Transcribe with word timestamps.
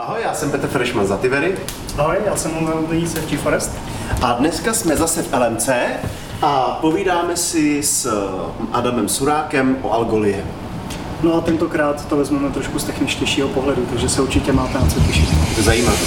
Ahoj, 0.00 0.20
já 0.22 0.34
jsem 0.34 0.50
Petr 0.50 0.66
Freshman 0.66 1.06
za 1.06 1.16
Tivery. 1.16 1.54
Ahoj, 1.98 2.16
já 2.26 2.36
jsem 2.36 2.50
Ondřej 2.56 3.06
Safety 3.06 3.36
Forest. 3.36 3.70
A 4.22 4.32
dneska 4.32 4.74
jsme 4.74 4.96
zase 4.96 5.22
v 5.22 5.32
LMC 5.32 5.68
a 6.42 6.78
povídáme 6.80 7.36
si 7.36 7.82
s 7.82 8.12
Adamem 8.72 9.08
Surákem 9.08 9.76
o 9.82 9.92
Algolie. 9.92 10.44
No 11.22 11.34
a 11.34 11.40
tentokrát 11.40 12.08
to 12.08 12.16
vezmeme 12.16 12.50
trošku 12.50 12.78
z 12.78 12.84
techničtějšího 12.84 13.48
pohledu, 13.48 13.86
takže 13.90 14.08
se 14.08 14.22
určitě 14.22 14.52
máte 14.52 14.78
na 14.78 14.86
co 14.86 15.00
těšit. 15.00 15.28
To 15.30 15.60
je 15.60 15.62
zajímavé. 15.62 15.98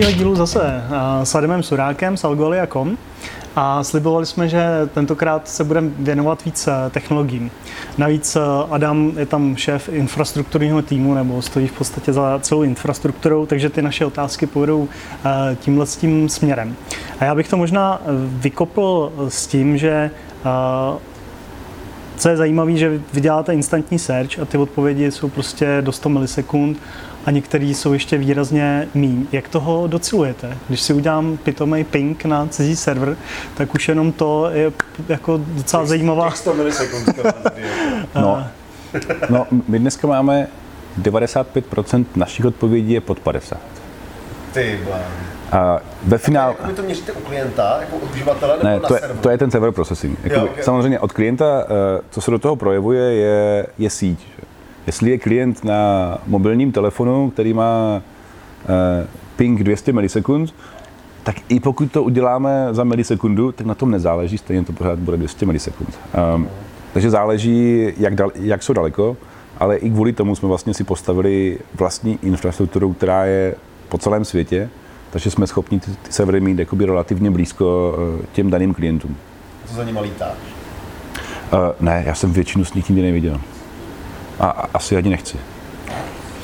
Dalšího 0.00 0.18
dílu 0.18 0.36
zase 0.36 0.60
eh, 0.64 1.26
s 1.26 1.34
Adamem 1.34 1.62
Surákem 1.62 2.16
z 2.16 2.24
Algolia.com 2.24 2.96
a 3.56 3.84
slibovali 3.84 4.26
jsme, 4.26 4.48
že 4.48 4.64
tentokrát 4.94 5.48
se 5.48 5.64
budeme 5.64 5.90
věnovat 5.98 6.44
víc 6.44 6.68
eh, 6.68 6.90
technologiím. 6.90 7.50
Navíc 7.98 8.36
eh, 8.36 8.40
Adam 8.70 9.12
je 9.16 9.26
tam 9.26 9.56
šéf 9.56 9.88
infrastrukturního 9.88 10.82
týmu 10.82 11.14
nebo 11.14 11.42
stojí 11.42 11.66
v 11.66 11.72
podstatě 11.72 12.12
za 12.12 12.38
celou 12.38 12.62
infrastrukturou, 12.62 13.46
takže 13.46 13.70
ty 13.70 13.82
naše 13.82 14.06
otázky 14.06 14.46
půjdou 14.46 14.88
tímhle 15.54 15.86
s 15.86 15.96
tím 15.96 16.28
směrem. 16.28 16.76
A 17.18 17.24
já 17.24 17.34
bych 17.34 17.48
to 17.48 17.56
možná 17.56 18.00
vykopl 18.26 19.12
s 19.28 19.46
tím, 19.46 19.78
že 19.78 20.10
co 22.16 22.28
je 22.28 22.36
zajímavé, 22.36 22.76
že 22.76 23.00
vy 23.12 23.20
děláte 23.20 23.54
instantní 23.54 23.98
search 23.98 24.38
a 24.38 24.44
ty 24.44 24.58
odpovědi 24.58 25.10
jsou 25.10 25.28
prostě 25.28 25.78
do 25.80 25.92
100 25.92 26.08
milisekund 26.08 26.78
a 27.26 27.30
některé 27.30 27.64
jsou 27.64 27.92
ještě 27.92 28.18
výrazně 28.18 28.88
míň. 28.94 29.26
Jak 29.32 29.48
toho 29.48 29.86
docilujete? 29.86 30.56
Když 30.68 30.80
si 30.80 30.92
udělám 30.92 31.36
pitomý 31.36 31.84
ping 31.84 32.24
na 32.24 32.46
cizí 32.46 32.76
server, 32.76 33.16
tak 33.54 33.74
už 33.74 33.88
jenom 33.88 34.12
to 34.12 34.50
je 34.52 34.72
jako 35.08 35.40
docela 35.44 35.86
zajímavá... 35.86 36.30
100 36.30 36.54
milisekund. 36.54 37.08
no, 38.14 38.46
no, 39.30 39.46
my 39.68 39.78
dneska 39.78 40.06
máme 40.06 40.48
95% 41.02 42.04
našich 42.16 42.44
odpovědí 42.44 42.92
je 42.92 43.00
pod 43.00 43.20
50. 43.20 43.58
Ty 44.52 44.78
a 45.52 45.80
ve 46.02 46.18
finále... 46.18 46.54
Jak 46.66 46.76
to 46.76 46.82
měříte 46.82 47.12
u 47.12 47.20
klienta, 47.20 47.78
jako 47.80 47.96
u 47.96 48.08
uživatele, 48.12 48.52
nebo 48.52 48.68
ne, 48.68 48.74
na 48.80 48.88
to 48.88 48.94
je, 48.94 49.00
serveru? 49.00 49.20
to 49.20 49.30
je 49.30 49.38
ten 49.38 49.50
server 49.50 49.72
processing. 49.72 50.18
Jako, 50.22 50.34
Jo, 50.34 50.44
okay. 50.44 50.64
Samozřejmě 50.64 51.00
od 51.00 51.12
klienta, 51.12 51.64
eh, 51.64 52.00
co 52.10 52.20
se 52.20 52.30
do 52.30 52.38
toho 52.38 52.56
projevuje, 52.56 53.14
je, 53.14 53.66
je 53.78 53.90
síť. 53.90 54.26
Jestli 54.86 55.10
je 55.10 55.18
klient 55.18 55.64
na 55.64 56.18
mobilním 56.26 56.72
telefonu, 56.72 57.30
který 57.30 57.52
má 57.52 58.02
eh, 58.64 59.06
ping 59.36 59.62
200 59.62 59.92
milisekund, 59.92 60.54
tak 61.22 61.36
i 61.48 61.60
pokud 61.60 61.92
to 61.92 62.02
uděláme 62.02 62.68
za 62.70 62.84
milisekundu, 62.84 63.52
tak 63.52 63.66
na 63.66 63.74
tom 63.74 63.90
nezáleží, 63.90 64.38
stejně 64.38 64.64
to 64.64 64.72
pořád 64.72 64.98
bude 64.98 65.16
200 65.16 65.46
milisekund. 65.46 65.98
Um, 66.34 66.48
takže 66.92 67.10
záleží, 67.10 67.88
jak, 67.96 68.14
dal, 68.14 68.30
jak 68.34 68.62
jsou 68.62 68.72
daleko, 68.72 69.16
ale 69.58 69.76
i 69.76 69.90
kvůli 69.90 70.12
tomu 70.12 70.36
jsme 70.36 70.48
vlastně 70.48 70.74
si 70.74 70.84
postavili 70.84 71.58
vlastní 71.74 72.18
infrastrukturu, 72.22 72.92
která 72.92 73.24
je 73.24 73.54
po 73.88 73.98
celém 73.98 74.24
světě, 74.24 74.68
takže 75.10 75.30
jsme 75.30 75.46
schopni 75.46 75.80
ty, 75.80 75.90
ty 75.90 76.12
servery 76.12 76.40
mít 76.40 76.58
jakoby 76.58 76.86
relativně 76.86 77.30
blízko 77.30 77.94
uh, 78.18 78.24
těm 78.32 78.50
daným 78.50 78.74
klientům. 78.74 79.16
Co 79.66 79.74
za 79.74 79.84
nima 79.84 80.00
lítá? 80.00 80.32
Uh, 81.52 81.58
ne, 81.80 82.02
já 82.06 82.14
jsem 82.14 82.32
většinu 82.32 82.64
z 82.64 82.74
nich 82.74 82.88
nikdy 82.88 83.02
neviděl. 83.02 83.40
A, 84.40 84.68
asi 84.74 84.96
ani 84.96 85.10
nechci. 85.10 85.36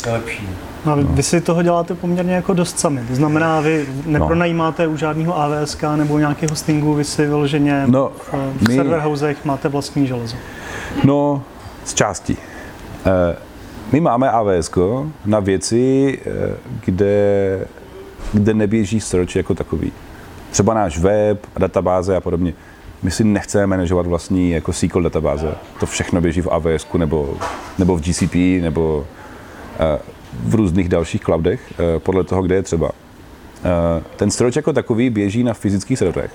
To 0.02 0.08
je 0.08 0.12
lepší. 0.14 0.48
No, 0.86 0.96
vy, 0.96 1.04
vy 1.04 1.22
si 1.22 1.40
toho 1.40 1.62
děláte 1.62 1.94
poměrně 1.94 2.34
jako 2.34 2.54
dost 2.54 2.78
sami. 2.78 3.00
To 3.08 3.14
znamená, 3.14 3.60
vy 3.60 3.86
nepronajímáte 4.06 4.86
u 4.86 4.96
žádného 4.96 5.38
AWS 5.38 5.76
nebo 5.96 6.18
nějakého 6.18 6.50
hostingu, 6.50 6.94
vy 6.94 7.04
si 7.04 7.26
vyloženě 7.26 7.82
No, 7.86 8.12
v, 8.18 8.32
v 8.32 8.68
my- 8.68 8.74
server 8.74 9.00
housech 9.00 9.44
máte 9.44 9.68
vlastní 9.68 10.06
železo. 10.06 10.36
No, 11.04 11.42
z 11.84 11.94
části. 11.94 12.36
Eh, 13.06 13.36
My 13.92 14.00
máme 14.00 14.30
AWS 14.30 14.70
na 15.24 15.40
věci, 15.40 16.18
eh, 16.26 16.56
kde, 16.84 17.66
kde 18.32 18.54
neběží 18.54 19.00
search 19.00 19.36
jako 19.36 19.54
takový. 19.54 19.92
Třeba 20.50 20.74
náš 20.74 20.98
web, 20.98 21.46
databáze 21.58 22.16
a 22.16 22.20
podobně. 22.20 22.52
My 23.02 23.10
si 23.10 23.24
nechceme 23.24 23.66
manažovat 23.66 24.06
vlastní 24.06 24.50
jako 24.50 24.72
SQL 24.72 25.02
databáze. 25.02 25.54
To 25.80 25.86
všechno 25.86 26.20
běží 26.20 26.40
v 26.40 26.48
AWS 26.50 26.86
nebo, 26.96 27.36
nebo 27.78 27.96
v 27.96 28.00
GCP 28.00 28.34
nebo 28.62 29.06
eh, 29.78 29.98
v 30.32 30.54
různých 30.54 30.88
dalších 30.88 31.22
cloudech, 31.22 31.60
eh, 31.72 31.98
podle 31.98 32.24
toho, 32.24 32.42
kde 32.42 32.54
je 32.54 32.62
třeba. 32.62 32.90
Eh, 33.64 34.02
Ten 34.16 34.30
search 34.30 34.56
jako 34.56 34.72
takový 34.72 35.10
běží 35.10 35.42
na 35.44 35.54
fyzických 35.54 35.98
serverech, 35.98 36.34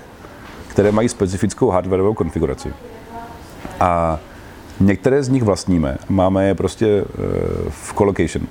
které 0.67 0.91
mají 0.91 1.09
specifickou 1.09 1.69
hardwareovou 1.69 2.13
konfiguraci. 2.13 2.73
A 3.79 4.19
některé 4.79 5.23
z 5.23 5.29
nich 5.29 5.43
vlastníme, 5.43 5.97
máme 6.09 6.47
je 6.47 6.55
prostě 6.55 7.03
v 7.69 7.93
colocation. 7.97 8.47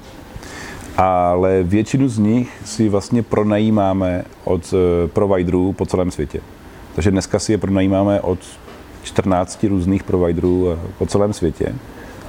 Ale 0.96 1.62
většinu 1.62 2.08
z 2.08 2.18
nich 2.18 2.52
si 2.64 2.88
vlastně 2.88 3.22
pronajímáme 3.22 4.24
od 4.44 4.74
providerů 5.06 5.72
po 5.72 5.86
celém 5.86 6.10
světě. 6.10 6.40
Takže 6.94 7.10
dneska 7.10 7.38
si 7.38 7.52
je 7.52 7.58
pronajímáme 7.58 8.20
od 8.20 8.38
14 9.02 9.64
různých 9.64 10.02
providerů 10.02 10.72
eh, 10.72 10.78
po 10.98 11.06
celém 11.06 11.32
světě 11.32 11.74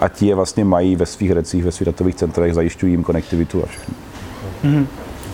a 0.01 0.07
ti 0.07 0.25
je 0.25 0.35
vlastně 0.35 0.65
mají 0.65 0.95
ve 0.95 1.05
svých 1.05 1.31
recích, 1.31 1.63
ve 1.63 1.71
svých 1.71 1.85
datových 1.85 2.15
centrech, 2.15 2.53
zajišťují 2.53 2.93
jim 2.93 3.03
konektivitu 3.03 3.63
a 3.63 3.65
všechno. 3.65 3.95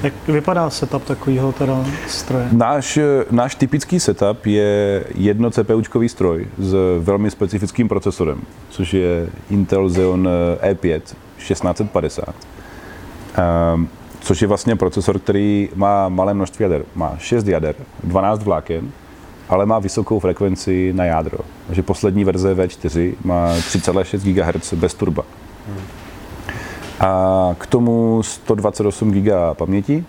Jak 0.03 0.13
vypadá 0.27 0.69
setup 0.69 1.03
takového 1.03 1.51
teda 1.51 1.85
stroje? 2.07 2.47
Náš, 2.51 2.99
náš 3.31 3.55
typický 3.55 3.99
setup 3.99 4.45
je 4.45 5.03
jedno 5.15 5.51
CPUčkový 5.51 6.09
stroj 6.09 6.47
s 6.57 6.75
velmi 6.99 7.31
specifickým 7.31 7.87
procesorem, 7.87 8.41
což 8.69 8.93
je 8.93 9.29
Intel 9.49 9.89
Xeon 9.89 10.29
E5 10.61 11.01
1650. 11.37 12.35
Um, 13.73 13.89
což 14.19 14.41
je 14.41 14.47
vlastně 14.47 14.75
procesor, 14.75 15.19
který 15.19 15.69
má 15.75 16.09
malé 16.09 16.33
množství 16.33 16.63
jader. 16.63 16.83
Má 16.95 17.15
6 17.17 17.47
jader, 17.47 17.75
12 18.03 18.43
vláken, 18.43 18.91
ale 19.49 19.65
má 19.65 19.79
vysokou 19.79 20.19
frekvenci 20.19 20.93
na 20.93 21.05
jádro. 21.05 21.37
Takže 21.67 21.83
poslední 21.83 22.23
verze 22.23 22.55
V4 22.55 23.13
má 23.23 23.53
3,6 23.53 24.33
GHz 24.33 24.73
bez 24.73 24.93
turba. 24.93 25.23
A 26.99 27.55
k 27.57 27.67
tomu 27.67 28.23
128 28.23 29.11
GB 29.11 29.27
paměti 29.53 30.05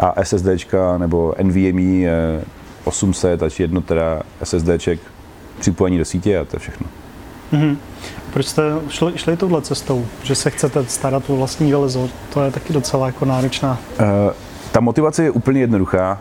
a 0.00 0.24
SSDčka 0.24 0.98
nebo 0.98 1.34
NVMe 1.42 2.06
eh, 2.06 2.44
800 2.84 3.42
až 3.42 3.60
jedno 3.60 3.80
teda 3.80 4.22
SSDček 4.44 5.00
připojení 5.60 5.98
do 5.98 6.04
sítě 6.04 6.38
a 6.38 6.44
to 6.44 6.56
je 6.56 6.60
všechno. 6.60 6.86
Proč 8.32 8.46
jste 8.46 8.62
šli, 8.88 9.12
šli 9.16 9.36
touhle 9.36 9.62
cestou, 9.62 10.06
že 10.22 10.34
se 10.34 10.50
chcete 10.50 10.84
starat 10.84 11.30
o 11.30 11.36
vlastní 11.36 11.68
železo? 11.68 12.08
To 12.34 12.42
je 12.42 12.50
taky 12.50 12.72
docela 12.72 13.06
jako 13.06 13.24
náročná. 13.24 13.78
Eh, 13.98 14.04
Ta 14.76 14.80
motivace 14.80 15.24
je 15.24 15.30
úplně 15.30 15.60
jednoduchá. 15.60 16.20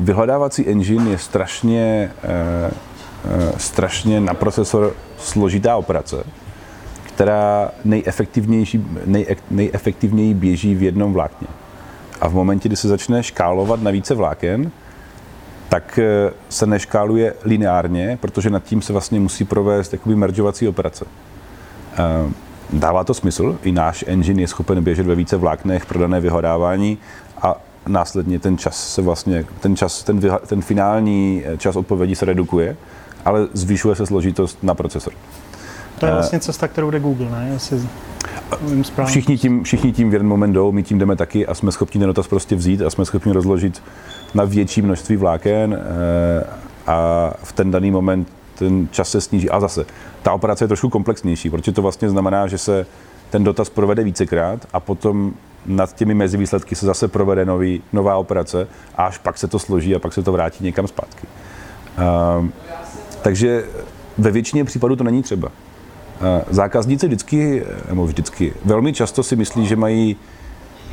Vyhledávací 0.00 0.68
engine 0.68 1.10
je 1.10 1.18
strašně, 1.18 2.10
eh, 2.22 2.70
eh, 3.24 3.52
strašně 3.56 4.20
na 4.20 4.34
procesor 4.34 4.94
složitá 5.18 5.76
operace, 5.76 6.24
která 7.02 7.70
nejefektivnější, 7.84 8.86
nej, 9.06 9.36
nejefektivněji 9.50 10.34
běží 10.34 10.74
v 10.74 10.82
jednom 10.82 11.12
vlákně. 11.12 11.48
A 12.20 12.28
v 12.28 12.34
momentě, 12.34 12.68
kdy 12.68 12.76
se 12.76 12.88
začne 12.88 13.22
škálovat 13.22 13.82
na 13.82 13.90
více 13.90 14.14
vláken, 14.14 14.70
tak 15.68 15.98
eh, 15.98 16.32
se 16.48 16.66
neškáluje 16.66 17.34
lineárně, 17.44 18.18
protože 18.20 18.50
nad 18.50 18.62
tím 18.62 18.82
se 18.82 18.92
vlastně 18.92 19.20
musí 19.20 19.44
provést 19.44 19.92
jakoby 19.92 20.16
mergeovací 20.16 20.68
operace. 20.68 21.04
Dává 22.72 23.04
to 23.04 23.14
smysl, 23.14 23.58
i 23.62 23.72
náš 23.72 24.04
engine 24.08 24.40
je 24.40 24.48
schopen 24.48 24.84
běžet 24.84 25.06
ve 25.06 25.14
více 25.14 25.36
vláknech 25.36 25.86
pro 25.86 25.98
dané 25.98 26.20
vyhledávání 26.20 26.98
a 27.31 27.31
následně 27.86 28.38
ten 28.38 28.58
čas 28.58 28.94
se 28.94 29.02
vlastně, 29.02 29.44
ten 29.60 29.76
čas, 29.76 30.02
ten, 30.02 30.18
vyha- 30.18 30.40
ten 30.46 30.62
finální 30.62 31.42
eh, 31.46 31.58
čas 31.58 31.76
odpovědi 31.76 32.16
se 32.16 32.26
redukuje, 32.26 32.76
ale 33.24 33.48
zvyšuje 33.52 33.94
se 33.94 34.06
složitost 34.06 34.58
na 34.62 34.74
procesor. 34.74 35.12
To 35.98 36.06
je 36.06 36.12
vlastně 36.12 36.40
cesta, 36.40 36.68
kterou 36.68 36.90
jde 36.90 37.00
Google, 37.00 37.30
ne? 37.30 37.50
Jestli 37.52 37.88
správně. 38.82 39.10
Všichni 39.10 39.38
tím, 39.38 39.64
všichni 39.64 39.92
tím 39.92 40.10
v 40.10 40.12
jeden 40.12 40.28
moment 40.28 40.52
jdou, 40.52 40.72
my 40.72 40.82
tím 40.82 40.98
jdeme 40.98 41.16
taky 41.16 41.46
a 41.46 41.54
jsme 41.54 41.72
schopni 41.72 41.98
ten 41.98 42.06
dotaz 42.06 42.28
prostě 42.28 42.56
vzít 42.56 42.82
a 42.82 42.90
jsme 42.90 43.04
schopni 43.04 43.32
rozložit 43.32 43.82
na 44.34 44.44
větší 44.44 44.82
množství 44.82 45.16
vláken 45.16 45.74
eh, 45.80 46.46
a 46.86 47.30
v 47.42 47.52
ten 47.52 47.70
daný 47.70 47.90
moment 47.90 48.28
ten 48.54 48.88
čas 48.90 49.10
se 49.10 49.20
sníží. 49.20 49.50
A 49.50 49.60
zase, 49.60 49.86
ta 50.22 50.32
operace 50.32 50.64
je 50.64 50.68
trošku 50.68 50.88
komplexnější, 50.88 51.50
protože 51.50 51.72
to 51.72 51.82
vlastně 51.82 52.10
znamená, 52.10 52.46
že 52.46 52.58
se 52.58 52.86
ten 53.30 53.44
dotaz 53.44 53.70
provede 53.70 54.04
vícekrát 54.04 54.66
a 54.72 54.80
potom 54.80 55.34
nad 55.66 55.94
těmi 55.94 56.14
mezivýsledky 56.14 56.74
se 56.74 56.86
zase 56.86 57.08
provede 57.08 57.44
nový, 57.44 57.82
nová 57.92 58.16
operace 58.16 58.68
a 58.96 59.06
až 59.06 59.18
pak 59.18 59.38
se 59.38 59.48
to 59.48 59.58
složí 59.58 59.94
a 59.94 59.98
pak 59.98 60.12
se 60.12 60.22
to 60.22 60.32
vrátí 60.32 60.64
někam 60.64 60.88
zpátky. 60.88 61.26
Uh, 62.40 62.48
takže 63.22 63.64
ve 64.18 64.30
většině 64.30 64.64
případů 64.64 64.96
to 64.96 65.04
není 65.04 65.22
třeba. 65.22 65.50
Zákazníci 66.50 67.06
vždycky, 67.06 67.64
nebo 67.88 68.06
vždycky, 68.06 68.54
velmi 68.64 68.92
často 68.92 69.22
si 69.22 69.36
myslí, 69.36 69.66
že 69.66 69.76
mají 69.76 70.16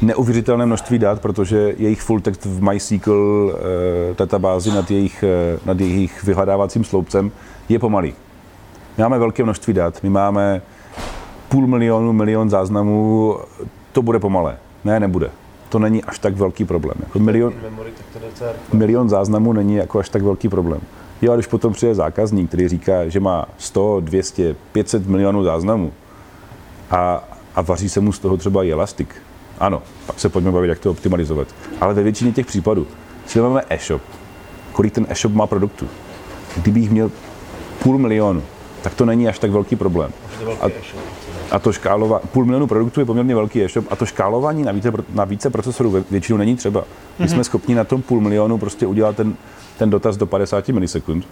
neuvěřitelné 0.01 0.65
množství 0.65 0.99
dat, 0.99 1.21
protože 1.21 1.73
jejich 1.77 2.01
full 2.01 2.19
text 2.19 2.45
v 2.45 2.63
MySQL 2.63 3.55
e, 3.55 4.13
databázi 4.13 4.69
nad 4.69 4.91
jejich, 4.91 5.23
e, 5.23 5.59
nad 5.65 5.79
jejich 5.79 6.23
vyhledávacím 6.23 6.83
sloupcem 6.83 7.31
je 7.69 7.79
pomalý. 7.79 8.13
My 8.97 9.01
máme 9.01 9.19
velké 9.19 9.43
množství 9.43 9.73
dat, 9.73 10.03
my 10.03 10.09
máme 10.09 10.61
půl 11.49 11.67
milionu, 11.67 12.13
milion 12.13 12.49
záznamů, 12.49 13.37
to 13.91 14.01
bude 14.01 14.19
pomalé. 14.19 14.57
Ne, 14.83 14.99
nebude. 14.99 15.31
To 15.69 15.79
není 15.79 16.03
až 16.03 16.19
tak 16.19 16.35
velký 16.35 16.65
problém. 16.65 16.95
Jako 16.99 17.19
milion, 17.19 17.53
milion 18.73 19.09
záznamů 19.09 19.53
není 19.53 19.75
jako 19.75 19.99
až 19.99 20.09
tak 20.09 20.21
velký 20.21 20.49
problém. 20.49 20.81
Jo, 21.21 21.31
a 21.31 21.35
když 21.35 21.47
potom 21.47 21.73
přijde 21.73 21.95
zákazník, 21.95 22.47
který 22.47 22.67
říká, 22.67 23.09
že 23.09 23.19
má 23.19 23.45
100, 23.57 23.99
200, 23.99 24.55
500 24.71 25.07
milionů 25.07 25.43
záznamů 25.43 25.91
a, 26.91 27.23
a 27.55 27.61
vaří 27.61 27.89
se 27.89 27.99
mu 27.99 28.11
z 28.11 28.19
toho 28.19 28.37
třeba 28.37 28.63
i 28.63 28.71
elastik, 28.71 29.15
ano, 29.59 29.81
pak 30.05 30.19
se 30.19 30.29
pojďme 30.29 30.51
bavit, 30.51 30.67
jak 30.67 30.79
to 30.79 30.91
optimalizovat. 30.91 31.47
Ale 31.81 31.93
ve 31.93 32.03
většině 32.03 32.31
těch 32.31 32.45
případů, 32.45 32.87
si 33.27 33.41
máme 33.41 33.63
e-shop, 33.69 34.01
kolik 34.71 34.93
ten 34.93 35.05
e-shop 35.09 35.33
má 35.33 35.47
produktů. 35.47 35.87
Kdybych 36.57 36.89
měl 36.89 37.11
půl 37.83 37.97
milionu, 37.97 38.43
tak 38.81 38.93
to 38.93 39.05
není 39.05 39.27
až 39.27 39.39
tak 39.39 39.51
velký 39.51 39.75
problém. 39.75 40.11
A, 40.61 40.65
a 41.51 41.59
to 41.59 41.73
škálování, 41.73 42.23
půl 42.31 42.45
milionu 42.45 42.67
produktů 42.67 42.99
je 42.99 43.05
poměrně 43.05 43.35
velký 43.35 43.63
e-shop 43.63 43.85
a 43.89 43.95
to 43.95 44.05
škálování 44.05 44.63
na 44.63 44.71
více, 44.71 44.91
na 45.13 45.25
více 45.25 45.49
procesorů 45.49 46.05
většinou 46.11 46.37
není 46.37 46.55
třeba. 46.55 46.83
My 47.19 47.25
mm-hmm. 47.25 47.29
jsme 47.29 47.43
schopni 47.43 47.75
na 47.75 47.83
tom 47.83 48.01
půl 48.01 48.21
milionu 48.21 48.57
prostě 48.57 48.87
udělat 48.87 49.15
ten, 49.15 49.35
ten 49.77 49.89
dotaz 49.89 50.17
do 50.17 50.25
50 50.25 50.67
milisekund 50.67 51.25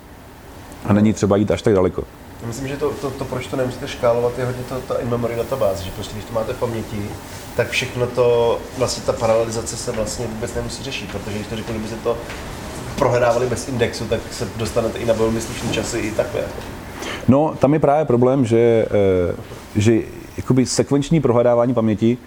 a 0.86 0.94
není 0.94 1.14
třeba 1.14 1.36
jít 1.36 1.52
až 1.52 1.62
tak 1.62 1.74
daleko. 1.74 2.04
Myslím, 2.46 2.68
že 2.68 2.78
to, 2.78 2.90
to, 2.90 3.10
to 3.10 3.26
proč 3.26 3.48
to 3.48 3.56
nemusíte 3.56 3.88
škálovat, 3.88 4.40
je 4.40 4.46
hodně 4.46 4.64
to, 4.64 4.80
ta 4.80 4.98
in-memory 4.98 5.36
databáze, 5.36 5.84
že 5.84 5.92
prostě 5.92 6.14
když 6.14 6.26
to 6.26 6.34
máte 6.34 6.54
v 6.54 6.60
paměti, 6.60 7.10
tak 7.56 7.70
všechno 7.70 8.08
to, 8.08 8.60
vlastně 8.78 9.04
ta 9.04 9.14
paralelizace 9.14 9.78
se 9.78 9.92
vlastně 9.92 10.28
vůbec 10.28 10.54
nemusí 10.54 10.84
řešit, 10.84 11.12
protože 11.12 11.36
když 11.36 11.48
to 11.48 11.56
řeknu, 11.56 11.74
kdyby 11.74 11.90
se 11.90 11.96
to 11.96 12.18
prohledávali 12.98 13.48
bez 13.48 13.68
indexu, 13.68 14.06
tak 14.06 14.20
se 14.32 14.48
dostanete 14.56 14.98
i 14.98 15.06
na 15.06 15.14
velmi 15.14 15.42
slušný 15.42 15.70
časy 15.72 16.00
i 16.00 16.12
takhle. 16.12 16.42
Jako. 16.42 16.77
No, 17.28 17.56
tam 17.60 17.74
je 17.74 17.80
právě 17.80 18.06
problém, 18.06 18.46
že, 18.46 18.86
eh, 18.92 19.36
že 19.76 20.02
jakoby 20.38 20.66
sekvenční 20.66 21.22
prohledávání 21.22 21.74
paměti 21.74 22.18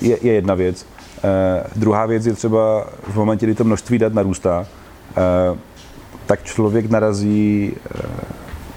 je, 0.00 0.18
je 0.22 0.32
jedna 0.32 0.54
věc. 0.54 0.86
Eh, 1.24 1.64
druhá 1.76 2.06
věc 2.06 2.26
je 2.26 2.32
třeba 2.32 2.86
v 3.02 3.16
momentě, 3.16 3.46
kdy 3.46 3.54
to 3.54 3.64
množství 3.64 3.98
dat 3.98 4.14
narůstá, 4.14 4.66
eh, 5.10 5.58
tak 6.26 6.44
člověk 6.44 6.90
narazí 6.90 7.74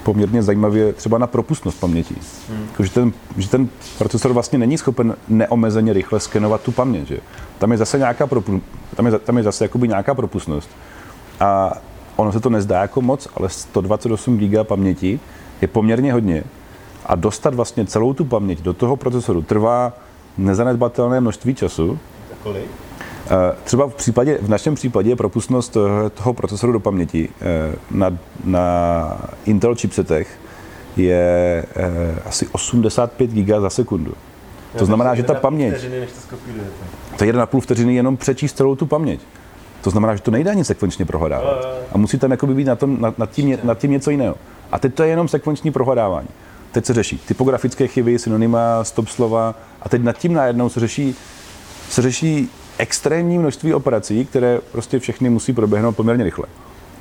poměrně 0.04 0.44
zajímavě 0.44 0.94
třeba 0.94 1.18
na 1.18 1.28
propustnost 1.28 1.80
paměti. 1.80 2.16
Hmm. 2.50 2.68
Jako, 2.72 2.84
že, 2.84 2.92
ten, 2.92 3.14
že 3.38 3.50
ten 3.50 3.70
procesor 3.98 4.34
vlastně 4.34 4.60
není 4.60 4.78
schopen 4.78 5.16
neomezeně 5.28 5.94
rychle 5.94 6.20
skenovat 6.20 6.62
tu 6.62 6.72
paměť. 6.72 7.08
Že? 7.08 7.20
Tam 7.60 7.72
je 7.72 7.78
zase 7.78 7.98
nějaká, 7.98 8.28
propu, 8.28 8.62
tam 8.96 9.06
je, 9.06 9.20
tam 9.20 9.38
je 9.38 9.44
zase 9.44 9.66
jakoby 9.66 9.88
nějaká 9.88 10.16
propustnost. 10.16 10.70
A 11.40 11.74
ono 12.16 12.32
se 12.32 12.40
to 12.40 12.50
nezdá 12.50 12.82
jako 12.82 13.02
moc, 13.02 13.28
ale 13.36 13.50
128 13.50 14.38
GB 14.38 14.64
paměti 14.64 15.20
je 15.62 15.68
poměrně 15.68 16.14
hodně. 16.14 16.44
A 17.06 17.16
dostat 17.16 17.54
vlastně 17.54 17.86
celou 17.86 18.14
tu 18.14 18.26
paměť 18.26 18.62
do 18.62 18.74
toho 18.74 18.96
procesoru 18.96 19.42
trvá 19.42 19.94
nezanedbatelné 20.38 21.22
množství 21.22 21.56
času. 21.56 22.00
Kolik? 22.44 22.66
Eh, 23.32 23.56
třeba 23.64 23.88
v, 23.88 23.96
případě, 23.96 24.38
v 24.42 24.50
našem 24.50 24.76
případě 24.76 25.10
je 25.10 25.16
propustnost 25.16 25.78
eh, 25.78 26.10
toho 26.10 26.34
procesoru 26.34 26.72
do 26.72 26.80
paměti 26.80 27.30
eh, 27.42 27.76
na, 27.92 28.18
na 28.44 29.30
Intel 29.46 29.76
chipsetech 29.76 30.40
je 30.98 31.66
asi 32.26 32.48
85 32.48 33.30
GB 33.30 33.48
za 33.62 33.70
sekundu. 33.70 34.14
To 34.78 34.86
znamená, 34.86 35.16
že 35.16 35.24
ta 35.24 35.34
paměť... 35.34 35.74
To 37.18 37.24
je 37.24 37.34
1,5 37.34 37.62
vteřiny 37.62 37.96
jenom 37.96 38.18
přečíst 38.18 38.58
celou 38.58 38.76
tu 38.76 38.86
paměť. 38.86 39.20
To 39.82 39.90
znamená, 39.90 40.16
že 40.16 40.22
to 40.22 40.32
nejde 40.32 40.52
ani 40.52 40.64
sekvenčně 40.64 41.06
prohledávat. 41.06 41.68
A 41.92 41.98
musí 41.98 42.20
tam 42.20 42.32
jakoby 42.32 42.54
být 42.54 42.68
na 42.68 42.76
tom, 42.76 43.02
nad, 43.02 43.20
nad, 43.20 43.30
tím, 43.30 43.58
nad 43.64 43.78
tím 43.78 43.92
něco 43.92 44.12
jiného. 44.12 44.36
A 44.72 44.80
teď 44.80 44.94
to 44.94 45.04
je 45.04 45.10
jenom 45.10 45.28
sekvenční 45.28 45.72
prohledávání. 45.72 46.28
Teď 46.72 46.86
se 46.86 46.94
řeší 46.94 47.18
typografické 47.18 47.88
chyby, 47.88 48.20
synonyma, 48.20 48.84
stop 48.84 49.08
slova 49.08 49.56
a 49.82 49.90
teď 49.90 50.02
nad 50.02 50.18
tím 50.18 50.34
najednou 50.34 50.70
se 50.70 50.80
řeší, 50.80 51.16
se 51.90 52.02
řeší 52.02 52.50
extrémní 52.78 53.38
množství 53.38 53.74
operací, 53.74 54.26
které 54.26 54.60
prostě 54.72 55.00
všechny 55.00 55.30
musí 55.30 55.54
proběhnout 55.54 55.96
poměrně 55.96 56.24
rychle. 56.24 56.46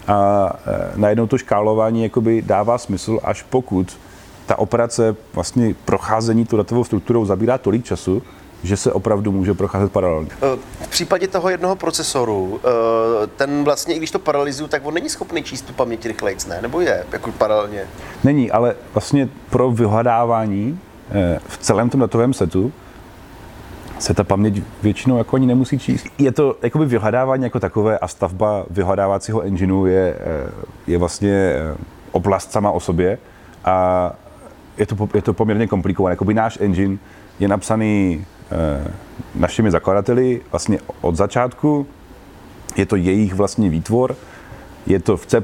A 0.07 0.51
e, 0.67 0.93
najednou 0.97 1.27
to 1.27 1.39
škálování 1.39 2.03
jakoby 2.03 2.43
dává 2.43 2.79
smysl, 2.79 3.19
až 3.23 3.43
pokud 3.43 3.99
ta 4.47 4.59
operace 4.59 5.17
vlastně 5.35 5.75
procházení 5.85 6.47
tu 6.47 6.57
datovou 6.57 6.85
strukturou 6.85 7.25
zabírá 7.25 7.59
tolik 7.59 7.85
času, 7.85 8.23
že 8.63 8.77
se 8.77 8.93
opravdu 8.93 9.33
může 9.33 9.55
procházet 9.55 9.93
paralelně. 9.93 10.31
E, 10.31 10.85
v 10.85 10.89
případě 10.89 11.29
toho 11.29 11.49
jednoho 11.49 11.77
procesoru, 11.77 12.61
e, 12.65 13.27
ten 13.27 13.65
vlastně, 13.65 13.95
i 13.95 13.99
když 13.99 14.11
to 14.11 14.19
paralelizuju, 14.19 14.69
tak 14.69 14.87
on 14.87 14.95
není 14.95 15.09
schopný 15.09 15.43
číst 15.43 15.63
tu 15.63 15.73
paměť 15.73 16.07
rychleji, 16.07 16.37
ne? 16.49 16.59
Nebo 16.63 16.81
je, 16.81 17.05
jako 17.13 17.33
paralelně? 17.33 17.83
Není, 18.25 18.51
ale 18.51 18.75
vlastně 18.93 19.29
pro 19.51 19.71
vyhledávání 19.71 20.79
v 21.49 21.59
celém 21.59 21.91
tom 21.91 22.01
datovém 22.01 22.35
setu 22.35 22.73
se 24.01 24.15
ta 24.15 24.25
paměť 24.25 24.63
většinou 24.83 25.19
jako 25.19 25.37
ani 25.37 25.47
nemusí 25.47 25.79
číst. 25.79 26.07
Je 26.19 26.33
to 26.33 26.57
jakoby 26.63 26.87
vyhledávání 26.87 27.45
jako 27.45 27.61
takové 27.61 27.99
a 27.99 28.09
stavba 28.09 28.65
vyhledávacího 28.71 29.41
engineu 29.41 29.87
je, 29.87 30.17
eh, 30.19 30.51
je 30.87 30.99
vlastně 30.99 31.33
eh, 31.33 31.77
oblast 32.13 32.53
sama 32.53 32.71
o 32.71 32.81
sobě 32.81 33.19
a 33.65 34.13
je 34.77 34.87
to, 34.87 35.09
je 35.15 35.23
to 35.23 35.35
poměrně 35.35 35.67
komplikované. 35.67 36.13
Jakoby 36.13 36.35
náš 36.35 36.59
engine 36.61 36.99
je 37.41 37.49
napsaný 37.49 38.25
eh, 38.25 38.40
našimi 39.35 39.71
zakladateli 39.71 40.41
vlastně 40.51 40.79
od 41.01 41.17
začátku, 41.17 41.87
je 42.77 42.87
to 42.87 42.97
jejich 42.97 43.35
vlastní 43.35 43.69
výtvor, 43.69 44.17
je 44.87 45.01
to 45.01 45.17
v 45.17 45.27
C++ 45.27 45.43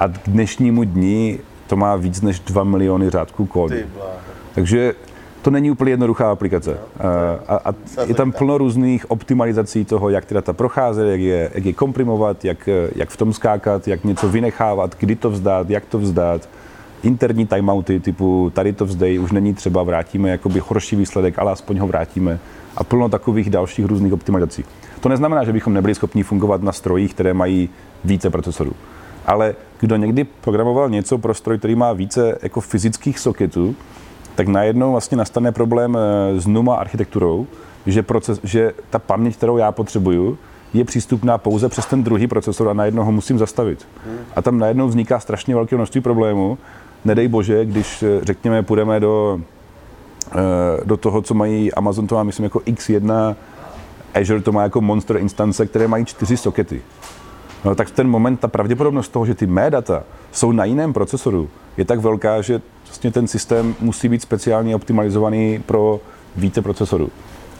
a 0.00 0.08
k 0.08 0.20
dnešnímu 0.26 0.84
dni 0.84 1.38
to 1.66 1.76
má 1.76 1.96
víc 1.96 2.20
než 2.20 2.40
2 2.40 2.64
miliony 2.64 3.10
řádků 3.10 3.46
kódu. 3.46 3.76
Takže 4.54 4.94
to 5.42 5.50
není 5.50 5.70
úplně 5.70 5.92
jednoduchá 5.92 6.30
aplikace. 6.30 6.78
A, 7.48 7.54
a, 7.54 7.70
a 7.70 7.74
je 8.06 8.14
tam 8.14 8.32
plno 8.32 8.58
různých 8.58 9.10
optimalizací 9.10 9.84
toho, 9.84 10.10
jak 10.10 10.24
ty 10.24 10.34
data 10.34 10.52
procházet, 10.52 11.10
jak 11.10 11.20
je, 11.20 11.50
jak 11.54 11.64
je 11.64 11.72
komprimovat, 11.72 12.44
jak, 12.44 12.68
jak 12.94 13.10
v 13.10 13.16
tom 13.16 13.32
skákat, 13.32 13.88
jak 13.88 14.04
něco 14.04 14.28
vynechávat, 14.28 14.96
kdy 14.98 15.16
to 15.16 15.30
vzdát, 15.30 15.70
jak 15.70 15.84
to 15.84 15.98
vzdát. 15.98 16.48
Interní 17.06 17.46
timeouty 17.46 18.00
typu 18.00 18.52
tady 18.54 18.72
to 18.72 18.86
vzdej, 18.86 19.20
už 19.20 19.32
není 19.32 19.54
třeba, 19.54 19.82
vrátíme 19.82 20.30
jakoby 20.30 20.60
horší 20.68 20.96
výsledek, 20.96 21.38
ale 21.38 21.52
aspoň 21.52 21.78
ho 21.78 21.86
vrátíme. 21.86 22.38
A 22.76 22.84
plno 22.84 23.08
takových 23.08 23.50
dalších 23.50 23.84
různých 23.84 24.12
optimalizací. 24.12 24.64
To 25.00 25.08
neznamená, 25.08 25.44
že 25.44 25.52
bychom 25.52 25.74
nebyli 25.74 25.94
schopni 25.94 26.22
fungovat 26.22 26.62
na 26.62 26.72
strojích, 26.72 27.14
které 27.14 27.34
mají 27.34 27.68
více 28.04 28.30
procesorů. 28.30 28.72
Ale 29.26 29.54
kdo 29.80 29.96
někdy 29.96 30.24
programoval 30.24 30.90
něco 30.90 31.18
pro 31.18 31.34
stroj, 31.34 31.58
který 31.58 31.74
má 31.74 31.92
více 31.92 32.38
jako 32.42 32.60
fyzických 32.60 33.18
soketů, 33.18 33.76
tak 34.34 34.48
najednou 34.48 34.90
vlastně 34.90 35.16
nastane 35.16 35.52
problém 35.52 35.98
eh, 35.98 36.40
s 36.40 36.46
NUMA 36.46 36.76
architekturou, 36.76 37.46
že, 37.86 38.02
proces, 38.02 38.40
že 38.42 38.72
ta 38.90 38.98
paměť, 38.98 39.36
kterou 39.36 39.56
já 39.56 39.72
potřebuju, 39.72 40.38
je 40.74 40.84
přístupná 40.84 41.38
pouze 41.38 41.68
přes 41.68 41.86
ten 41.86 42.02
druhý 42.02 42.26
procesor 42.26 42.68
a 42.68 42.72
najednou 42.72 43.04
ho 43.04 43.12
musím 43.12 43.38
zastavit. 43.38 43.88
A 44.36 44.42
tam 44.42 44.58
najednou 44.58 44.88
vzniká 44.88 45.20
strašně 45.20 45.54
velké 45.54 45.76
množství 45.76 46.00
problémů. 46.00 46.58
Nedej 47.04 47.28
bože, 47.28 47.64
když 47.64 48.02
eh, 48.02 48.20
řekněme 48.22 48.62
půjdeme 48.62 49.00
do, 49.00 49.40
eh, 50.32 50.36
do 50.84 50.96
toho, 50.96 51.22
co 51.22 51.34
mají 51.34 51.72
Amazon, 51.72 52.06
to 52.06 52.14
má 52.14 52.22
myslím 52.22 52.44
jako 52.44 52.58
X1, 52.58 53.36
Azure 54.14 54.40
to 54.40 54.52
má 54.52 54.62
jako 54.62 54.80
monster 54.80 55.16
instance, 55.16 55.66
které 55.66 55.88
mají 55.88 56.04
čtyři 56.04 56.36
sokety. 56.36 56.82
No, 57.64 57.74
tak 57.74 57.88
v 57.88 57.90
ten 57.90 58.08
moment 58.08 58.40
ta 58.40 58.48
pravděpodobnost 58.48 59.08
toho, 59.08 59.26
že 59.26 59.34
ty 59.34 59.46
mé 59.46 59.70
data 59.70 60.02
jsou 60.32 60.52
na 60.52 60.64
jiném 60.64 60.92
procesoru, 60.92 61.48
je 61.76 61.84
tak 61.84 62.00
velká, 62.00 62.40
že 62.42 62.60
vlastně 62.86 63.12
ten 63.12 63.26
systém 63.26 63.74
musí 63.80 64.08
být 64.08 64.22
speciálně 64.22 64.76
optimalizovaný 64.76 65.62
pro 65.66 66.00
více 66.36 66.62
procesorů. 66.62 67.10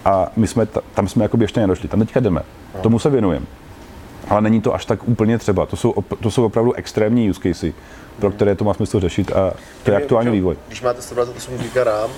A 0.04 0.26
my 0.36 0.46
jsme, 0.46 0.66
tam 0.94 1.08
jsme 1.08 1.24
jakoby 1.24 1.44
ještě 1.44 1.60
nedošli, 1.60 1.88
tam 1.88 2.00
teďka 2.00 2.20
jdeme, 2.20 2.42
tomu 2.82 2.98
se 2.98 3.10
věnujeme. 3.10 3.46
Ale 4.28 4.40
není 4.40 4.60
to 4.60 4.74
až 4.74 4.84
tak 4.84 5.08
úplně 5.08 5.38
třeba, 5.38 5.66
to 5.66 5.76
jsou, 5.76 5.94
to 6.20 6.30
jsou 6.30 6.44
opravdu 6.44 6.72
extrémní 6.72 7.30
use 7.30 7.40
casey, 7.42 7.74
pro 8.18 8.30
které 8.30 8.54
to 8.54 8.64
má 8.64 8.74
smysl 8.74 9.00
řešit 9.00 9.32
a 9.32 9.52
to 9.82 9.90
je 9.90 9.96
aktuální 9.96 10.30
vývoj. 10.30 10.56
Když 10.68 10.82
máte 10.82 11.02
128 11.02 11.54
GB 11.56 11.76
RAM, 11.76 12.10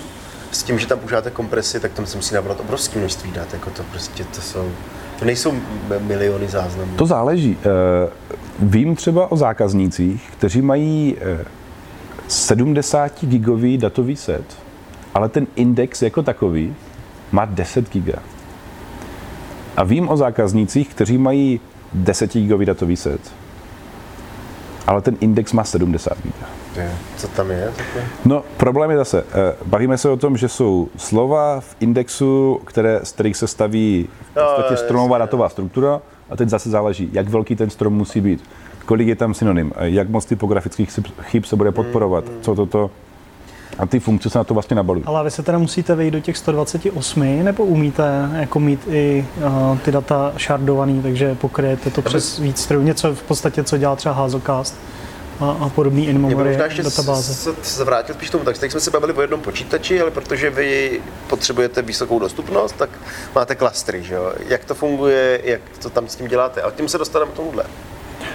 s 0.51 0.63
tím, 0.63 0.79
že 0.79 0.87
tam 0.87 0.99
používáte 0.99 1.31
kompresi, 1.31 1.79
tak 1.79 1.91
tam 1.91 2.05
se 2.05 2.17
musí 2.17 2.35
nabrat 2.35 2.59
obrovské 2.59 2.99
množství 2.99 3.31
dat, 3.31 3.53
jako 3.53 3.69
to 3.69 3.83
prostě 3.83 4.23
to 4.23 4.41
jsou, 4.41 4.71
to 5.19 5.25
nejsou 5.25 5.53
miliony 5.99 6.47
záznamů. 6.47 6.95
To 6.95 7.05
záleží. 7.05 7.57
Eh, 7.59 8.09
vím 8.59 8.95
třeba 8.95 9.31
o 9.31 9.37
zákaznících, 9.37 10.31
kteří 10.31 10.61
mají 10.61 11.17
eh, 11.21 11.45
70 12.27 13.25
gigový 13.25 13.77
datový 13.77 14.15
set, 14.15 14.57
ale 15.13 15.29
ten 15.29 15.47
index 15.55 16.01
jako 16.01 16.23
takový 16.23 16.75
má 17.31 17.45
10 17.45 17.89
giga. 17.89 18.19
A 19.77 19.83
vím 19.83 20.09
o 20.09 20.17
zákaznících, 20.17 20.89
kteří 20.89 21.17
mají 21.17 21.59
10 21.93 22.33
gigový 22.33 22.65
datový 22.65 22.95
set, 22.95 23.21
ale 24.87 25.01
ten 25.01 25.17
index 25.19 25.53
má 25.53 25.63
70 25.63 26.17
GB. 26.23 26.33
Co 27.17 27.27
tam 27.27 27.51
je? 27.51 27.71
No, 28.25 28.43
problém 28.57 28.91
je 28.91 28.97
zase, 28.97 29.23
eh, 29.33 29.55
bavíme 29.65 29.97
se 29.97 30.09
o 30.09 30.17
tom, 30.17 30.37
že 30.37 30.49
jsou 30.49 30.87
slova 30.97 31.59
v 31.59 31.75
indexu, 31.79 32.61
které, 32.65 32.99
z 33.03 33.11
kterých 33.11 33.37
se 33.37 33.47
staví 33.47 34.09
v 34.31 34.33
podstatě 34.33 34.77
stromová 34.77 35.17
datová 35.17 35.49
struktura 35.49 36.01
a 36.29 36.35
teď 36.35 36.49
zase 36.49 36.69
záleží, 36.69 37.09
jak 37.13 37.29
velký 37.29 37.55
ten 37.55 37.69
strom 37.69 37.93
musí 37.93 38.21
být, 38.21 38.43
kolik 38.85 39.07
je 39.07 39.15
tam 39.15 39.33
synonym, 39.33 39.73
eh, 39.75 39.89
jak 39.89 40.09
moc 40.09 40.25
typografických 40.25 40.89
chyb- 40.89 41.11
chyb 41.21 41.43
se 41.43 41.55
bude 41.55 41.71
podporovat, 41.71 42.23
co 42.41 42.55
toto. 42.55 42.91
A 43.77 43.85
ty 43.85 43.99
funkce 43.99 44.29
se 44.29 44.37
na 44.37 44.43
to 44.43 44.53
vlastně 44.53 44.75
nabalují. 44.75 45.05
Ale 45.05 45.23
vy 45.23 45.31
se 45.31 45.43
teda 45.43 45.57
musíte 45.57 45.95
vejít 45.95 46.13
do 46.13 46.19
těch 46.19 46.37
128, 46.37 47.43
nebo 47.43 47.65
umíte 47.65 48.29
jako 48.35 48.59
mít 48.59 48.87
i 48.91 49.25
uh, 49.37 49.77
ty 49.77 49.91
data 49.91 50.33
shardovaný, 50.39 51.01
takže 51.01 51.35
pokryjete 51.35 51.89
to 51.89 52.01
přes 52.01 52.39
víc 52.39 52.61
strojů, 52.61 52.83
něco 52.83 53.15
v 53.15 53.23
podstatě, 53.23 53.63
co 53.63 53.77
dělá 53.77 53.95
třeba 53.95 54.15
Hazocast 54.15 54.75
a, 55.39 55.51
a 55.51 55.69
podobný 55.69 56.07
in-memory 56.07 56.57
databáze. 56.83 57.33
se, 57.33 57.55
se 57.61 57.83
vrátil 57.83 58.15
spíš 58.15 58.29
tomu, 58.29 58.43
tak 58.43 58.57
teď 58.57 58.71
jsme 58.71 58.79
se 58.79 58.91
bavili 58.91 59.13
o 59.13 59.21
jednom 59.21 59.41
počítači, 59.41 60.01
ale 60.01 60.11
protože 60.11 60.49
vy 60.49 61.01
potřebujete 61.27 61.81
vysokou 61.81 62.19
dostupnost, 62.19 62.75
tak 62.77 62.89
máte 63.35 63.55
klastry, 63.55 64.03
že 64.03 64.13
jo? 64.13 64.33
Jak 64.47 64.65
to 64.65 64.75
funguje, 64.75 65.41
jak 65.43 65.61
to 65.81 65.89
tam 65.89 66.07
s 66.07 66.15
tím 66.15 66.27
děláte? 66.27 66.61
A 66.61 66.71
tím 66.71 66.89
se 66.89 66.97
dostaneme 66.97 67.31
k 67.31 67.35
tomuhle. 67.35 67.63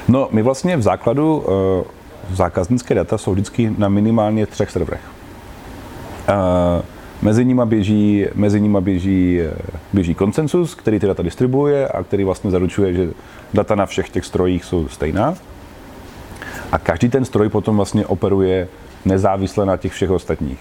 No, 0.09 0.29
my 0.31 0.43
vlastně 0.43 0.76
v 0.76 0.83
základu 0.83 1.38
uh, 1.38 1.85
zákaznické 2.37 2.95
data 2.95 3.19
jsou 3.19 3.33
vždycky 3.33 3.75
na 3.79 3.88
minimálně 3.88 4.47
třech 4.47 4.71
serverech. 4.71 5.00
Mezi 7.23 7.45
nimi 7.45 7.62
běží, 7.64 8.26
mezi 8.35 8.61
nimi 8.61 8.78
běží, 8.81 9.40
běží 9.93 10.14
konsensus, 10.14 10.75
který 10.75 10.99
ty 10.99 11.07
data 11.07 11.23
distribuuje 11.23 11.88
a 11.88 12.02
který 12.02 12.25
vlastně 12.25 12.50
zaručuje, 12.50 12.95
že 12.95 13.11
data 13.54 13.75
na 13.75 13.87
všech 13.87 14.11
těch 14.11 14.25
strojích 14.25 14.64
jsou 14.64 14.88
stejná. 14.88 15.35
A 16.73 16.78
každý 16.78 17.09
ten 17.09 17.25
stroj 17.25 17.49
potom 17.49 17.76
vlastně 17.76 18.07
operuje 18.07 18.69
nezávisle 19.04 19.66
na 19.66 19.76
těch 19.76 19.93
všech 19.93 20.11
ostatních. 20.11 20.59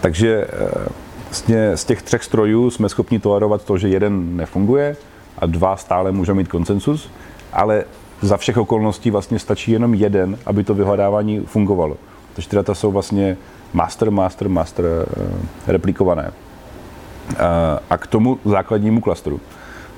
Takže 0.00 0.46
eh, 0.52 0.88
vlastně 1.28 1.76
z 1.76 1.84
těch 1.84 2.02
třech 2.02 2.24
strojů 2.24 2.70
jsme 2.70 2.88
schopni 2.88 3.18
tolerovat 3.18 3.64
to, 3.64 3.78
že 3.78 3.88
jeden 3.88 4.36
nefunguje 4.36 4.96
a 5.38 5.46
dva 5.46 5.76
stále 5.76 6.12
můžou 6.12 6.34
mít 6.34 6.48
konsensus, 6.48 7.10
ale 7.52 7.84
za 8.22 8.36
všech 8.36 8.56
okolností 8.56 9.10
vlastně 9.10 9.38
stačí 9.38 9.72
jenom 9.72 9.94
jeden, 9.94 10.38
aby 10.46 10.64
to 10.64 10.74
vyhledávání 10.74 11.40
fungovalo. 11.40 11.96
Takže 12.34 12.48
ty 12.48 12.56
data 12.56 12.74
jsou 12.74 12.92
vlastně 12.92 13.36
master, 13.72 14.10
master, 14.10 14.48
master 14.48 14.84
eh, 14.86 15.72
replikované. 15.72 16.32
Eh, 17.32 17.36
A 17.90 17.98
k 17.98 18.06
tomu 18.06 18.38
základnímu 18.44 19.00
klastru 19.00 19.40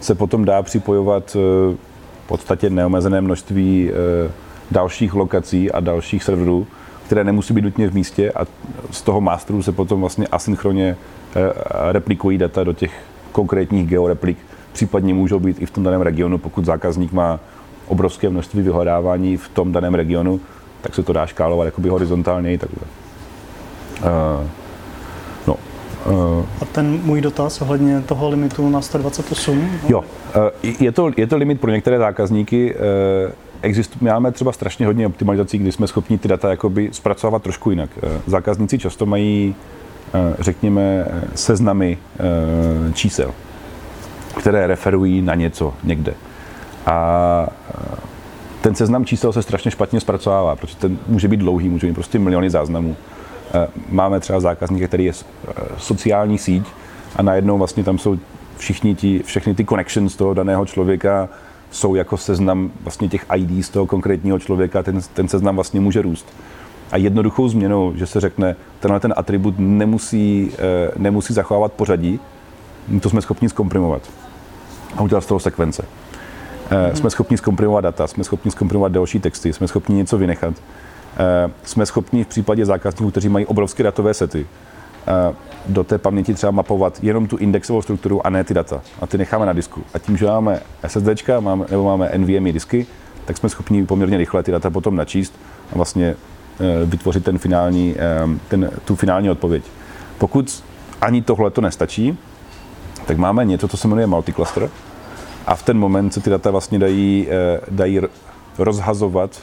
se 0.01 0.15
potom 0.15 0.45
dá 0.45 0.63
připojovat 0.63 1.37
eh, 1.37 1.75
v 2.25 2.29
podstatě 2.29 2.71
neomezené 2.71 3.21
množství 3.21 3.91
dalších 4.71 5.15
lokací 5.15 5.73
a 5.73 5.81
dalších 5.81 6.25
serverů, 6.25 6.67
které 7.07 7.25
nemusí 7.25 7.55
být 7.55 7.65
nutně 7.65 7.89
v 7.89 7.95
místě 7.95 8.33
a 8.33 8.47
z 8.91 9.03
toho 9.03 9.21
masteru 9.21 9.63
se 9.63 9.73
potom 9.73 10.01
vlastně 10.01 10.27
asynchronně 10.27 10.97
replikují 11.91 12.39
data 12.39 12.65
do 12.65 12.73
těch 12.73 13.03
konkrétních 13.33 13.89
georeplik, 13.89 14.39
případně 14.73 15.15
můžou 15.15 15.41
být 15.41 15.63
i 15.63 15.67
v 15.67 15.71
tom 15.71 15.85
daném 15.85 16.01
regionu, 16.01 16.39
pokud 16.39 16.65
zákazník 16.65 17.13
má 17.13 17.41
obrovské 17.87 18.31
množství 18.31 18.63
vyhledávání 18.63 19.37
v 19.37 19.49
tom 19.49 19.73
daném 19.73 19.95
regionu, 19.95 20.41
tak 20.81 20.95
se 20.95 21.03
to 21.03 21.13
dá 21.13 21.27
škálovat 21.27 21.65
jakoby 21.65 21.89
horizontálně 21.89 22.53
i 22.53 22.59
takhle. 22.59 23.02
Uh, 24.01 24.47
no, 25.47 25.57
uh, 26.07 26.45
A 26.63 26.65
ten 26.73 27.01
můj 27.05 27.21
dotaz 27.21 27.63
ohledně 27.63 28.01
toho 28.01 28.29
limitu 28.29 28.71
na 28.71 28.81
128, 28.81 29.71
Jo, 29.89 30.05
eh, 30.65 30.69
je 30.81 30.93
to, 30.93 31.11
je 31.17 31.27
to 31.27 31.37
limit 31.37 31.61
pro 31.61 31.71
některé 31.71 31.99
zákazníky. 31.99 32.75
eh, 33.29 33.33
Exist, 33.63 34.01
máme 34.03 34.33
třeba 34.33 34.53
strašně 34.53 34.87
hodně 34.87 35.07
optimalizací, 35.07 35.59
kdy 35.59 35.73
jsme 35.73 35.87
schopni 35.87 36.19
ty 36.19 36.29
data 36.29 36.51
jakoby 36.51 36.89
zpracovat 36.93 37.43
trošku 37.43 37.71
jinak. 37.71 37.91
Eh, 38.03 38.09
Zákazníci 38.27 38.79
často 38.79 39.07
mají, 39.07 39.55
eh, 40.15 40.37
řekněme, 40.39 40.83
eh, 41.07 41.23
seznamy 41.35 41.99
eh, 42.89 42.93
čísel, 42.93 43.31
které 44.39 44.67
referují 44.67 45.23
na 45.23 45.35
něco 45.35 45.75
někde. 45.85 46.15
A 46.87 47.47
eh, 47.75 47.97
ten 48.61 48.75
seznam 48.75 49.05
čísel 49.05 49.33
se 49.33 49.43
strašně 49.43 49.71
špatně 49.71 50.01
zpracovává, 50.01 50.57
protože 50.57 50.77
ten 50.77 50.99
může 51.09 51.29
být 51.29 51.41
dlouhý, 51.41 51.69
může 51.69 51.87
mít 51.87 51.95
prostě 51.95 52.19
miliony 52.19 52.51
záznamů. 52.51 52.97
Eh, 53.55 53.69
Máme 53.89 54.21
třeba 54.21 54.41
zákazníka, 54.41 54.87
který 54.87 55.05
je 55.05 55.13
eh, 55.13 55.53
sociální 55.79 56.39
síť 56.39 56.67
a 57.17 57.23
najednou 57.23 57.59
vlastně 57.59 57.85
tam 57.85 57.99
jsou 57.99 58.19
všichni 58.57 58.95
ti, 58.95 59.23
všechny 59.25 59.55
ty 59.55 59.65
connections 59.65 60.17
toho 60.17 60.35
daného 60.35 60.67
člověka 60.67 61.29
jsou 61.71 61.95
jako 61.95 62.17
seznam 62.17 62.71
vlastně 62.83 63.09
těch 63.09 63.27
ID 63.37 63.65
z 63.65 63.69
toho 63.69 63.87
konkrétního 63.87 64.39
člověka, 64.39 64.83
ten, 64.83 65.01
ten 65.15 65.29
seznam 65.29 65.55
vlastně 65.55 65.81
může 65.81 66.03
růst. 66.03 66.27
A 66.93 66.97
jednoduchou 66.97 67.49
změnou, 67.49 67.93
že 67.97 68.07
se 68.07 68.21
řekne, 68.21 68.57
tenhle 68.81 69.01
ten 69.01 69.15
atribut 69.17 69.55
nemusí, 69.59 70.53
eh, 70.59 70.91
nemusí 70.97 71.35
zachovávat 71.35 71.73
pořadí, 71.73 72.21
to 73.01 73.11
jsme 73.11 73.23
schopni 73.23 73.49
zkomprimovat 73.49 74.03
a 74.97 75.03
udělat 75.03 75.21
z 75.21 75.27
toho 75.27 75.41
sekvence. 75.41 75.85
Mm-hmm. 76.71 76.93
Jsme 76.93 77.11
schopni 77.11 77.37
zkomprimovat 77.37 77.85
data, 77.85 78.07
jsme 78.07 78.25
schopni 78.25 78.51
zkomprimovat 78.51 78.93
další 78.93 79.21
texty, 79.21 79.53
jsme 79.53 79.69
schopni 79.69 79.97
něco 79.97 80.19
vynechat. 80.19 80.55
Eh, 81.17 81.51
Jsme 81.65 81.87
schopni 81.87 82.25
v 82.25 82.27
případě 82.27 82.67
zákazníků, 82.67 83.11
kteří 83.11 83.29
mají 83.29 83.47
obrovské 83.47 83.83
datové 83.83 84.15
sety, 84.15 84.47
eh, 85.07 85.35
do 85.69 85.85
té 85.85 85.99
paměti 85.99 86.35
třeba 86.35 86.51
mapovat 86.51 86.99
jenom 87.03 87.27
tu 87.27 87.37
indexovou 87.37 87.83
strukturu 87.83 88.27
a 88.27 88.31
ne 88.31 88.45
ty 88.45 88.55
data. 88.55 88.83
A 89.01 89.07
ty 89.07 89.19
necháme 89.19 89.47
na 89.47 89.53
disku. 89.53 89.83
A 89.95 89.99
tím, 89.99 90.17
že 90.17 90.27
máme 90.27 90.61
SSDčka 90.83 91.41
máme, 91.41 91.65
nebo 91.71 91.85
máme 91.85 92.11
NVMe 92.17 92.53
disky, 92.53 92.87
tak 93.25 93.37
jsme 93.37 93.49
schopni 93.49 93.87
poměrně 93.87 94.17
rychle 94.17 94.43
ty 94.43 94.53
data 94.53 94.71
potom 94.71 94.97
načíst 94.97 95.35
a 95.73 95.77
vlastně 95.77 96.17
eh, 96.61 96.87
vytvořit 96.87 97.25
ten 97.25 97.39
finální, 97.39 97.97
ten, 98.49 98.71
tu 98.85 98.97
finální 98.97 99.31
odpověď. 99.31 99.65
Pokud 100.19 100.65
ani 101.01 101.23
tohle 101.23 101.51
to 101.51 101.61
nestačí, 101.61 102.19
tak 103.07 103.17
máme 103.17 103.45
něco, 103.45 103.69
co 103.69 103.77
se 103.77 103.89
jmenuje 103.89 104.07
multicluster 104.07 104.71
a 105.47 105.55
v 105.57 105.63
ten 105.63 105.79
moment 105.79 106.15
se 106.15 106.21
ty 106.21 106.31
data 106.31 106.51
vlastně 106.51 106.79
dají, 106.79 107.29
dají 107.71 108.01
rozhazovat 108.59 109.41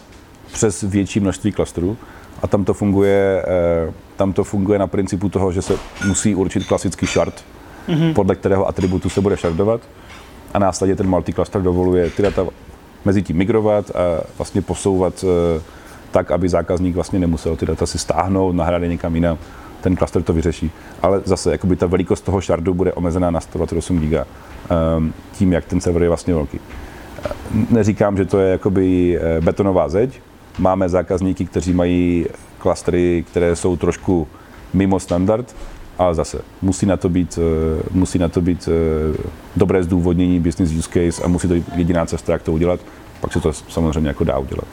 přes 0.51 0.81
větší 0.81 1.19
množství 1.19 1.51
klastrů 1.51 1.97
a 2.41 2.47
tam 2.47 2.65
to 2.65 2.73
funguje, 2.73 3.45
eh, 3.47 3.93
tam 4.15 4.33
to 4.33 4.43
funguje 4.43 4.79
na 4.79 4.87
principu 4.87 5.29
toho, 5.29 5.51
že 5.51 5.61
se 5.61 5.73
musí 6.07 6.35
určit 6.35 6.67
klasický 6.67 7.05
shard, 7.05 7.45
mm-hmm. 7.87 8.13
podle 8.13 8.35
kterého 8.35 8.67
atributu 8.67 9.09
se 9.09 9.21
bude 9.21 9.35
shardovat 9.35 9.81
a 10.53 10.59
následně 10.59 10.95
ten 10.95 11.09
multicluster 11.09 11.61
dovoluje 11.61 12.09
ty 12.09 12.21
data 12.23 12.45
mezi 13.05 13.21
tím 13.21 13.37
migrovat 13.37 13.89
a 13.89 14.23
vlastně 14.37 14.61
posouvat 14.61 15.25
eh, 15.57 15.61
tak, 16.11 16.31
aby 16.31 16.49
zákazník 16.49 16.95
vlastně 16.95 17.19
nemusel 17.19 17.55
ty 17.55 17.65
data 17.65 17.85
si 17.85 17.97
stáhnout, 17.99 18.55
nahrát 18.55 18.81
je 18.81 18.87
někam 18.87 19.15
jinam. 19.15 19.37
Ten 19.81 19.97
cluster 19.97 20.23
to 20.23 20.33
vyřeší. 20.33 20.71
Ale 21.01 21.21
zase, 21.25 21.51
jakoby 21.51 21.75
ta 21.75 21.85
velikost 21.85 22.21
toho 22.21 22.41
shardu 22.41 22.73
bude 22.73 22.93
omezená 22.93 23.31
na 23.31 23.41
128 23.41 23.99
GB 23.99 24.13
ehm, 24.13 25.13
tím, 25.33 25.53
jak 25.53 25.65
ten 25.65 25.81
server 25.81 26.01
je 26.01 26.07
vlastně 26.07 26.33
velký. 26.33 26.59
Neříkám, 27.69 28.17
že 28.17 28.25
to 28.25 28.39
je 28.39 28.51
jakoby 28.51 29.19
eh, 29.21 29.41
betonová 29.41 29.89
zeď. 29.89 30.21
Máme 30.59 30.89
zákazníky, 30.89 31.45
kteří 31.45 31.73
mají 31.73 32.25
klastry, 32.57 33.25
které 33.27 33.55
jsou 33.55 33.77
trošku 33.77 34.27
mimo 34.73 34.99
standard, 34.99 35.55
ale 35.97 36.15
zase 36.15 36.41
musí 36.61 36.85
na 36.85 36.97
to 36.97 37.09
být, 37.09 37.39
eh, 37.41 37.83
musí 37.91 38.19
na 38.19 38.29
to 38.29 38.41
být 38.41 38.69
eh, 38.71 39.17
dobré 39.55 39.83
zdůvodnění, 39.83 40.39
business 40.39 40.71
use 40.71 40.89
case 40.89 41.23
a 41.23 41.27
musí 41.27 41.47
to 41.47 41.53
být 41.53 41.65
jediná 41.75 42.05
cesta, 42.05 42.33
jak 42.33 42.41
to 42.41 42.51
udělat. 42.53 42.79
Pak 43.21 43.33
se 43.33 43.39
to 43.39 43.53
samozřejmě 43.53 44.07
jako 44.07 44.23
dá 44.23 44.37
udělat. 44.37 44.67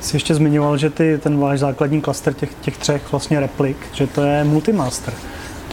Jsi 0.00 0.16
ještě 0.16 0.34
zmiňoval, 0.34 0.76
že 0.76 0.90
ty, 0.90 1.18
ten 1.18 1.38
váš 1.38 1.58
základní 1.58 2.00
klaster 2.00 2.34
těch, 2.34 2.54
těch 2.54 2.78
třech 2.78 3.10
vlastně 3.12 3.40
replik, 3.40 3.76
že 3.92 4.06
to 4.06 4.22
je 4.22 4.44
multimaster. 4.44 5.14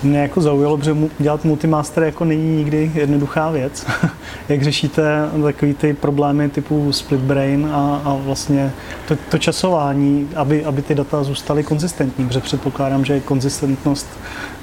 To 0.01 0.07
mě 0.07 0.19
jako 0.19 0.41
zaujalo, 0.41 0.77
protože 0.77 0.95
dělat 1.19 1.45
multimaster 1.45 2.03
jako 2.03 2.25
není 2.25 2.57
nikdy 2.57 2.91
jednoduchá 2.95 3.51
věc. 3.51 3.85
Jak 4.49 4.63
řešíte 4.63 5.29
takový 5.43 5.73
ty 5.73 5.93
problémy 5.93 6.49
typu 6.49 6.91
split 6.91 7.21
brain 7.21 7.69
a, 7.71 8.01
a 8.05 8.13
vlastně 8.13 8.71
to, 9.07 9.15
to 9.29 9.37
časování, 9.37 10.29
aby, 10.35 10.65
aby 10.65 10.81
ty 10.81 10.95
data 10.95 11.23
zůstaly 11.23 11.63
konzistentní, 11.63 12.27
protože 12.27 12.39
předpokládám, 12.39 13.05
že 13.05 13.19
konzistentnost 13.19 14.07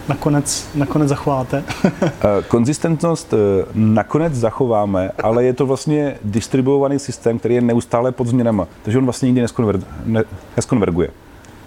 nakonec, 0.08 0.68
nakonec 0.74 1.08
zachováte. 1.08 1.64
Eh, 2.04 2.42
Konzistentnost 2.48 3.34
eh, 3.34 3.36
nakonec 3.74 4.34
zachováme, 4.34 5.10
ale 5.22 5.44
je 5.44 5.52
to 5.52 5.66
vlastně 5.66 6.16
distribuovaný 6.24 6.98
systém, 6.98 7.38
který 7.38 7.54
je 7.54 7.60
neustále 7.60 8.12
pod 8.12 8.26
změnama, 8.26 8.66
takže 8.82 8.98
on 8.98 9.04
vlastně 9.04 9.26
nikdy 9.26 9.40
neskonver, 9.40 9.80
ne, 10.04 10.24
neskonverguje. 10.56 11.10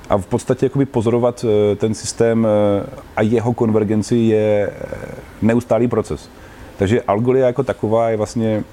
A 0.09 0.17
v 0.17 0.25
podstatě 0.25 0.65
jakoby 0.65 0.85
pozorovat 0.85 1.45
eh, 1.45 1.75
ten 1.75 1.93
systém 1.93 2.47
eh, 2.47 2.85
a 3.15 3.21
jeho 3.21 3.53
konvergenci 3.53 4.15
je 4.15 4.69
eh, 4.71 4.95
neustálý 5.41 5.87
proces. 5.87 6.29
Takže 6.77 7.01
Algolia 7.01 7.47
jako 7.47 7.63
taková 7.63 8.09
je 8.09 8.17
vlastně 8.17 8.63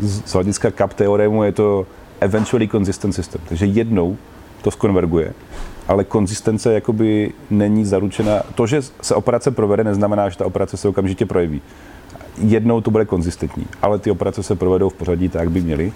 z 0.00 0.32
hlediska 0.32 0.70
CAP 0.70 0.94
teoremu 0.94 1.44
je 1.44 1.52
to 1.52 1.86
eventually 2.20 2.68
consistent 2.68 3.14
system. 3.14 3.40
Takže 3.48 3.66
jednou 3.66 4.16
to 4.62 4.70
skonverguje, 4.70 5.32
ale 5.88 6.04
konzistence 6.04 6.72
jakoby 6.72 7.32
není 7.50 7.84
zaručena. 7.84 8.42
To, 8.54 8.66
že 8.66 8.82
se 8.82 9.14
operace 9.14 9.50
provede, 9.50 9.84
neznamená, 9.84 10.28
že 10.28 10.38
ta 10.38 10.46
operace 10.46 10.76
se 10.76 10.88
okamžitě 10.88 11.26
projeví. 11.26 11.62
jednou 12.38 12.80
to 12.80 12.90
bude 12.90 13.04
konzistentní, 13.04 13.66
ale 13.82 13.98
ty 13.98 14.10
operace 14.10 14.42
se 14.42 14.54
provedou 14.54 14.88
v 14.88 14.94
pořadí 14.94 15.28
tak, 15.28 15.40
jak 15.40 15.50
by 15.50 15.60
měly. 15.60 15.92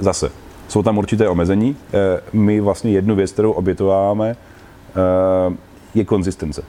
Zase, 0.00 0.30
jsou 0.72 0.82
tam 0.82 0.98
určité 0.98 1.28
omezení. 1.28 1.76
Eh, 1.94 2.20
my 2.32 2.60
vlastně 2.60 2.90
jednu 2.90 3.14
věc, 3.14 3.32
kterou 3.32 3.52
obětováváme, 3.52 4.36
je 5.94 6.04
konzistence. 6.04 6.62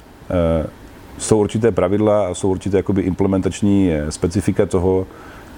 Jsou 1.18 1.40
určité 1.40 1.72
pravidla 1.72 2.28
a 2.28 2.34
jsou 2.34 2.50
určité 2.50 2.78
jakoby 2.78 3.02
implementační 3.02 3.92
specifika 4.10 4.66
toho, 4.66 5.08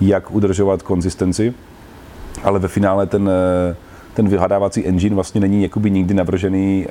jak 0.02 0.32
udržovat 0.32 0.82
konzistenci, 0.82 1.54
ale 2.44 2.60
ve 2.60 2.68
finále 2.68 3.06
ten, 3.06 3.30
ten 4.14 4.30
vyhledávací 4.30 4.88
engine 4.88 5.16
vlastně 5.16 5.42
není 5.42 5.64
jakoby 5.64 5.92
nikdy 5.92 6.14
navržený 6.14 6.86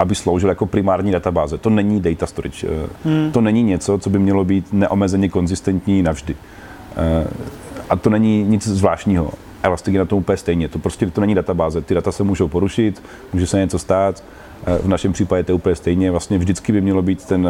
aby 0.00 0.14
sloužil 0.14 0.48
jako 0.48 0.66
primární 0.66 1.12
databáze. 1.12 1.58
To 1.58 1.70
není 1.70 2.00
data 2.00 2.26
storage. 2.26 2.66
Eh, 2.66 2.88
hmm. 3.04 3.32
To 3.32 3.40
není 3.40 3.62
něco, 3.62 3.98
co 3.98 4.10
by 4.10 4.18
mělo 4.18 4.44
být 4.44 4.72
neomezeně 4.72 5.28
konzistentní 5.28 6.02
navždy. 6.02 6.36
Eh, 6.96 7.26
a 7.88 7.96
to 7.96 8.10
není 8.10 8.42
nic 8.42 8.66
zvláštního. 8.68 9.30
Elastic 9.62 9.92
je 9.92 9.98
na 9.98 10.04
tom 10.04 10.18
úplně 10.18 10.36
stejně. 10.36 10.68
To 10.68 10.78
prostě 10.78 11.06
to 11.06 11.20
není 11.20 11.34
databáze. 11.34 11.80
Ty 11.80 11.94
data 11.94 12.12
se 12.12 12.22
můžou 12.22 12.48
porušit, 12.48 13.02
může 13.32 13.46
se 13.46 13.58
něco 13.58 13.78
stát. 13.78 14.24
Eh, 14.66 14.78
v 14.78 14.88
našem 14.88 15.12
případě 15.12 15.44
to 15.44 15.52
je 15.52 15.56
úplně 15.56 15.74
stejně. 15.74 16.10
Vlastně 16.10 16.38
vždycky 16.38 16.72
by 16.72 16.80
mělo 16.80 17.02
být 17.02 17.24
ten, 17.24 17.48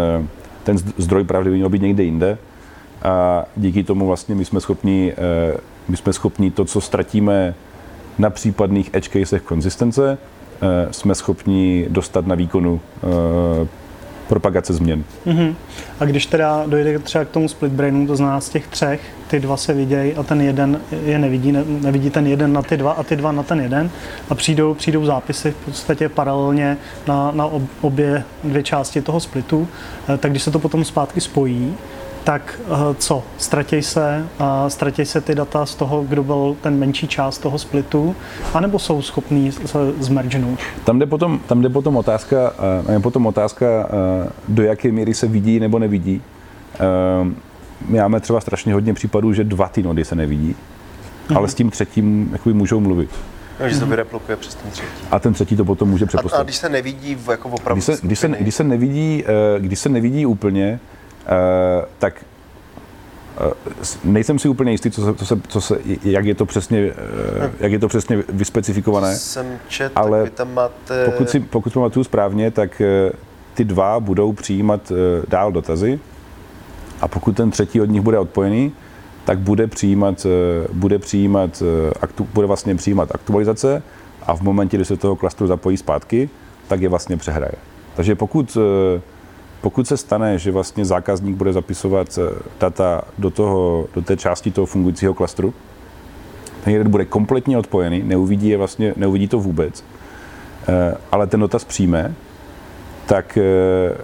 ten 0.64 0.78
zdroj 0.78 1.24
pravdy 1.24 1.50
by 1.50 1.56
měl 1.56 1.68
být 1.68 1.82
někde 1.82 2.02
jinde. 2.02 2.38
A 3.02 3.44
díky 3.56 3.84
tomu 3.84 4.06
vlastně 4.06 4.34
my 4.34 4.44
jsme 4.44 4.60
schopni, 4.60 5.12
my 5.88 5.96
jsme 5.96 6.12
schopni 6.12 6.50
to, 6.50 6.64
co 6.64 6.80
ztratíme 6.80 7.54
na 8.18 8.30
případných 8.30 8.90
edge 8.92 9.08
casech 9.08 9.42
konzistence, 9.42 10.18
Eh, 10.62 10.92
jsme 10.92 11.14
schopni 11.14 11.86
dostat 11.88 12.26
na 12.26 12.34
výkonu 12.34 12.80
eh, 12.96 13.66
propagace 14.30 14.72
změn. 14.72 15.04
Mm-hmm. 15.26 15.54
A 16.00 16.04
když 16.04 16.26
teda 16.26 16.62
dojde 16.66 16.98
třeba 16.98 17.24
k 17.24 17.28
tomu 17.28 17.48
split 17.48 17.72
brainu, 17.72 18.06
to 18.06 18.16
znamená 18.16 18.40
z 18.40 18.48
těch 18.48 18.66
třech, 18.66 19.00
ty 19.28 19.40
dva 19.40 19.56
se 19.56 19.74
vidějí 19.74 20.14
a 20.14 20.22
ten 20.22 20.40
jeden 20.40 20.80
je 21.04 21.18
nevidí, 21.18 21.52
ne, 21.52 21.64
nevidí 21.66 22.10
ten 22.10 22.26
jeden 22.26 22.52
na 22.52 22.62
ty 22.62 22.76
dva 22.76 22.92
a 22.92 23.02
ty 23.02 23.16
dva 23.16 23.32
na 23.32 23.42
ten 23.42 23.60
jeden 23.60 23.90
a 24.30 24.34
přijdou, 24.34 24.74
přijdou 24.74 25.04
zápisy 25.04 25.50
v 25.50 25.64
podstatě 25.64 26.08
paralelně 26.08 26.76
na, 27.06 27.30
na 27.34 27.50
obě 27.80 28.22
dvě 28.44 28.62
části 28.62 29.02
toho 29.02 29.20
splitu, 29.20 29.68
eh, 30.08 30.18
tak 30.18 30.30
když 30.30 30.42
se 30.42 30.50
to 30.50 30.58
potom 30.58 30.84
zpátky 30.84 31.20
spojí, 31.20 31.74
tak 32.24 32.60
eh, 32.64 32.94
co? 32.98 33.22
Ztratěj 33.38 33.82
se, 33.82 34.26
ztratěj 34.68 35.06
se 35.06 35.20
ty 35.20 35.34
data 35.34 35.66
z 35.66 35.74
toho, 35.74 36.02
kdo 36.02 36.24
byl 36.24 36.56
ten 36.62 36.78
menší 36.78 37.08
část 37.08 37.38
toho 37.38 37.58
splitu, 37.58 38.16
anebo 38.54 38.78
jsou 38.78 39.02
schopní 39.02 39.52
se 39.52 39.78
zmergenout? 39.98 40.58
Tam 40.84 40.98
jde 40.98 41.06
potom, 41.06 41.40
tam 41.46 41.62
jde 41.62 41.68
potom 41.68 41.96
otázka, 41.96 42.52
eh, 42.88 42.92
je 42.92 43.00
potom 43.00 43.26
otázka, 43.26 43.66
eh, 43.66 44.28
do 44.48 44.62
jaké 44.62 44.92
míry 44.92 45.14
se 45.14 45.26
vidí 45.26 45.60
nebo 45.60 45.78
nevidí. 45.78 46.22
My 47.88 47.98
máme 47.98 48.20
třeba 48.20 48.40
strašně 48.40 48.74
hodně 48.74 48.94
případů, 48.94 49.32
že 49.32 49.44
dva 49.44 49.68
ty 49.68 49.82
nody 49.82 50.04
se 50.04 50.14
nevidí, 50.14 50.54
mm-hmm. 51.28 51.36
ale 51.36 51.48
s 51.48 51.54
tím 51.54 51.70
třetím 51.70 52.28
jakoby 52.32 52.52
můžou 52.52 52.80
mluvit. 52.80 53.10
No, 53.60 53.68
že 53.68 53.74
se 53.74 53.80
to 53.80 53.86
vyreplokuje 53.86 54.36
přes 54.36 54.54
ten 54.54 54.70
třetí. 54.70 54.88
A 55.10 55.18
ten 55.18 55.32
třetí 55.32 55.56
to 55.56 55.64
potom 55.64 55.88
může 55.88 56.06
přeposlat. 56.06 56.38
A, 56.38 56.40
a 56.40 56.44
když 56.44 56.56
se 56.56 56.68
nevidí 56.68 57.16
jako 57.30 57.48
opravdu 57.48 57.74
když 57.74 57.84
se, 57.84 58.06
když 58.06 58.18
se, 58.18 58.28
když 58.28 58.54
se, 58.54 58.64
nevidí, 58.64 59.24
když 59.58 59.78
se 59.78 59.88
nevidí 59.88 60.26
úplně, 60.26 60.80
tak 61.98 62.24
eh, 63.40 63.52
nejsem 64.04 64.38
si 64.38 64.48
úplně 64.48 64.72
jistý, 64.72 64.90
co 64.90 65.04
se, 65.04 65.14
co 65.14 65.26
se, 65.26 65.40
co 65.48 65.60
se, 65.60 65.78
jak, 66.02 66.24
je 66.24 66.34
to 66.34 66.46
přesně, 66.46 66.78
eh, 66.78 67.50
jak 67.60 67.72
je 67.72 67.78
to 67.78 67.88
přesně 67.88 68.22
vyspecifikované. 68.28 69.16
Jsem 69.16 69.58
čet, 69.68 69.92
ale 69.94 70.22
tak 70.22 70.32
tam 70.32 70.54
máte... 70.54 71.04
pokud, 71.04 71.30
si, 71.30 71.40
pokud 71.40 71.72
pamatuju 71.72 72.04
správně, 72.04 72.50
tak 72.50 72.82
ty 73.54 73.64
dva 73.64 74.00
budou 74.00 74.32
přijímat 74.32 74.92
dál 75.28 75.52
dotazy 75.52 76.00
a 77.00 77.08
pokud 77.08 77.36
ten 77.36 77.50
třetí 77.50 77.80
od 77.80 77.84
nich 77.90 78.02
bude 78.02 78.18
odpojený, 78.18 78.72
tak 79.24 79.38
bude 79.38 79.66
přijímat, 79.66 80.26
bude 80.72 80.98
přijímat, 80.98 81.62
aktu, 82.00 82.28
bude 82.34 82.46
vlastně 82.46 82.74
přijímat 82.74 83.14
aktualizace 83.14 83.82
a 84.22 84.36
v 84.36 84.40
momentě, 84.40 84.76
kdy 84.76 84.84
se 84.84 84.96
toho 84.96 85.16
klastru 85.16 85.46
zapojí 85.46 85.76
zpátky, 85.76 86.30
tak 86.68 86.80
je 86.80 86.88
vlastně 86.88 87.16
přehraje. 87.16 87.54
Takže 87.96 88.14
pokud 88.14 88.58
pokud 89.60 89.88
se 89.88 89.96
stane, 89.96 90.38
že 90.38 90.50
vlastně 90.50 90.84
zákazník 90.84 91.36
bude 91.36 91.52
zapisovat 91.52 92.18
eh, 92.18 92.38
data 92.60 93.02
do, 93.18 93.30
toho, 93.30 93.88
do 93.94 94.02
té 94.02 94.16
části 94.16 94.50
toho 94.50 94.66
fungujícího 94.66 95.14
klastru, 95.14 95.54
ten 96.64 96.72
jeden 96.72 96.90
bude 96.90 97.04
kompletně 97.04 97.58
odpojený, 97.58 98.02
neuvidí, 98.02 98.48
je 98.48 98.56
vlastně, 98.56 98.94
neuvidí 98.96 99.28
to 99.28 99.38
vůbec, 99.38 99.84
eh, 100.68 100.96
ale 101.12 101.26
ten 101.26 101.40
dotaz 101.40 101.64
přijme, 101.64 102.14
tak 103.06 103.38
eh, 103.38 103.96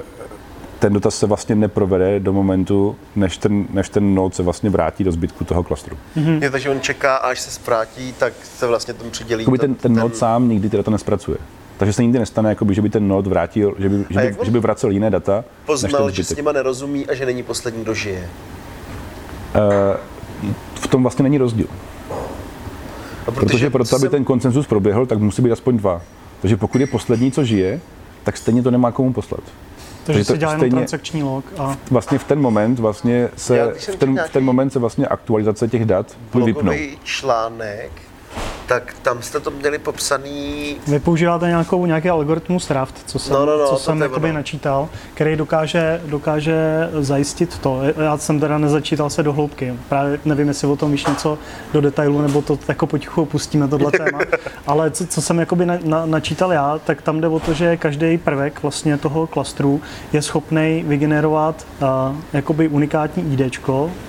ten 0.79 0.93
dotaz 0.93 1.19
se 1.19 1.27
vlastně 1.27 1.55
neprovede 1.55 2.21
do 2.21 2.33
momentu, 2.33 2.97
než 3.17 3.37
ten, 3.37 3.67
než 3.71 3.89
ten 3.89 4.15
node 4.15 4.35
se 4.35 4.43
vlastně 4.43 4.71
vrátí 4.71 5.05
do 5.05 5.13
zbytku 5.13 5.45
toho 5.45 5.63
klastru. 5.63 5.97
Mm-hmm. 6.17 6.43
Je, 6.43 6.51
takže 6.51 6.71
on 6.71 6.81
čeká, 6.81 7.17
až 7.17 7.41
se 7.41 7.51
zvrátí, 7.51 8.13
tak 8.19 8.33
se 8.43 8.67
vlastně 8.67 8.95
tomu 8.95 9.11
přidělí. 9.11 9.45
ten, 9.45 9.59
ten, 9.59 9.75
ten 9.75 9.95
node 9.95 10.15
sám 10.15 10.49
nikdy 10.49 10.71
ty 10.71 10.77
data 10.77 10.91
nespracuje. 10.91 11.39
Takže 11.77 11.93
se 11.93 12.03
nikdy 12.03 12.19
nestane, 12.19 12.49
jakoby, 12.49 12.75
že 12.75 12.83
by 12.83 12.91
ten 12.91 13.09
node 13.09 13.31
vrátil, 13.31 13.75
že 13.79 13.89
by, 13.89 14.05
že 14.11 14.21
by, 14.21 14.45
že 14.45 14.51
by 14.51 14.59
vracel 14.59 14.91
jiné 14.91 15.11
data. 15.11 15.45
Poznal, 15.67 16.11
že 16.11 16.25
s 16.25 16.37
nima 16.37 16.53
nerozumí 16.53 17.07
a 17.07 17.15
že 17.15 17.27
není 17.27 17.43
poslední, 17.43 17.83
kdo 17.83 17.95
žije. 17.95 18.29
Uh, 19.55 19.97
v 20.75 20.87
tom 20.87 21.03
vlastně 21.03 21.23
není 21.23 21.39
rozdíl. 21.39 21.67
A 23.27 23.31
protože, 23.31 23.41
protože 23.41 23.71
proto, 23.71 23.97
aby 23.97 24.01
jsem... 24.01 24.11
ten 24.11 24.25
konsenzus 24.25 24.67
proběhl, 24.67 25.07
tak 25.07 25.19
musí 25.19 25.43
být 25.43 25.53
aspoň 25.53 25.77
dva. 25.77 26.03
Takže 26.41 26.57
pokud 26.57 26.81
je 26.81 26.87
poslední, 26.87 27.33
co 27.33 27.45
žije, 27.45 27.81
tak 28.25 28.37
stejně 28.37 28.63
to 28.63 28.71
nemá 28.71 28.93
komu 28.93 29.13
poslat. 29.13 29.41
Takže, 30.05 30.25
se 30.25 30.39
dělá 30.39 30.57
stejně, 30.57 30.77
transakční 30.77 31.23
log 31.23 31.45
a... 31.59 31.77
Vlastně 31.91 32.19
v 32.19 32.25
ten 32.25 32.41
moment 32.41 32.79
vlastně 32.79 33.29
se, 33.37 33.75
v 33.93 33.97
ten, 33.97 34.19
v 34.27 34.31
ten 34.31 34.45
moment 34.45 34.71
se 34.71 34.79
vlastně 34.79 35.07
aktualizace 35.07 35.69
těch 35.69 35.85
dat 35.85 36.17
vypnou. 36.45 36.73
článek 37.05 38.06
tak 38.67 38.97
tam 39.03 39.23
jste 39.23 39.41
to 39.41 39.51
měli 39.51 39.79
popsaný... 39.79 40.77
Vy 40.87 40.99
používáte 40.99 41.47
nějakou, 41.47 41.87
nějaký 41.87 42.09
algoritmus 42.09 42.71
Raft, 42.71 43.03
co 43.07 43.19
jsem, 43.19 43.33
no, 43.33 43.47
no, 43.47 43.59
no, 43.59 43.69
co 43.69 43.77
jsem 43.77 44.03
jakoby 44.03 44.33
načítal, 44.33 44.89
který 45.15 45.37
dokáže, 45.37 46.01
dokáže 46.07 46.89
zajistit 47.01 47.59
to. 47.59 47.81
Já 48.05 48.19
jsem 48.19 48.41
teda 48.41 48.59
nezačítal 48.59 49.11
se 49.11 49.23
do 49.23 49.33
hloubky. 49.33 49.75
Právě 49.89 50.19
nevím, 50.25 50.49
jestli 50.49 50.69
o 50.69 50.77
tom 50.77 50.93
víš 50.93 51.07
něco 51.07 51.39
do 51.73 51.81
detailu, 51.81 52.23
nebo 52.23 52.43
to 52.43 52.59
jako 52.69 52.87
potichu 52.87 53.23
opustíme 53.23 53.69
tohle 53.69 53.93
téma. 53.97 54.19
Ale 54.67 54.91
co, 54.91 55.07
co 55.07 55.23
jsem 55.23 55.39
jakoby 55.39 55.67
na, 55.67 55.79
na, 55.85 56.07
načítal 56.07 56.53
já, 56.53 56.81
tak 56.85 57.03
tam 57.03 57.21
jde 57.21 57.29
o 57.29 57.41
to, 57.41 57.55
že 57.55 57.77
každý 57.77 58.19
prvek 58.19 58.63
vlastně 58.63 58.99
toho 58.99 59.27
klastru 59.27 59.81
je 60.13 60.23
schopný 60.23 60.85
vygenerovat 60.87 61.67
uh, 61.83 61.89
jakoby 62.33 62.69
unikátní 62.69 63.33
ID 63.33 63.61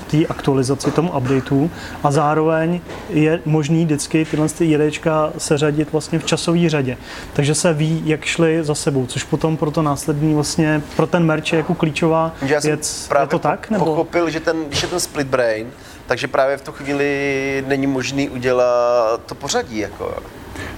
té 0.08 0.26
aktualizaci, 0.26 0.92
tomu 0.92 1.18
updateu 1.18 1.70
a 2.04 2.12
zároveň 2.12 2.80
je 3.10 3.42
možný 3.46 3.86
vždycky 3.86 4.26
tyhle 4.26 4.47
ty 4.54 4.66
jedečka 4.66 5.34
seřadit 5.38 5.92
vlastně 5.92 6.20
v 6.20 6.26
časové 6.26 6.70
řadě. 6.70 6.98
Takže 7.34 7.56
se 7.56 7.74
ví, 7.74 8.02
jak 8.06 8.26
šli 8.26 8.64
za 8.64 8.76
sebou, 8.76 9.06
což 9.06 9.24
potom 9.24 9.58
pro 9.58 9.72
to 9.72 9.82
následní 9.82 10.36
vlastně, 10.36 10.82
pro 10.96 11.08
ten 11.08 11.26
merch 11.26 11.54
je 11.54 11.58
jako 11.58 11.76
klíčová 11.76 12.32
Já 12.42 12.60
věc. 12.60 13.06
Právě 13.10 13.26
je 13.26 13.28
to 13.30 13.40
tak? 13.40 13.70
Nebo? 13.70 13.86
pochopil, 13.86 14.30
že 14.30 14.40
ten, 14.40 14.66
když 14.68 14.82
je 14.82 14.88
ten 14.88 15.00
split 15.00 15.28
brain, 15.28 15.68
takže 16.08 16.28
právě 16.28 16.58
v 16.58 16.62
tu 16.62 16.72
chvíli 16.72 17.64
není 17.68 17.88
možný 17.88 18.30
udělat 18.30 19.22
to 19.26 19.36
pořadí. 19.36 19.78
Jako. 19.78 20.14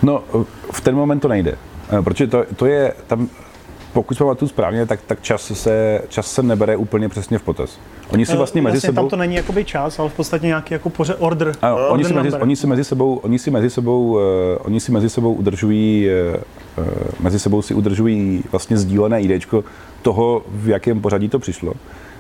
No, 0.02 0.24
v 0.72 0.82
ten 0.82 0.96
moment 0.96 1.20
to 1.20 1.28
nejde. 1.28 1.58
Eh, 2.00 2.02
protože 2.02 2.28
to, 2.28 2.46
to 2.56 2.66
je, 2.66 2.94
tam 3.08 3.30
pokud 3.94 4.18
jsme 4.18 4.36
tu 4.36 4.48
správně, 4.48 4.86
tak, 4.86 5.00
tak 5.08 5.22
čas, 5.22 5.52
se, 5.54 6.02
čas 6.08 6.32
se 6.32 6.44
nebere 6.44 6.76
úplně 6.76 7.10
přesně 7.10 7.38
v 7.38 7.42
potaz. 7.42 7.80
Oni 8.10 8.26
si 8.26 8.34
eh, 8.34 8.38
vlastně 8.38 8.62
mezi 8.62 8.82
sebou... 8.82 8.96
Tam 8.96 9.10
to 9.10 9.16
není 9.16 9.36
jakoby 9.36 9.66
čas, 9.66 10.00
ale 10.00 10.10
v 10.10 10.14
podstatě 10.14 10.48
nějaký 10.48 10.74
jako 10.74 10.90
poře 10.90 11.16
order. 11.16 11.54
Ano, 11.62 11.76
order 11.76 11.92
oni, 11.92 12.04
si 12.04 12.14
mezi, 12.14 12.34
oni, 12.38 12.56
si 12.56 12.68
mezi 12.68 12.84
sebou, 12.84 13.16
oni 13.16 13.40
si 13.40 13.52
mezi 13.52 13.70
sebou, 13.70 14.12
uh, 14.12 14.20
oni 14.60 14.80
si 14.80 14.92
mezi 14.92 15.10
sebou 15.10 15.34
udržují, 15.34 16.08
uh, 16.78 16.86
mezi 17.20 17.40
sebou 17.40 17.62
si 17.62 17.74
udržují 17.74 18.44
vlastně 18.52 18.78
sdílené 18.78 19.22
IDčko 19.22 19.64
toho, 20.02 20.44
v 20.48 20.70
jakém 20.70 21.02
pořadí 21.02 21.30
to 21.30 21.40
přišlo. 21.40 21.74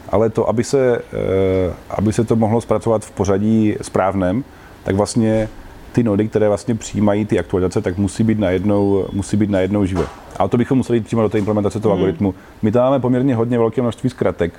Ale 0.09 0.29
to, 0.29 0.49
aby 0.49 0.63
se, 0.63 0.99
uh, 0.99 1.73
aby 1.89 2.13
se 2.13 2.23
to 2.23 2.35
mohlo 2.35 2.61
zpracovat 2.61 3.05
v 3.05 3.11
pořadí 3.11 3.75
správném, 3.81 4.43
tak 4.83 4.95
vlastně 4.95 5.49
ty 5.91 6.03
nody, 6.03 6.27
které 6.27 6.47
vlastně 6.47 6.75
přijímají 6.75 7.25
ty 7.25 7.39
aktualizace, 7.39 7.81
tak 7.81 7.97
musí 7.97 8.23
být 8.23 8.39
najednou, 8.39 9.05
musí 9.11 9.37
být 9.37 9.49
najednou 9.49 9.85
živé. 9.85 10.05
A 10.37 10.47
to 10.47 10.57
bychom 10.57 10.77
museli 10.77 10.97
jít 10.97 11.05
přímo 11.05 11.21
do 11.21 11.29
té 11.29 11.37
implementace 11.39 11.79
toho 11.79 11.95
hmm. 11.95 12.01
algoritmu. 12.01 12.35
My 12.61 12.71
tam 12.71 12.83
máme 12.83 12.99
poměrně 12.99 13.35
hodně 13.35 13.57
velké 13.57 13.81
množství 13.81 14.09
zkratek, 14.09 14.53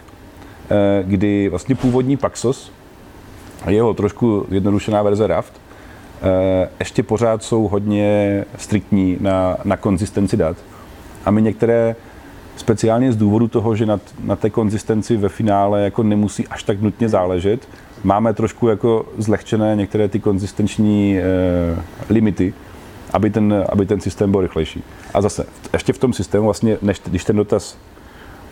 eh, 0.71 1.03
kdy 1.07 1.49
vlastně 1.49 1.75
původní 1.75 2.16
Paxos, 2.16 2.73
jeho 3.69 3.95
trošku 3.95 4.47
zjednodušená 4.51 5.03
verze 5.03 5.27
Raft, 5.27 5.53
eh, 6.23 6.69
ještě 6.79 7.03
pořád 7.03 7.43
jsou 7.43 7.69
hodně 7.69 8.45
striktní 8.57 9.16
na, 9.21 9.57
na 9.64 9.77
konzistenci 9.77 10.37
dat. 10.37 10.57
A 11.25 11.31
my 11.31 11.43
některé 11.43 11.97
speciálně 12.57 13.12
z 13.12 13.16
důvodu 13.16 13.49
toho, 13.49 13.77
že 13.77 13.87
na, 13.87 14.01
na 14.25 14.37
té 14.37 14.51
konzistenci 14.51 15.16
ve 15.16 15.29
finále 15.29 15.85
jako 15.85 16.03
nemusí 16.03 16.49
až 16.49 16.62
tak 16.62 16.81
nutně 16.81 17.09
záležet, 17.09 17.69
máme 18.05 18.35
trošku 18.35 18.69
jako 18.69 19.07
zlehčené 19.19 19.77
některé 19.77 20.09
ty 20.09 20.21
konzistenční 20.21 21.19
eh, 21.19 21.23
limity, 22.11 22.55
aby 23.13 23.31
ten, 23.31 23.65
aby 23.69 23.87
ten 23.87 24.01
systém 24.01 24.31
byl 24.31 24.41
rychlejší. 24.41 24.83
A 25.15 25.21
zase, 25.21 25.47
ještě 25.73 25.93
v 25.93 25.99
tom 25.99 26.13
systému 26.13 26.45
vlastně, 26.45 26.79
než, 26.83 27.01
když 27.07 27.25
ten 27.25 27.37
dotaz 27.37 27.77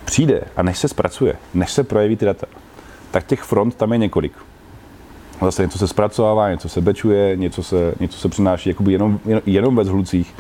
přijde 0.05 0.41
a 0.57 0.63
než 0.63 0.79
se 0.79 0.89
zpracuje, 0.89 1.35
než 1.55 1.73
se 1.73 1.85
projeví 1.85 2.17
ty 2.17 2.25
data, 2.25 2.47
tak 3.11 3.27
těch 3.27 3.43
front 3.43 3.75
tam 3.75 3.93
je 3.93 3.99
několik. 3.99 4.33
Zase 5.43 5.63
něco 5.63 5.79
se 5.79 5.89
zpracovává, 5.89 6.51
něco 6.51 6.69
se 6.69 6.81
bečuje, 6.81 7.37
něco 7.37 7.63
se, 7.63 7.95
něco 8.01 8.19
se 8.19 8.29
přináší 8.29 8.75
jenom, 8.89 9.21
jenom, 9.27 9.43
jenom 9.47 9.77
ve 9.77 9.85
zhlucích. 9.85 10.35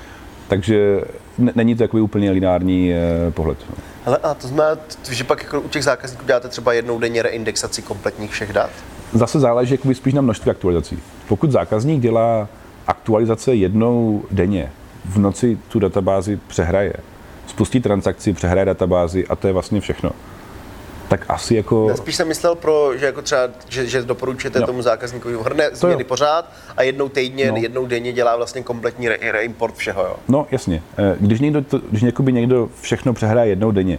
Takže 0.48 1.00
není 1.38 1.74
to 1.74 1.84
takový 1.84 2.02
úplně 2.02 2.30
lineární 2.30 2.92
eh, 2.92 3.30
pohled. 3.30 3.58
Ale 4.06 4.16
a 4.16 4.34
to 4.34 4.48
znamená, 4.48 4.80
že 5.10 5.24
pak 5.24 5.42
jako 5.42 5.60
u 5.60 5.68
těch 5.68 5.84
zákazníků 5.84 6.26
děláte 6.26 6.48
třeba 6.48 6.72
jednou 6.72 6.98
denně 6.98 7.22
reindexaci 7.22 7.82
kompletních 7.82 8.30
všech 8.30 8.52
dat? 8.52 8.70
Zase 9.12 9.40
záleží 9.40 9.74
jakoby 9.74 9.94
spíš 9.94 10.14
na 10.14 10.20
množství 10.22 10.50
aktualizací. 10.50 10.98
Pokud 11.28 11.50
zákazník 11.52 12.00
dělá 12.02 12.48
aktualizace 12.86 13.54
jednou 13.54 14.22
denně, 14.30 14.72
v 15.04 15.18
noci 15.18 15.58
tu 15.68 15.78
databázi 15.78 16.38
přehraje, 16.46 16.92
spustí 17.46 17.80
transakci, 17.80 18.32
přehraje 18.32 18.64
databázi 18.64 19.26
a 19.26 19.36
to 19.36 19.46
je 19.46 19.52
vlastně 19.52 19.80
všechno. 19.80 20.10
Tak 21.08 21.24
asi 21.28 21.54
jako... 21.54 21.86
Já 21.88 21.96
spíš 21.96 22.16
jsem 22.16 22.28
myslel 22.28 22.54
pro, 22.54 22.96
že 22.98 23.06
jako 23.06 23.22
třeba, 23.22 23.40
že, 23.68 23.86
že 23.86 24.02
doporučujete 24.02 24.60
No. 24.60 24.66
tomu 24.66 24.82
zákazníkovi 24.82 25.36
hrne 25.42 25.70
změny 25.72 26.02
jo. 26.02 26.08
pořád 26.08 26.52
a 26.76 26.82
jednou 26.82 27.08
týdně, 27.08 27.50
No. 27.50 27.56
jednou 27.56 27.86
denně 27.86 28.12
dělá 28.12 28.36
vlastně 28.36 28.62
kompletní 28.62 29.08
re, 29.08 29.16
reimport 29.32 29.74
všeho, 29.76 30.02
jo? 30.02 30.16
No 30.28 30.46
jasně, 30.50 30.82
Eh, 30.98 31.16
když 31.20 31.40
někdo, 31.40 31.62
to, 31.62 31.78
když 31.90 32.02
někdo 32.32 32.68
všechno 32.80 33.12
přehraje 33.14 33.48
jednou 33.50 33.70
denně, 33.70 33.98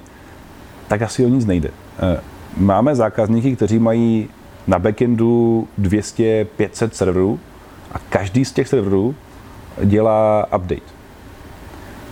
tak 0.87 1.01
asi 1.01 1.25
o 1.25 1.29
nic 1.29 1.45
nejde. 1.45 1.69
Eh, 1.99 2.19
Máme 2.57 2.95
zákazníky, 2.95 3.55
kteří 3.55 3.79
mají 3.79 4.29
na 4.69 4.79
backendu 4.79 5.67
200-500 5.81 6.89
serverů 6.91 7.39
a 7.91 7.99
každý 8.09 8.45
z 8.45 8.51
těch 8.51 8.67
serverů 8.67 9.15
dělá 9.83 10.45
update. 10.55 10.89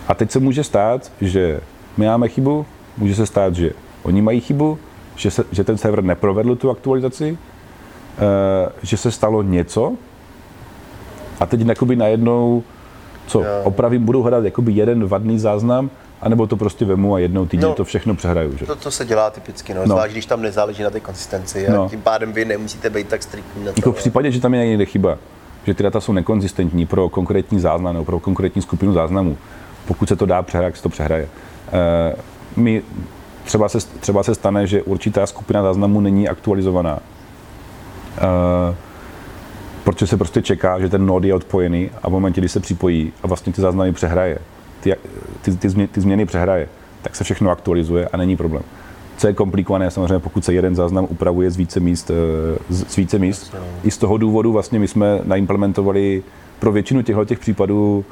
A 0.08 0.14
teď 0.14 0.30
se 0.30 0.38
může 0.38 0.64
stát, 0.64 1.12
že 1.20 1.60
my 1.96 2.06
máme 2.06 2.28
chybu, 2.28 2.66
může 2.96 3.14
se 3.14 3.26
stát, 3.26 3.54
že 3.54 3.70
oni 4.02 4.22
mají 4.22 4.40
chybu, 4.40 4.78
že, 5.16 5.30
se, 5.30 5.44
že 5.52 5.64
ten 5.64 5.78
server 5.78 6.04
neprovedl 6.04 6.56
tu 6.56 6.70
aktualizaci, 6.70 7.38
eh, 7.38 8.72
že 8.82 8.96
se 8.96 9.10
stalo 9.10 9.42
něco 9.42 9.94
a 11.40 11.46
teď 11.46 11.66
jakoby 11.66 11.96
najednou, 11.96 12.62
co, 13.26 13.44
opravím, 13.64 14.04
budou 14.04 14.22
hledat 14.22 14.44
jakoby 14.44 14.72
jeden 14.72 15.06
vadný 15.06 15.38
záznam, 15.38 15.90
anebo 16.20 16.46
to 16.46 16.56
prostě 16.56 16.84
vemu 16.84 17.14
a 17.14 17.18
jednou 17.18 17.46
týdně 17.46 17.66
No. 17.66 17.74
to 17.74 17.84
všechno 17.84 18.14
přehraju. 18.14 18.56
Že? 18.56 18.66
To, 18.66 18.76
to 18.76 18.90
se 18.90 19.04
dělá 19.04 19.30
typicky, 19.30 19.74
no, 19.74 19.80
No. 19.80 19.86
no. 19.86 19.94
zvlášť 19.94 20.12
když 20.12 20.26
tam 20.26 20.42
nezáleží 20.42 20.82
na 20.82 20.90
té 20.90 21.00
konsistenci 21.00 21.68
a 21.68 21.72
No. 21.74 21.88
tím 21.88 22.00
pádem 22.02 22.32
vy 22.32 22.44
nemusíte 22.44 22.90
být 22.90 23.08
tak 23.08 23.22
striktní 23.22 23.64
na 23.64 23.72
to. 23.72 23.78
Jako 23.80 23.92
v 23.92 23.96
případě, 23.96 24.30
že 24.30 24.40
tam 24.40 24.54
je 24.54 24.66
někde 24.66 24.84
chyba, 24.84 25.18
že 25.64 25.74
ty 25.74 25.82
data 25.82 26.00
jsou 26.00 26.12
nekonzistentní 26.12 26.86
pro 26.86 27.08
konkrétní 27.08 27.60
záznam 27.60 27.94
nebo 27.94 28.04
pro 28.04 28.20
konkrétní 28.20 28.62
skupinu 28.62 28.92
záznamů, 28.92 29.36
pokud 29.86 30.08
se 30.08 30.16
to 30.16 30.26
dá 30.26 30.42
přehrát, 30.42 30.66
tak 30.68 30.76
se 30.76 30.82
to 30.82 30.88
přehraje. 30.88 31.28
Eh, 31.72 32.16
My 32.56 32.82
třeba 33.44 33.68
se, 33.68 33.78
třeba 34.00 34.22
se 34.22 34.34
stane, 34.34 34.66
že 34.66 34.82
určitá 34.82 35.26
skupina 35.26 35.62
záznamů 35.62 36.00
není 36.00 36.28
aktualizovaná. 36.28 36.98
Eh, 38.18 38.74
protože 39.84 40.06
se 40.06 40.16
prostě 40.16 40.42
čeká, 40.42 40.78
že 40.80 40.88
ten 40.88 41.06
node 41.06 41.28
je 41.28 41.34
odpojený 41.34 41.90
a 42.02 42.08
v 42.08 42.12
momentě, 42.12 42.40
kdy 42.40 42.48
se 42.48 42.60
připojí 42.60 43.12
a 43.22 43.26
vlastně 43.26 43.52
ty 43.52 43.60
záznamy 43.60 43.92
přehraje, 43.92 44.38
ty, 44.80 44.94
ty, 45.42 45.56
ty, 45.56 45.68
změ, 45.68 45.88
ty 45.88 46.00
změny 46.00 46.26
přehraje, 46.26 46.68
tak 47.02 47.16
se 47.16 47.24
všechno 47.24 47.50
aktualizuje 47.50 48.08
a 48.08 48.16
není 48.16 48.36
problém. 48.36 48.62
Co 49.18 49.26
je 49.26 49.32
komplikované, 49.32 49.90
samozřejmě, 49.90 50.18
pokud 50.18 50.44
se 50.44 50.52
jeden 50.54 50.74
záznam 50.74 51.06
upravuje 51.08 51.50
z 51.50 51.56
více 51.56 51.80
míst, 51.80 52.10
eh, 52.10 52.58
z 52.68 52.92
z 52.92 52.96
více 52.96 53.18
míst. 53.18 53.54
I 53.84 53.90
z 53.90 53.98
toho 53.98 54.18
důvodu 54.18 54.52
vlastně 54.52 54.78
my 54.78 54.88
jsme 54.88 55.20
naimplementovali 55.24 56.22
pro 56.58 56.72
většinu 56.72 57.02
těchto 57.02 57.24
těch 57.24 57.38
případů 57.38 58.04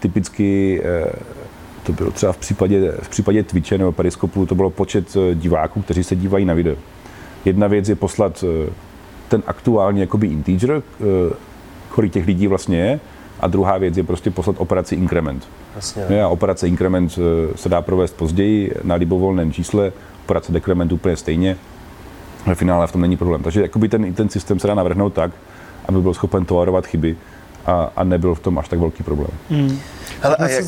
typicky 0.00 0.80
eh, 0.84 1.12
to 1.82 1.92
bylo 1.92 2.10
třeba 2.10 2.32
v 2.32 2.36
případě, 2.36 2.92
v 3.02 3.08
případě 3.08 3.42
Twitche 3.42 3.78
nebo 3.78 3.92
Periskopu, 3.92 4.46
to 4.46 4.54
bylo 4.54 4.70
počet 4.70 5.16
eh, 5.16 5.34
diváků, 5.34 5.82
kteří 5.82 6.04
se 6.04 6.16
dívají 6.16 6.44
na 6.44 6.54
video. 6.54 6.76
Jedna 7.44 7.66
věc 7.66 7.88
je 7.88 7.94
poslat 7.94 8.44
ten 9.28 9.42
aktuální 9.46 10.00
jakoby 10.00 10.26
integer, 10.26 10.82
kolik 11.88 12.12
těch 12.12 12.26
lidí 12.26 12.46
vlastně 12.46 12.78
je, 12.78 13.00
a 13.40 13.46
druhá 13.46 13.78
věc 13.78 13.96
je 13.96 14.02
prostě 14.02 14.30
poslat 14.30 14.56
operaci 14.58 14.94
increment. 14.94 15.48
Jasně. 15.76 16.04
Ne, 16.08 16.22
a 16.22 16.28
operace 16.28 16.68
increment 16.68 17.18
eh, 17.18 17.56
se 17.56 17.68
dá 17.68 17.82
provést 17.82 18.16
později 18.16 18.74
na 18.82 18.94
libovolném 18.94 19.52
čísle, 19.52 19.92
operace 20.24 20.52
decrement 20.52 20.92
úplně 20.92 21.16
stejně. 21.16 21.56
Ve 22.46 22.54
finále 22.54 22.86
v 22.86 22.92
tom 22.92 23.00
není 23.00 23.16
problém. 23.16 23.42
Takže 23.42 23.62
jakoby 23.62 23.88
ten, 23.88 24.14
ten 24.14 24.28
systém 24.28 24.58
se 24.58 24.66
dá 24.66 24.74
navrhnout 24.74 25.12
tak, 25.12 25.30
aby 25.88 26.00
byl 26.00 26.14
schopen 26.14 26.44
tolerovat 26.44 26.86
chyby 26.86 27.16
a, 27.66 27.92
a 27.96 28.04
nebyl 28.04 28.34
v 28.34 28.40
tom 28.40 28.58
až 28.58 28.68
tak 28.68 28.78
velký 28.78 29.02
problém. 29.02 29.30
Hele, 30.20 30.36
a 30.36 30.48
jak, 30.48 30.64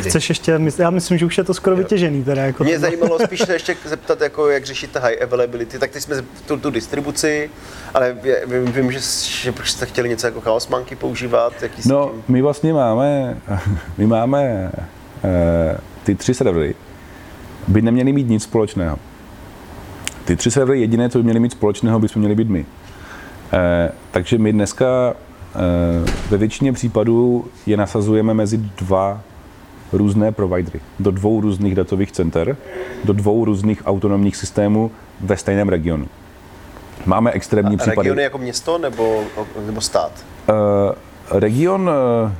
Chceš 0.00 0.28
ještě, 0.28 0.58
já 0.78 0.90
myslím, 0.90 1.18
že 1.18 1.26
už 1.26 1.38
je 1.38 1.44
to 1.44 1.54
skoro 1.54 1.76
vytěžený. 1.76 2.24
Teda, 2.24 2.42
jako 2.42 2.64
Mě 2.64 2.74
to- 2.74 2.80
zajímalo 2.80 3.18
spíš 3.18 3.40
se 3.46 3.52
ještě 3.52 3.76
zeptat, 3.84 4.20
jako, 4.20 4.50
jak 4.50 4.64
řešíte 4.64 4.98
high 5.00 5.22
availability, 5.22 5.78
tak 5.78 5.90
teď 5.90 6.02
jsme 6.02 6.16
tu, 6.46 6.56
tu 6.56 6.70
distribuci, 6.70 7.50
ale 7.94 8.16
vě- 8.22 8.46
vím, 8.46 8.72
vím 8.72 8.92
že, 8.92 9.00
že 9.42 9.52
proč 9.52 9.70
jste 9.70 9.86
chtěli 9.86 10.08
něco 10.08 10.26
jako 10.26 10.40
chaos 10.40 10.68
monkey 10.68 10.96
používat, 10.96 11.52
jaký 11.62 11.88
No, 11.88 12.08
tím? 12.12 12.22
my 12.28 12.42
vlastně 12.42 12.72
máme, 12.72 13.38
my 13.98 14.06
máme 14.06 14.72
eh, 15.24 15.78
ty 16.04 16.14
tři 16.14 16.34
servery, 16.34 16.74
by 17.68 17.82
neměly 17.82 18.12
mít 18.12 18.28
nic 18.28 18.42
společného. 18.42 18.98
Ty 20.24 20.36
tři 20.36 20.50
servery 20.50 20.80
jediné, 20.80 21.08
co 21.08 21.18
by 21.18 21.24
měly 21.24 21.40
mít 21.40 21.52
společného, 21.52 21.98
bychom 22.00 22.20
měli 22.20 22.34
být 22.34 22.48
my. 22.48 22.66
Eh, 23.52 23.90
takže 24.10 24.38
my 24.38 24.52
dneska 24.52 25.14
ve 26.30 26.36
většině 26.36 26.72
případů 26.72 27.44
je 27.66 27.76
nasazujeme 27.76 28.34
mezi 28.34 28.56
dva 28.56 29.20
různé 29.92 30.32
providery, 30.32 30.80
do 31.00 31.10
dvou 31.10 31.40
různých 31.40 31.74
datových 31.74 32.12
center, 32.12 32.56
do 33.04 33.12
dvou 33.12 33.44
různých 33.44 33.82
autonomních 33.86 34.36
systémů 34.36 34.90
ve 35.20 35.36
stejném 35.36 35.68
regionu. 35.68 36.06
Máme 37.06 37.30
extrémní 37.30 37.74
A 37.74 37.78
případy. 37.78 38.08
regiony 38.08 38.22
jako 38.22 38.38
město 38.38 38.78
nebo, 38.78 39.22
nebo 39.66 39.80
stát? 39.80 40.12
Eh, 40.48 40.52
region 41.38 41.90
eh, 41.90 42.32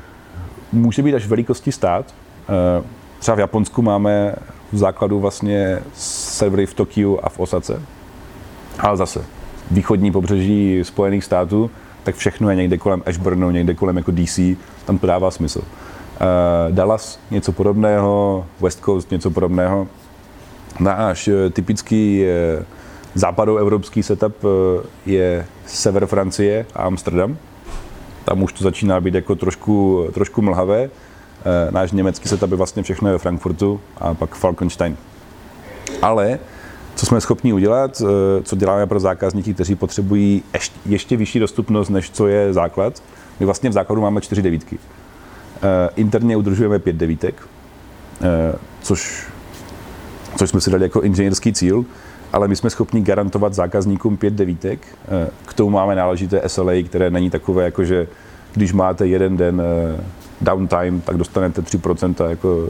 může 0.72 1.02
být 1.02 1.14
až 1.14 1.26
velikosti 1.26 1.72
stát. 1.72 2.14
Eh, 2.48 2.84
třeba 3.18 3.34
v 3.34 3.40
Japonsku 3.40 3.82
máme 3.82 4.34
v 4.72 4.76
základu 4.76 5.20
vlastně 5.20 5.78
servery 5.94 6.66
v 6.66 6.74
Tokiu 6.74 7.18
a 7.22 7.28
v 7.28 7.40
Osace. 7.40 7.82
Ale 8.78 8.96
zase 8.96 9.24
východní 9.70 10.12
pobřeží 10.12 10.80
Spojených 10.82 11.24
států, 11.24 11.70
tak 12.02 12.14
všechno 12.14 12.50
je 12.50 12.56
někde 12.56 12.78
kolem 12.78 13.02
Ashburnu, 13.06 13.50
někde 13.50 13.74
kolem 13.74 13.96
jako 13.96 14.12
DC, 14.12 14.40
tam 14.84 14.98
to 14.98 15.06
dává 15.06 15.30
smysl. 15.30 15.62
Eh, 15.62 16.72
Dallas 16.72 17.18
něco 17.30 17.52
podobného, 17.52 18.46
West 18.60 18.84
Coast 18.84 19.10
něco 19.10 19.30
podobného. 19.30 19.88
Náš 20.80 21.28
eh, 21.28 21.50
typický 21.50 22.24
eh, 22.24 22.64
západoevropský 23.14 24.02
setup 24.02 24.36
eh, 24.44 24.48
je 25.06 25.46
sever 25.66 26.06
Francie 26.06 26.66
a 26.74 26.82
Amsterdam. 26.82 27.36
Tam 28.24 28.42
už 28.42 28.52
to 28.52 28.64
začíná 28.64 29.00
být 29.00 29.14
jako 29.14 29.34
trošku, 29.34 30.06
trošku 30.14 30.42
mlhavé. 30.42 30.90
Náš 31.70 31.92
německý 31.92 32.28
setup 32.28 32.50
je 32.50 32.56
vlastně 32.56 32.82
všechno 32.82 33.10
ve 33.10 33.18
Frankfurtu 33.18 33.80
a 33.98 34.14
pak 34.14 34.34
Falkenstein. 34.34 34.96
Ale 36.02 36.38
co 36.96 37.06
jsme 37.06 37.20
schopni 37.20 37.52
udělat, 37.52 38.02
eh, 38.04 38.42
co 38.42 38.56
děláme 38.56 38.86
pro 38.86 39.00
zákazníky, 39.00 39.54
kteří 39.54 39.74
potřebují 39.74 40.42
ještě, 40.54 40.78
ještě 40.86 41.16
vyšší 41.16 41.38
dostupnost, 41.38 41.88
než 41.88 42.10
co 42.10 42.26
je 42.26 42.52
základ. 42.52 43.02
My 43.40 43.46
vlastně 43.46 43.70
v 43.70 43.72
základu 43.72 44.02
máme 44.02 44.20
čtyři 44.20 44.42
devítky. 44.42 44.78
Eh, 45.62 45.90
Interně 45.96 46.36
udržujeme 46.36 46.78
pět 46.78 46.96
devítek, 46.96 47.34
eh, 48.22 48.54
což, 48.82 49.26
což 50.36 50.50
jsme 50.50 50.60
si 50.60 50.70
dali 50.70 50.82
jako 50.82 51.00
inženýrský 51.00 51.52
cíl, 51.52 51.84
ale 52.32 52.48
my 52.48 52.56
jsme 52.56 52.70
schopni 52.70 53.00
garantovat 53.00 53.54
zákazníkům 53.54 54.16
pět 54.16 54.34
devítek. 54.34 54.86
K 55.46 55.54
tomu 55.54 55.70
máme 55.70 55.94
náležité 55.94 56.40
SLA, 56.46 56.72
které 56.84 57.10
není 57.10 57.30
takové, 57.30 57.64
jako 57.64 57.84
že 57.84 58.06
když 58.54 58.72
máte 58.72 59.06
jeden 59.06 59.36
den 59.36 59.62
downtime, 60.40 61.00
tak 61.04 61.16
dostanete 61.16 61.62
3% 61.62 62.30
jako 62.30 62.68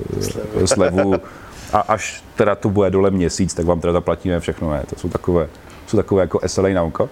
slevu. 0.65 1.15
A 1.73 1.81
až 1.81 2.25
teda 2.37 2.55
to 2.55 2.71
bude 2.71 2.91
dole 2.91 3.11
měsíc, 3.11 3.55
tak 3.55 3.67
vám 3.67 3.81
teda 3.81 3.93
zaplatíme 3.93 4.41
všechno. 4.41 4.71
Ne? 4.71 4.83
To 4.91 4.97
jsou 4.97 5.09
takové, 5.09 5.49
jsou 5.87 5.97
takové 5.97 6.23
jako 6.23 6.41
SLA 6.47 6.69
na 6.69 6.83
oko. 6.83 7.09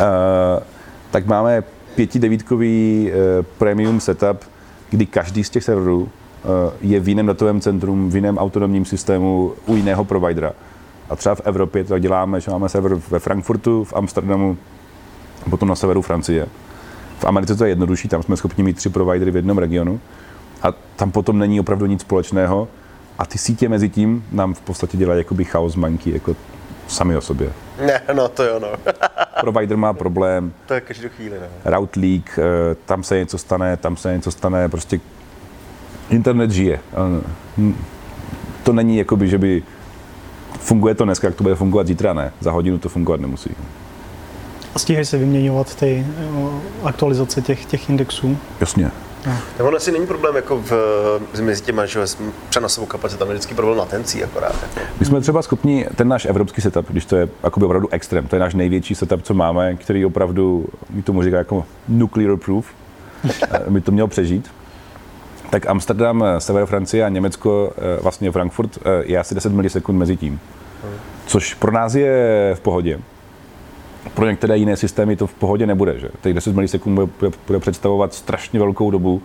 Eh, 0.00 0.62
tak 1.10 1.26
máme 1.26 1.62
pětidevítkový 1.94 3.10
eh, 3.12 3.42
premium 3.58 4.00
setup, 4.00 4.44
kdy 4.90 5.06
každý 5.06 5.44
z 5.44 5.50
těch 5.50 5.64
serverů 5.64 6.08
eh, 6.08 6.46
je 6.80 7.00
v 7.00 7.08
jiném 7.08 7.26
datovém 7.26 7.60
centrum, 7.60 8.10
v 8.10 8.14
jiném 8.14 8.38
autonomním 8.38 8.84
systému 8.84 9.52
u 9.66 9.76
jiného 9.76 10.04
providera. 10.04 10.52
A 11.10 11.16
třeba 11.16 11.34
v 11.34 11.40
Evropě 11.44 11.84
to 11.84 11.98
děláme, 11.98 12.40
že 12.40 12.50
máme 12.50 12.68
server 12.68 12.94
ve 12.94 13.18
Frankfurtu, 13.18 13.84
v 13.84 13.92
Amsterdamu, 13.92 14.56
potom 15.50 15.68
na 15.68 15.74
severu 15.74 16.02
Francie. 16.02 16.48
V 17.18 17.24
Americe 17.24 17.56
to 17.56 17.64
je 17.64 17.70
jednodušší, 17.70 18.08
tam 18.08 18.22
jsme 18.22 18.36
schopni 18.36 18.64
mít 18.64 18.76
tři 18.76 18.88
providery 18.88 19.30
v 19.30 19.36
jednom 19.36 19.58
regionu 19.58 20.00
a 20.62 20.72
tam 20.96 21.10
potom 21.10 21.38
není 21.38 21.60
opravdu 21.60 21.86
nic 21.86 22.00
společného 22.00 22.68
a 23.18 23.26
ty 23.26 23.38
sítě 23.38 23.68
mezi 23.68 23.88
tím 23.88 24.24
nám 24.32 24.54
v 24.54 24.60
podstatě 24.60 24.96
dělají 24.96 25.20
jakoby 25.20 25.44
chaos 25.44 25.76
monkey, 25.76 26.12
jako 26.12 26.36
sami 26.88 27.16
o 27.16 27.20
sobě. 27.20 27.52
Ne, 27.86 28.00
no 28.14 28.28
to 28.28 28.42
jo, 28.44 28.58
no. 28.60 28.68
Provider 29.40 29.76
má 29.76 29.92
problém, 29.92 30.52
to 30.66 30.74
je 30.74 30.80
každou 30.80 31.08
chvíli, 31.08 31.36
no. 31.40 31.46
route 31.72 32.00
leak, 32.00 32.38
eh, 32.38 32.74
tam 32.86 33.02
se 33.02 33.18
něco 33.18 33.38
stane, 33.38 33.76
tam 33.76 33.96
se 33.96 34.12
něco 34.12 34.30
stane, 34.30 34.68
prostě 34.68 35.00
internet 36.10 36.50
žije. 36.50 36.80
Eh, 36.92 37.24
hm, 37.56 37.74
To 38.62 38.72
není 38.72 38.96
jakoby, 38.96 39.28
že 39.28 39.38
by 39.38 39.62
funguje 40.60 40.94
to 40.94 41.04
dneska, 41.04 41.26
jak 41.26 41.34
to 41.36 41.42
bude 41.42 41.54
fungovat 41.54 41.86
zítra, 41.86 42.12
ne. 42.12 42.32
Za 42.40 42.50
hodinu 42.50 42.78
to 42.78 42.88
fungovat 42.88 43.20
nemusí. 43.20 43.50
A 44.74 44.78
stíhají 44.78 45.04
se 45.06 45.18
vyměňovat 45.18 45.74
ty 45.74 46.06
o, 46.36 46.60
aktualizace 46.84 47.42
těch, 47.42 47.64
těch 47.64 47.90
indexů? 47.90 48.36
Jasně. 48.60 48.90
Tak 49.24 49.66
ono 49.66 49.76
asi 49.76 49.92
není 49.92 50.06
problém 50.06 50.36
jako 50.36 50.56
v, 50.56 50.72
mezi 51.40 51.62
těma, 51.62 51.86
že 51.86 52.06
s 52.06 52.18
přenosovou 52.48 52.86
kapacitami, 52.86 53.32
vždycky 53.32 53.54
problém 53.54 53.78
latencí 53.78 54.24
akorát. 54.24 54.54
Jako. 54.62 54.90
My 55.00 55.06
jsme 55.06 55.20
třeba 55.20 55.42
schopni, 55.42 55.86
ten 55.96 56.08
náš 56.08 56.24
evropský 56.24 56.60
setup, 56.60 56.86
když 56.90 57.04
to 57.04 57.16
je 57.16 57.28
jakoby 57.42 57.66
opravdu 57.66 57.88
extrém, 57.90 58.26
to 58.26 58.36
je 58.36 58.40
náš 58.40 58.54
největší 58.54 58.94
setup, 58.94 59.22
co 59.22 59.34
máme, 59.34 59.74
který 59.74 60.04
opravdu, 60.04 60.66
my 60.90 61.02
tomu 61.02 61.22
říká 61.22 61.36
jako 61.36 61.64
nuclear 61.88 62.36
proof, 62.36 62.66
my 63.68 63.80
to 63.80 63.92
mělo 63.92 64.08
přežít, 64.08 64.50
tak 65.50 65.66
Amsterdam, 65.66 66.24
sever 66.38 66.66
Francie 66.66 67.04
a 67.04 67.08
Německo, 67.08 67.72
eh, 67.76 68.02
vlastně 68.02 68.32
Frankfurt, 68.32 68.78
eh, 68.78 69.02
je 69.04 69.18
asi 69.18 69.34
10 69.34 69.52
milisekund 69.52 69.98
mezi 69.98 70.16
tím. 70.16 70.40
Což 71.26 71.54
pro 71.54 71.72
nás 71.72 71.94
je 71.94 72.52
v 72.54 72.60
pohodě. 72.60 72.98
Pro 74.14 74.26
některé 74.26 74.56
jiné 74.56 74.76
systémy 74.76 75.16
to 75.16 75.26
v 75.26 75.34
pohodě 75.34 75.66
nebude. 75.66 75.98
Že? 75.98 76.08
Těch 76.20 76.34
10 76.34 76.54
milisekund 76.54 76.94
bude, 76.94 77.32
bude 77.46 77.58
představovat 77.58 78.14
strašně 78.14 78.60
velkou 78.60 78.90
dobu 78.90 79.22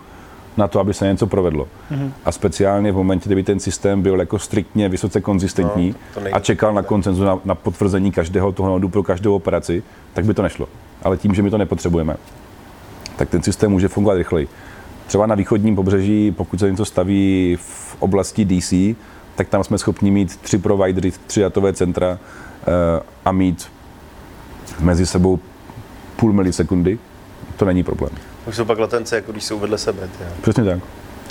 na 0.56 0.68
to, 0.68 0.80
aby 0.80 0.94
se 0.94 1.06
něco 1.06 1.26
provedlo. 1.26 1.68
Mm-hmm. 1.92 2.10
A 2.24 2.32
speciálně 2.32 2.92
v 2.92 2.96
momentě, 2.96 3.28
kdyby 3.28 3.42
ten 3.42 3.60
systém 3.60 4.02
byl 4.02 4.20
jako 4.20 4.38
striktně 4.38 4.88
vysoce 4.88 5.20
konzistentní 5.20 5.94
no, 6.16 6.28
a 6.32 6.40
čekal 6.40 6.74
na 6.74 6.82
koncenzu, 6.82 7.24
na, 7.24 7.38
na 7.44 7.54
potvrzení 7.54 8.12
každého 8.12 8.52
toho 8.52 8.68
nodu 8.68 8.88
pro 8.88 9.02
každou 9.02 9.34
operaci, 9.34 9.82
tak 10.12 10.24
by 10.24 10.34
to 10.34 10.42
nešlo. 10.42 10.68
Ale 11.02 11.16
tím, 11.16 11.34
že 11.34 11.42
my 11.42 11.50
to 11.50 11.58
nepotřebujeme, 11.58 12.16
tak 13.16 13.28
ten 13.28 13.42
systém 13.42 13.70
může 13.70 13.88
fungovat 13.88 14.14
rychleji. 14.14 14.48
Třeba 15.06 15.26
na 15.26 15.34
východním 15.34 15.76
pobřeží, 15.76 16.32
pokud 16.32 16.60
se 16.60 16.70
něco 16.70 16.84
staví 16.84 17.56
v 17.60 17.96
oblasti 17.98 18.44
DC, 18.44 18.72
tak 19.34 19.48
tam 19.48 19.64
jsme 19.64 19.78
schopni 19.78 20.10
mít 20.10 20.36
tři 20.36 20.58
providery, 20.58 21.12
tři 21.26 21.40
datové 21.40 21.72
centra 21.72 22.10
uh, 22.10 22.18
a 23.24 23.32
mít 23.32 23.68
mezi 24.80 25.06
sebou 25.06 25.38
půl 26.16 26.32
milisekundy. 26.32 26.98
To 27.56 27.64
není 27.64 27.82
problém. 27.82 28.12
Už 28.48 28.56
jsou 28.56 28.64
pak 28.64 28.78
latence, 28.78 29.16
jako 29.16 29.32
když 29.32 29.44
jsou 29.44 29.58
vedle 29.58 29.78
sebe. 29.78 30.08
Tě. 30.18 30.24
Přesně 30.42 30.64
tak. 30.64 30.78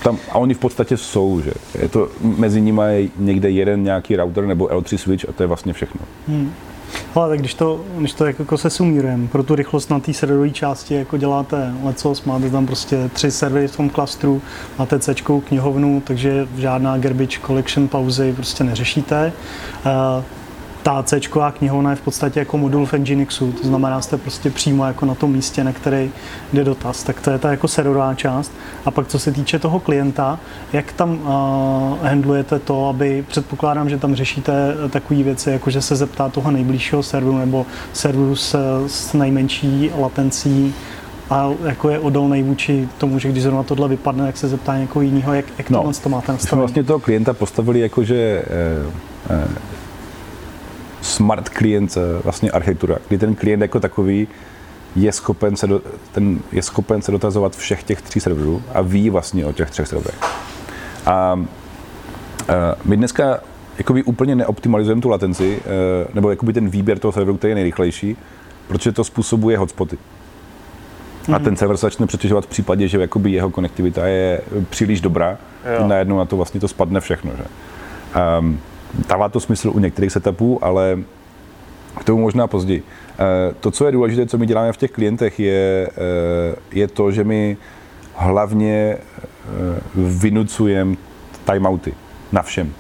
Tam, 0.04 0.18
a 0.32 0.38
oni 0.38 0.54
v 0.54 0.60
podstatě 0.60 0.98
jsou, 0.98 1.42
že 1.42 1.52
je 1.82 1.90
to 1.90 2.10
mezi 2.22 2.62
nimi 2.62 2.84
je 2.88 3.10
někde 3.18 3.50
jeden 3.50 3.84
nějaký 3.84 4.16
router 4.16 4.46
nebo 4.46 4.66
L3 4.66 4.98
switch 4.98 5.30
a 5.30 5.32
to 5.32 5.44
je 5.44 5.48
vlastně 5.48 5.74
všechno. 5.74 6.02
Hmm. 6.28 6.54
Ale 7.16 7.30
tak 7.30 7.40
když 7.40 7.54
to, 7.54 7.82
když 7.98 8.14
to 8.14 8.26
jako 8.26 8.58
se 8.58 8.70
sumírujeme, 8.70 9.28
pro 9.28 9.44
tu 9.44 9.56
rychlost 9.56 9.90
na 9.90 10.00
té 10.00 10.14
serverové 10.14 10.50
části 10.50 10.94
jako 10.94 11.18
děláte 11.18 11.74
lecos, 11.84 12.24
máte 12.24 12.50
tam 12.50 12.66
prostě 12.66 13.10
tři 13.14 13.32
servery 13.32 13.68
v 13.68 13.78
tom 13.78 13.90
klastru, 13.90 14.42
máte 14.80 15.00
C 15.00 15.16
knihovnu, 15.46 16.02
takže 16.06 16.48
žádná 16.58 16.98
garbage 16.98 17.40
collection 17.46 17.88
pauzy 17.88 18.34
prostě 18.34 18.64
neřešíte. 18.64 19.34
Uh, 19.86 20.24
ta 20.84 21.04
C 21.04 21.20
knihovna 21.58 21.90
je 21.90 21.96
v 21.96 22.02
podstatě 22.02 22.40
jako 22.40 22.58
modul 22.58 22.86
v 22.86 22.94
Nginxu, 22.94 23.52
to 23.52 23.68
znamená, 23.68 24.02
jste 24.02 24.18
prostě 24.18 24.50
přímo 24.50 24.86
jako 24.86 25.06
na 25.06 25.16
tom 25.16 25.32
místě, 25.32 25.64
na 25.64 25.74
který 25.74 26.12
jde 26.54 26.64
dotaz. 26.64 27.04
Tak 27.04 27.22
to 27.22 27.32
je 27.32 27.38
ta 27.38 27.52
jako 27.52 27.68
serverová 27.68 28.16
část. 28.16 28.52
A 28.86 28.92
pak 28.92 29.08
co 29.08 29.20
se 29.20 29.32
týče 29.32 29.60
toho 29.60 29.80
klienta, 29.80 30.40
jak 30.74 30.94
tam 30.94 31.12
uh, 31.12 32.08
handlujete 32.08 32.60
to, 32.60 32.90
aby 32.90 33.26
předpokládám, 33.28 33.90
že 33.90 33.98
tam 33.98 34.16
řešíte 34.16 34.54
takové 34.90 35.24
věci, 35.24 35.52
jako 35.52 35.70
že 35.70 35.82
se 35.82 35.96
zeptá 35.96 36.30
toho 36.30 36.52
nejbližšího 36.52 37.04
serveru 37.04 37.38
nebo 37.38 37.66
serveru 37.94 38.36
s, 38.36 38.56
s 38.88 39.14
nejmenší 39.14 39.92
latencí, 39.98 40.74
a 41.30 41.50
jako 41.66 41.90
je 41.90 42.00
odolný 42.00 42.44
vůči 42.44 42.90
tomu, 42.98 43.20
že 43.20 43.30
když 43.30 43.44
zrovna 43.44 43.64
tohle 43.64 43.88
vypadne, 43.88 44.26
jak 44.26 44.38
se 44.38 44.48
zeptá 44.48 44.78
někoho 44.78 45.04
jiného, 45.04 45.34
jak, 45.34 45.46
jak 45.58 45.70
no, 45.70 45.92
to 46.04 46.10
máte 46.10 46.32
nastavené? 46.32 46.62
vlastně 46.62 46.84
toho 46.84 47.00
klienta 47.00 47.34
postavili 47.34 47.80
jako, 47.80 48.04
že 48.04 48.16
eh, 48.16 48.46
eh, 49.30 49.48
smart 51.04 51.50
klient, 51.50 51.98
eh, 51.98 52.22
vlastně 52.24 52.52
architektura, 52.52 52.98
kdy 53.08 53.18
ten 53.18 53.36
klient 53.36 53.62
jako 53.62 53.80
takový 53.80 54.28
je 54.96 55.12
schopen 55.12 55.56
se, 55.56 55.68
do, 55.68 55.82
ten 56.12 56.40
je 56.52 56.62
schopen 56.62 57.02
se 57.02 57.12
dotazovat 57.12 57.56
všech 57.56 57.84
těch 57.84 58.02
tří 58.02 58.20
serverů 58.20 58.64
a 58.74 58.82
ví 58.82 59.10
vlastně 59.10 59.46
o 59.46 59.54
těch 59.54 59.70
třech 59.70 59.88
serverech. 59.88 60.20
A, 60.22 61.12
a 61.12 61.40
eh, 62.50 62.76
my 62.86 62.98
dneska 62.98 63.40
jakoby 63.78 64.04
úplně 64.04 64.36
neoptimalizujeme 64.36 65.02
tu 65.02 65.10
latenci, 65.10 65.60
eh, 65.60 66.08
nebo 66.14 66.30
jakoby 66.30 66.54
ten 66.54 66.70
výběr 66.70 67.00
toho 67.00 67.12
serveru, 67.12 67.38
který 67.38 67.52
je 67.52 67.56
nejrychlejší, 67.56 68.18
protože 68.68 68.92
to 68.92 69.04
způsobuje 69.04 69.58
hotspoty. 69.58 69.98
Mm-hmm. 71.26 71.36
A 71.36 71.40
ten 71.40 71.56
server 71.56 71.78
se 71.78 71.86
začne 71.86 72.08
přetěžovat 72.08 72.46
v 72.46 72.48
případě, 72.48 72.88
že 72.88 73.02
jakoby 73.02 73.32
jeho 73.32 73.50
konektivita 73.50 74.08
je 74.08 74.42
příliš 74.70 75.02
dobrá, 75.02 75.38
jo. 75.80 75.88
najednou 75.88 76.18
na 76.18 76.26
to 76.26 76.38
vlastně 76.38 76.60
to 76.60 76.68
spadne 76.68 77.00
všechno. 77.00 77.32
Že? 77.38 77.44
Um, 78.40 78.60
Dává 79.10 79.30
to 79.30 79.40
smysl 79.40 79.70
u 79.70 79.80
některých 79.80 80.12
setupů, 80.12 80.66
ale 80.66 81.00
k 82.00 82.04
tomu 82.04 82.22
možná 82.22 82.48
později. 82.48 82.84
Eh, 83.14 83.54
to, 83.60 83.72
co 83.72 83.86
je 83.86 83.92
důležité, 83.92 84.26
co 84.26 84.38
my 84.38 84.46
děláme 84.46 84.74
v 84.74 84.78
těch 84.78 84.92
klientech, 84.92 85.40
je, 85.40 85.90
eh, 85.90 86.56
je 86.72 86.88
to, 86.88 87.12
že 87.12 87.24
my 87.24 87.58
hlavně 88.16 88.98
eh, 88.98 89.00
vynucujeme 89.96 90.96
timeouty 91.46 91.94
na 92.32 92.42
všem. 92.42 92.74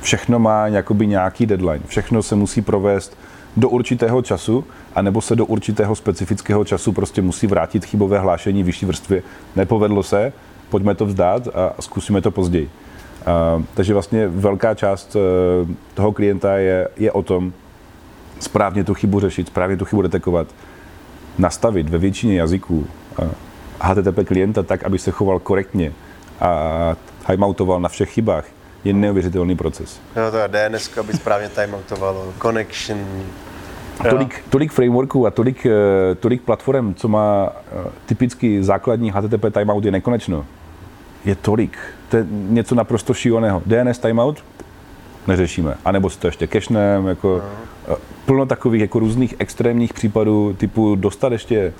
Všechno 0.00 0.38
má 0.38 0.68
nějaký 0.68 1.46
deadline, 1.46 1.82
všechno 1.86 2.22
se 2.22 2.34
musí 2.34 2.62
provést 2.62 3.18
do 3.56 3.68
určitého 3.68 4.22
času, 4.22 4.64
anebo 4.94 5.20
se 5.20 5.36
do 5.36 5.46
určitého 5.46 5.94
specifického 5.94 6.64
času 6.64 6.92
prostě 6.92 7.22
musí 7.22 7.46
vrátit 7.46 7.84
chybové 7.84 8.18
hlášení 8.18 8.62
vyšší 8.62 8.86
vrstvě. 8.86 9.22
Nepovedlo 9.56 10.02
se, 10.02 10.32
pojďme 10.68 10.94
to 10.94 11.06
vzdát 11.06 11.48
a 11.48 11.82
zkusíme 11.82 12.20
to 12.20 12.30
později. 12.30 12.70
Takže 13.74 13.92
vlastně 13.92 14.28
velká 14.28 14.74
část 14.74 15.16
uh, 15.16 15.70
toho 15.94 16.12
klienta 16.12 16.56
je, 16.56 16.88
je 16.96 17.12
o 17.12 17.22
tom 17.22 17.52
správně 18.40 18.84
tu 18.84 18.94
chybu 18.94 19.20
řešit, 19.20 19.46
správně 19.46 19.76
tu 19.76 19.84
chybu 19.84 20.02
detekovat, 20.02 20.46
nastavit 21.38 21.88
ve 21.88 21.98
většině 21.98 22.38
jazyků 22.38 22.86
HTTP 23.80 24.28
klienta 24.28 24.62
tak, 24.62 24.84
aby 24.84 24.98
se 24.98 25.10
choval 25.10 25.38
korektně 25.38 25.92
a 26.40 26.96
timeoutoval 27.26 27.80
na 27.80 27.88
všech 27.88 28.10
chybách, 28.10 28.44
je 28.84 28.92
neuvěřitelný 28.92 29.56
proces. 29.56 30.00
No 30.16 30.30
to 30.30 30.36
je 30.36 30.48
DNS, 30.48 30.98
aby 30.98 31.12
správně 31.12 31.48
timeoutovalo, 31.48 32.32
connection, 32.42 32.98
Tolik, 34.10 34.44
tolik 34.50 34.72
frameworků 34.72 35.26
a 35.26 35.30
tolik, 35.30 35.66
tolik 36.20 36.42
platform, 36.42 36.94
co 36.94 37.08
má 37.08 37.52
typicky 38.06 38.62
základní 38.62 39.10
HTTP 39.10 39.44
timeout 39.52 39.84
je 39.84 39.90
nekonečno. 39.90 40.46
Je 41.24 41.34
tolik 41.34 41.78
to 42.08 42.16
je 42.16 42.26
něco 42.30 42.74
naprosto 42.74 43.14
šíleného. 43.14 43.62
DNS 43.66 43.98
timeout 43.98 44.44
neřešíme. 45.26 45.74
A 45.84 45.92
nebo 45.92 46.10
si 46.10 46.18
to 46.18 46.26
ještě 46.26 46.46
cachenem, 46.46 47.06
jako 47.06 47.42
no. 47.88 47.96
plno 48.26 48.46
takových 48.46 48.80
jako 48.80 48.98
různých 48.98 49.34
extrémních 49.38 49.94
případů, 49.94 50.54
typu 50.58 50.94
dostat 50.94 51.32
ještě, 51.32 51.72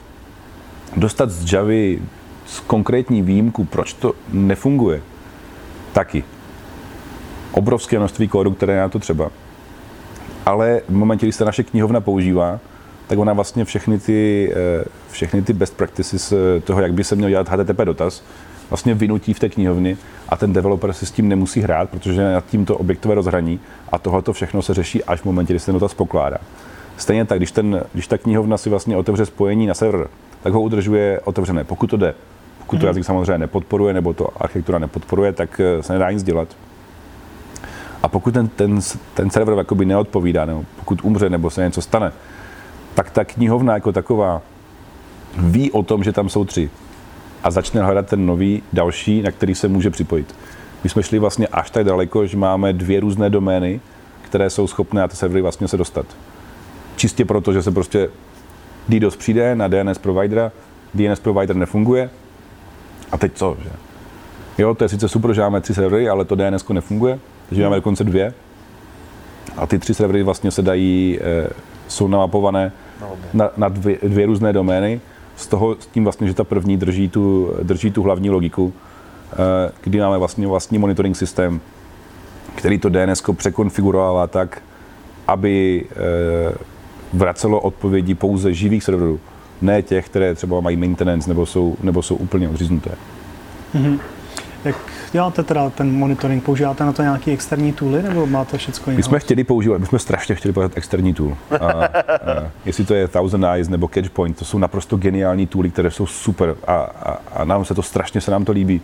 dostat 0.96 1.30
z 1.30 1.52
Javy 1.52 2.02
z 2.46 2.60
konkrétní 2.60 3.22
výjimku, 3.22 3.64
proč 3.64 3.92
to 3.92 4.14
nefunguje, 4.32 5.02
taky. 5.92 6.24
Obrovské 7.52 7.98
množství 7.98 8.28
kódu, 8.28 8.50
které 8.50 8.72
je 8.72 8.80
na 8.80 8.88
to 8.88 8.98
třeba. 8.98 9.30
Ale 10.46 10.80
v 10.88 10.94
momentě, 10.94 11.26
kdy 11.26 11.32
se 11.32 11.44
naše 11.44 11.62
knihovna 11.62 12.00
používá, 12.00 12.60
tak 13.06 13.18
ona 13.18 13.32
vlastně 13.32 13.64
všechny 13.64 13.98
ty, 13.98 14.52
eh, 14.52 14.84
všechny 15.10 15.42
ty 15.42 15.52
best 15.52 15.76
practices 15.76 16.32
eh, 16.32 16.60
toho, 16.60 16.80
jak 16.80 16.92
by 16.92 17.04
se 17.04 17.16
měl 17.16 17.30
dělat 17.30 17.48
HTTP 17.48 17.84
dotaz, 17.84 18.22
vlastně 18.70 18.94
vynutí 18.94 19.35
v 19.35 19.38
té 19.38 19.48
knihovně 19.48 19.96
a 20.29 20.37
ten 20.37 20.52
developer 20.52 20.92
si 20.92 21.07
s 21.07 21.11
tím 21.11 21.29
nemusí 21.29 21.61
hrát, 21.61 21.90
protože 21.90 22.33
nad 22.33 22.46
tímto 22.46 22.76
objektové 22.76 23.14
rozhraní 23.14 23.61
a 23.92 23.98
tohle 23.98 24.22
všechno 24.33 24.62
se 24.62 24.74
řeší 24.74 25.05
až 25.05 25.20
v 25.20 25.24
momentě, 25.24 25.52
kdy 25.52 25.61
se 25.61 25.66
ten 25.66 25.74
dotaz 25.74 25.94
pokládá. 25.94 26.38
Stejně 26.96 27.24
tak, 27.24 27.38
když, 27.38 27.52
ten, 27.52 27.83
když 27.92 28.07
ta 28.07 28.18
knihovna 28.18 28.59
si 28.59 28.70
vlastně 28.70 28.96
otevře 28.96 29.26
spojení 29.26 29.66
na 29.66 29.74
server, 29.74 30.09
tak 30.42 30.52
ho 30.52 30.61
udržuje 30.61 31.20
otevřené, 31.24 31.64
pokud 31.64 31.90
to 31.90 31.96
jde. 31.96 32.14
Pokud 32.59 32.76
to 32.76 32.81
mhm. 32.81 32.87
jazyk 32.87 33.05
samozřejmě 33.05 33.38
nepodporuje, 33.38 33.94
nebo 33.94 34.12
to 34.12 34.42
architektura 34.42 34.79
nepodporuje, 34.79 35.33
tak 35.33 35.61
eh, 35.61 35.83
se 35.83 35.92
nedá 35.92 36.11
nic 36.11 36.22
dělat. 36.22 36.48
A 38.02 38.09
pokud 38.09 38.35
ten, 38.35 38.48
ten, 38.48 38.81
ten 39.14 39.31
server 39.31 39.59
jakoby 39.59 39.85
neodpovídá, 39.85 40.44
nebo 40.44 40.64
pokud 40.76 41.05
umře, 41.05 41.31
nebo 41.31 41.50
se 41.50 41.64
něco 41.64 41.83
stane, 41.83 42.12
tak 42.94 43.11
ta 43.11 43.24
knihovna 43.24 43.74
jako 43.74 43.92
taková 43.92 44.42
ví 45.38 45.72
o 45.72 45.83
tom, 45.83 46.05
že 46.05 46.12
tam 46.12 46.29
jsou 46.29 46.44
tři 46.44 46.70
a 47.46 47.50
začne 47.50 47.82
hledat 47.82 48.06
ten 48.06 48.26
nový, 48.26 48.62
další, 48.72 49.22
na 49.22 49.30
který 49.30 49.54
se 49.54 49.68
může 49.68 49.90
připojit. 49.90 50.35
My 50.85 50.90
jsme 50.90 51.02
šli 51.02 51.18
vlastně 51.18 51.46
až 51.46 51.70
tak 51.70 51.85
daleko, 51.85 52.26
že 52.26 52.37
máme 52.37 52.72
dvě 52.72 53.00
různé 53.00 53.30
domény, 53.30 53.80
které 54.22 54.50
jsou 54.50 54.66
schopné 54.66 55.00
na 55.00 55.09
ty 55.09 55.16
servery 55.16 55.42
vlastně 55.42 55.68
se 55.68 55.76
dostat. 55.76 56.06
Čistě 56.96 57.24
proto, 57.24 57.52
že 57.52 57.62
se 57.62 57.70
prostě 57.70 58.09
DDoS 58.88 59.16
přijde 59.16 59.54
na 59.54 59.68
DNS 59.68 59.98
providera, 59.98 60.52
DNS 60.94 61.20
provider 61.20 61.56
nefunguje 61.56 62.11
a 63.12 63.18
teď 63.18 63.32
co? 63.35 63.56
Že? 63.62 63.70
Jo, 64.59 64.74
to 64.74 64.85
je 64.85 64.88
sice 64.88 65.09
super, 65.09 65.35
že 65.35 65.40
máme 65.40 65.61
tři 65.61 65.74
servery, 65.74 66.09
ale 66.09 66.24
to 66.24 66.35
DNS 66.35 66.68
nefunguje, 66.68 67.18
takže 67.48 67.62
máme 67.62 67.76
dokonce 67.76 68.04
dvě. 68.04 68.35
A 69.56 69.66
ty 69.66 69.78
tři 69.78 69.94
servery 69.94 70.22
vlastně 70.22 70.50
se 70.50 70.62
dají, 70.62 71.18
eh, 71.20 71.50
jsou 71.88 72.09
namapované 72.09 72.72
na, 73.35 73.50
na 73.56 73.68
dvě, 73.68 73.98
dvě 74.02 74.26
různé 74.26 74.52
domény 74.52 75.00
z 75.37 75.46
toho, 75.46 75.77
s 75.81 75.87
tím 75.87 76.05
vlastně, 76.05 76.29
že 76.29 76.35
ta 76.35 76.44
první 76.44 76.77
drží 76.77 77.09
tu, 77.09 77.53
drží 77.62 77.90
tu 77.90 78.03
hlavní 78.03 78.31
logiku, 78.31 78.72
eh, 79.33 79.37
kdy 79.81 80.01
máme 80.01 80.18
vlastně 80.18 80.46
vlastní 80.46 80.79
monitoring 80.79 81.16
systém, 81.16 81.61
který 82.55 82.79
to 82.79 82.88
DNS 82.88 83.22
překonfigurovává 83.37 84.27
tak, 84.27 84.62
aby 85.27 85.85
eh, 85.90 86.55
vracelo 87.12 87.61
odpovědi 87.61 88.14
pouze 88.14 88.55
živých 88.55 88.85
serverů, 88.85 89.20
ne 89.62 89.83
těch, 89.83 90.07
které 90.07 90.35
třeba 90.35 90.61
mají 90.61 90.77
maintenance 90.77 91.29
nebo 91.31 91.46
jsou, 91.46 91.77
nebo 91.83 92.03
jsou 92.03 92.16
úplně 92.16 92.49
odříznuté. 92.49 92.90
Mm-hmm. 93.75 93.99
Jak 94.64 94.77
děláte 95.12 95.42
teda 95.42 95.71
ten 95.71 95.92
monitoring? 95.92 96.45
Používáte 96.45 96.85
na 96.85 96.92
to 96.92 97.03
nějaký 97.03 97.31
externí 97.31 97.73
tooly 97.73 98.03
nebo 98.03 98.27
máte 98.27 98.59
všechno 98.59 98.92
My 98.92 99.03
jsme 99.03 99.19
chtěli 99.19 99.45
používat, 99.45 99.79
my 99.79 99.87
jsme 99.87 99.99
strašně 99.99 100.35
chtěli 100.35 100.53
používat 100.53 100.77
externí 100.77 101.14
tool. 101.14 101.37
A, 101.61 101.66
a, 101.66 101.88
jestli 102.64 102.85
to 102.85 102.95
je 102.95 103.09
Thousand 103.09 103.45
Eyes 103.45 103.69
nebo 103.69 103.88
Catchpoint, 103.95 104.38
to 104.38 104.45
jsou 104.45 104.59
naprosto 104.59 104.97
geniální 104.97 105.47
tooly, 105.47 105.71
které 105.71 105.90
jsou 105.90 106.07
super 106.07 106.57
a, 106.66 106.75
a, 106.75 107.19
a 107.33 107.45
nám 107.45 107.64
se 107.64 107.75
to 107.75 107.83
strašně 107.83 108.21
se 108.21 108.31
nám 108.31 108.45
to 108.45 108.53
líbí, 108.53 108.81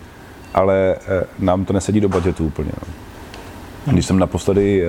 ale 0.55 0.95
e, 0.95 1.25
nám 1.39 1.65
to 1.65 1.73
nesedí 1.73 2.01
do 2.01 2.09
budgetu 2.09 2.47
úplně. 2.47 2.71
No. 3.87 3.93
Když 3.93 4.07
jsem 4.07 4.19
naposledy 4.19 4.85
e, 4.85 4.87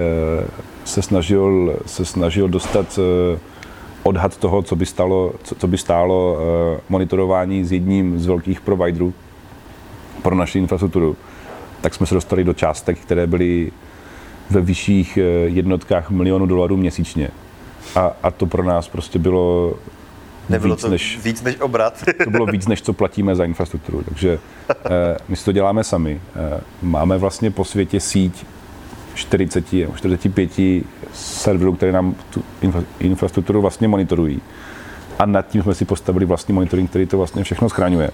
se 0.85 1.01
snažil, 1.01 1.75
se 1.85 2.05
snažil 2.05 2.49
dostat 2.49 2.99
e, 2.99 3.39
odhad 4.03 4.37
toho, 4.37 4.61
co 4.61 4.75
by, 4.75 4.85
stalo, 4.85 5.33
co, 5.43 5.55
co 5.55 5.67
by 5.67 5.77
stálo 5.77 6.37
monitorování 6.89 7.65
s 7.65 7.71
jedním 7.71 8.19
z 8.19 8.25
velkých 8.25 8.61
providerů, 8.61 9.13
pro 10.23 10.35
naši 10.35 10.59
infrastrukturu, 10.59 11.17
tak 11.81 11.93
jsme 11.93 12.05
se 12.05 12.15
dostali 12.15 12.43
do 12.43 12.53
částek, 12.53 12.99
které 12.99 13.27
byly 13.27 13.71
ve 14.49 14.61
vyšších 14.61 15.17
eh, 15.17 15.21
jednotkách 15.45 16.09
milionů 16.09 16.45
dolarů 16.45 16.77
měsíčně. 16.77 17.29
A, 17.95 18.11
a 18.23 18.31
to 18.31 18.45
pro 18.45 18.63
nás 18.63 18.87
prostě 18.87 19.19
bylo 19.19 19.73
Nebylo 20.49 20.75
víc 20.75 20.81
to 20.81 20.89
než, 20.89 21.19
víc 21.23 21.43
než 21.43 21.55
obrat. 21.59 22.03
to 22.23 22.29
bylo 22.29 22.45
víc, 22.45 22.67
než 22.67 22.81
co 22.81 22.93
platíme 22.93 23.35
za 23.35 23.45
infrastrukturu. 23.45 24.03
Takže 24.03 24.39
eh, 24.69 25.17
my 25.27 25.35
si 25.35 25.45
to 25.45 25.51
děláme 25.51 25.83
sami. 25.83 26.21
Eh, 26.35 26.61
máme 26.81 27.17
vlastně 27.17 27.51
po 27.51 27.65
světě 27.65 27.99
síť 27.99 28.45
40 29.15 29.65
45 29.95 30.51
serverů, 31.13 31.73
které 31.73 31.91
nám 31.91 32.15
tu 32.29 32.43
infra, 32.61 32.83
infrastrukturu 32.99 33.61
vlastně 33.61 33.87
monitorují. 33.87 34.41
A 35.19 35.25
nad 35.25 35.47
tím 35.47 35.63
jsme 35.63 35.75
si 35.75 35.85
postavili 35.85 36.25
vlastní 36.25 36.53
monitoring, 36.53 36.89
který 36.89 37.05
to 37.05 37.17
vlastně 37.17 37.43
všechno 37.43 37.69
schraňuje 37.69 38.11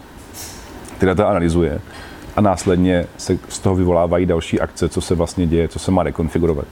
ty 0.99 1.05
data 1.05 1.27
analyzuje 1.27 1.79
a 2.35 2.41
následně 2.41 3.05
se 3.17 3.37
z 3.49 3.59
toho 3.59 3.75
vyvolávají 3.75 4.25
další 4.25 4.59
akce, 4.59 4.89
co 4.89 5.01
se 5.01 5.15
vlastně 5.15 5.47
děje, 5.47 5.67
co 5.67 5.79
se 5.79 5.91
má 5.91 6.03
rekonfigurovat. 6.03 6.65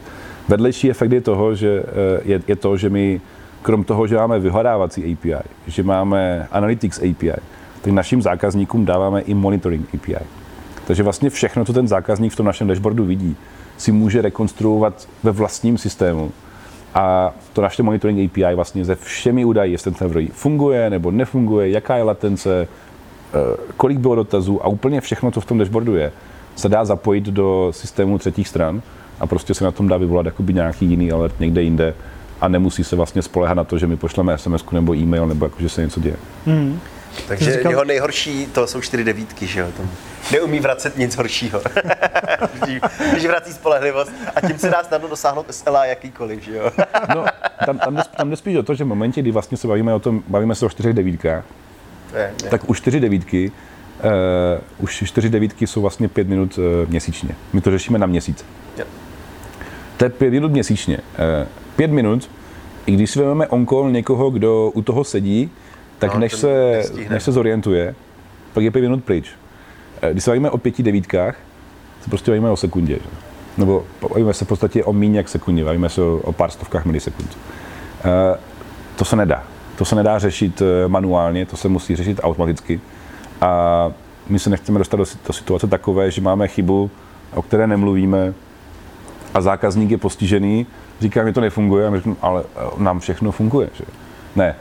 Vedlejší 0.48 0.90
efekt 0.90 1.12
je 1.12 1.22
toho, 1.22 1.56
že 1.56 1.84
eh, 1.84 2.22
je, 2.26 2.42
je 2.48 2.56
to, 2.56 2.78
že 2.78 2.90
my 2.90 3.22
krom 3.62 3.84
toho, 3.84 4.08
že 4.08 4.16
máme 4.16 4.40
vyhledávací 4.40 5.14
API, 5.14 5.50
že 5.68 5.84
máme 5.84 6.48
Analytics 6.52 7.00
API, 7.00 7.34
tak 7.82 7.94
našim 7.94 8.22
zákazníkům 8.22 8.86
dáváme 8.86 9.22
i 9.22 9.34
Monitoring 9.34 9.90
API. 9.96 10.26
Takže 10.88 11.04
vlastně 11.04 11.30
všechno, 11.30 11.66
co 11.66 11.74
ten 11.74 11.88
zákazník 11.88 12.34
v 12.34 12.36
tom 12.36 12.46
našem 12.46 12.68
dashboardu 12.68 13.06
vidí, 13.06 13.36
si 13.78 13.92
může 13.92 14.22
rekonstruovat 14.22 15.08
ve 15.24 15.32
vlastním 15.32 15.78
systému. 15.78 16.32
A 16.94 17.34
to 17.54 17.62
naše 17.62 17.84
monitoring 17.84 18.32
API 18.32 18.56
vlastně 18.56 18.86
ze 18.86 18.96
všemi 18.96 19.46
údaji, 19.46 19.72
jestli 19.72 19.92
ten 19.92 19.98
server 19.98 20.24
funguje 20.32 20.90
nebo 20.90 21.12
nefunguje, 21.12 21.70
jaká 21.70 21.96
je 21.96 22.04
latence, 22.04 22.68
kolik 23.78 23.98
bylo 23.98 24.16
dotazů 24.16 24.66
a 24.66 24.68
úplně 24.68 25.02
všechno, 25.02 25.32
co 25.32 25.42
v 25.42 25.46
tom 25.46 25.58
dashboardu 25.58 25.96
je, 25.96 26.12
se 26.56 26.70
dá 26.70 26.86
zapojit 26.86 27.24
do 27.24 27.72
systému 27.72 28.18
třetích 28.18 28.48
stran 28.48 28.82
a 29.20 29.28
prostě 29.28 29.54
se 29.54 29.64
na 29.64 29.72
tom 29.72 29.88
dá 29.88 29.98
vyvolat 29.98 30.26
jakoby 30.26 30.54
nějaký 30.54 30.86
jiný 30.86 31.12
alert 31.12 31.40
někde 31.40 31.62
jinde 31.62 31.94
a 32.42 32.48
nemusí 32.48 32.84
se 32.84 32.96
vlastně 32.96 33.22
spolehat 33.22 33.58
na 33.58 33.64
to, 33.64 33.78
že 33.78 33.88
my 33.88 33.98
pošleme 33.98 34.38
SMS 34.38 34.66
nebo 34.72 34.96
e-mail 34.96 35.28
nebo 35.28 35.46
jako, 35.46 35.56
že 35.60 35.70
se 35.70 35.82
něco 35.82 36.00
děje. 36.00 36.16
Mm. 36.46 36.80
Takže 37.28 37.54
říkal... 37.54 37.72
jeho 37.72 37.84
nejhorší, 37.84 38.46
to 38.46 38.68
jsou 38.68 38.82
čtyři 38.82 39.04
devítky, 39.04 39.48
že 39.48 39.60
jo? 39.60 39.68
Tam 39.78 39.90
neumí 40.32 40.60
vracet 40.60 40.98
nic 40.98 41.16
horšího. 41.16 41.62
Když 43.12 43.26
vrací 43.26 43.54
spolehlivost 43.54 44.12
a 44.36 44.48
tím 44.48 44.58
se 44.58 44.70
dá 44.70 44.84
snadno 44.84 45.08
dosáhnout 45.08 45.46
SLA 45.50 45.86
jakýkoliv, 45.86 46.44
že 46.44 46.56
jo? 46.56 46.72
no, 47.16 47.26
tam, 47.66 47.80
tam, 47.80 47.96
jde, 47.96 48.02
tam 48.18 48.30
jde 48.30 48.36
spíš 48.36 48.56
o 48.56 48.64
to, 48.64 48.76
že 48.76 48.84
v 48.84 48.88
momentě, 48.88 49.22
kdy 49.22 49.32
vlastně 49.32 49.58
se 49.58 49.68
bavíme 49.68 49.94
o 49.94 50.00
tom, 50.00 50.24
bavíme 50.28 50.56
se 50.56 50.66
o 50.66 50.70
čtyřech 50.70 50.94
devítkách, 50.94 51.44
tak 52.50 52.70
už 52.70 52.82
čtyři 52.82 53.00
devítky, 53.00 53.52
uh, 54.04 54.84
už 54.84 55.04
čtyři 55.06 55.30
devítky 55.30 55.68
jsou 55.68 55.82
vlastně 55.82 56.08
pět 56.08 56.28
minut 56.28 56.58
uh, 56.58 56.64
měsíčně. 56.90 57.30
My 57.54 57.62
to 57.62 57.72
řešíme 57.72 58.00
na 58.00 58.08
měsíc. 58.08 58.46
Je. 58.78 58.86
To 59.98 60.06
je 60.06 60.10
pět 60.10 60.32
minut 60.32 60.52
měsíčně. 60.52 60.98
Uh, 60.98 61.48
pět 61.76 61.92
minut, 61.92 62.30
i 62.86 62.92
když 62.92 63.12
si 63.12 63.20
vezmeme 63.20 63.48
on 63.48 63.92
někoho, 63.92 64.30
kdo 64.30 64.72
u 64.74 64.82
toho 64.82 65.04
sedí, 65.04 65.52
tak 66.00 66.14
no, 66.14 66.20
než, 66.20 66.34
se, 66.34 66.84
než 67.10 67.24
se 67.24 67.32
zorientuje, 67.32 67.96
pak 68.54 68.64
je 68.64 68.72
pět 68.72 68.82
minut 68.82 69.04
pryč. 69.04 69.32
Když 70.12 70.24
se 70.24 70.30
bavíme 70.30 70.50
o 70.50 70.58
pěti 70.58 70.84
devítkách, 70.84 71.36
se 72.04 72.10
prostě 72.10 72.32
bavíme 72.32 72.50
o 72.50 72.58
sekundě. 72.58 72.94
Že? 72.94 73.10
Nebo 73.58 73.86
bavíme 74.10 74.34
se 74.34 74.46
v 74.46 74.48
podstatě 74.48 74.84
o 74.84 74.94
méně 74.94 75.18
jak 75.18 75.30
sekundě, 75.30 75.64
bavíme 75.64 75.90
se 75.90 76.02
o, 76.02 76.18
o 76.24 76.34
pár 76.34 76.52
stovkách 76.52 76.86
milisekund. 76.86 77.38
Uh, 78.06 78.38
to 78.96 79.06
se 79.06 79.16
nedá. 79.16 79.44
To 79.78 79.86
se 79.86 79.96
nedá 79.96 80.20
řešit 80.20 80.62
eh, 80.62 80.88
manuálně, 80.88 81.46
to 81.46 81.58
se 81.58 81.70
musí 81.70 81.96
řešit 81.96 82.20
automaticky. 82.24 82.82
A 83.42 83.92
my 84.30 84.40
se 84.40 84.50
nechceme 84.50 84.80
dostat 84.80 84.98
do 84.98 85.34
situace 85.34 85.68
takové, 85.68 86.12
že 86.12 86.22
máme 86.22 86.48
chybu, 86.48 86.92
o 87.34 87.42
které 87.42 87.68
nemluvíme 87.68 88.34
a 89.34 89.42
zákazník 89.42 89.92
je 89.92 89.98
postižený, 89.98 90.66
říká, 91.02 91.24
mi 91.24 91.34
to 91.34 91.42
nefunguje 91.42 91.88
a 91.88 91.90
my 91.90 91.98
říkám, 91.98 92.18
ale 92.22 92.44
eh, 92.56 92.84
nám 92.84 93.00
všechno 93.00 93.32
funguje. 93.32 93.70
Že? 93.74 93.84
Ne. 94.36 94.56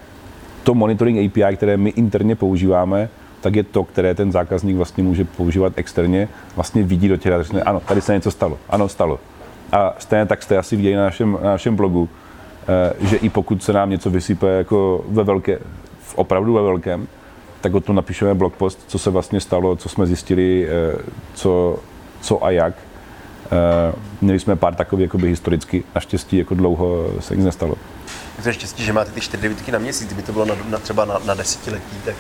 To 0.62 0.74
monitoring 0.74 1.18
API, 1.18 1.57
které 1.57 1.76
my 1.76 1.90
interně 1.90 2.37
používáme, 2.37 3.09
tak 3.40 3.57
je 3.57 3.62
to, 3.62 3.85
které 3.85 4.14
ten 4.14 4.33
zákazník 4.33 4.76
vlastně 4.76 5.05
může 5.05 5.24
používat 5.24 5.72
externě, 5.76 6.29
vlastně 6.57 6.83
vidí 6.83 7.09
do 7.09 7.16
těch 7.16 7.33
a 7.33 7.42
řekne, 7.42 7.62
ano, 7.62 7.81
tady 7.81 8.00
se 8.00 8.14
něco 8.14 8.31
stalo, 8.31 8.59
ano, 8.68 8.88
stalo. 8.88 9.20
A 9.72 9.94
stejně 9.98 10.26
tak 10.26 10.42
jste 10.42 10.59
asi 10.59 10.76
viděli 10.76 10.96
na 10.96 11.05
našem, 11.05 11.38
na 11.42 11.50
našem 11.50 11.76
blogu, 11.76 12.09
že 13.00 13.16
i 13.16 13.29
pokud 13.29 13.62
se 13.62 13.72
nám 13.72 13.90
něco 13.90 14.11
vysype 14.11 14.48
jako 14.48 15.05
ve 15.09 15.24
velké, 15.24 15.59
opravdu 16.14 16.55
ve 16.55 16.62
velkém, 16.62 17.09
tak 17.61 17.74
o 17.74 17.81
tom 17.81 17.96
napíšeme 17.96 18.35
blogpost, 18.35 18.85
co 18.87 18.98
se 18.98 19.11
vlastně 19.11 19.40
stalo, 19.40 19.76
co 19.76 19.88
jsme 19.88 20.07
zjistili, 20.07 20.68
eh, 20.68 20.98
co, 21.35 21.79
co 22.20 22.44
a 22.44 22.50
jak. 22.50 22.74
Eh, 23.46 23.94
měli 24.20 24.40
jsme 24.40 24.57
pár 24.57 24.74
takových 24.74 25.02
jakoby 25.02 25.29
historicky, 25.29 25.85
naštěstí 25.94 26.37
jako 26.37 26.55
dlouho 26.55 27.07
se 27.20 27.37
nic 27.37 27.44
nestalo. 27.44 27.74
To 28.42 28.49
je 28.49 28.53
štěstí, 28.53 28.85
že 28.85 28.92
máte 28.92 29.11
ty 29.11 29.20
čtyři 29.20 29.42
devítky 29.42 29.72
na 29.72 29.79
měsíc, 29.79 30.07
kdyby 30.07 30.22
to 30.22 30.33
bylo 30.33 30.44
na, 30.44 30.55
na 30.68 30.79
třeba 30.79 31.05
na, 31.05 31.18
na 31.25 31.35
desetiletí, 31.35 31.96
tak 32.05 32.14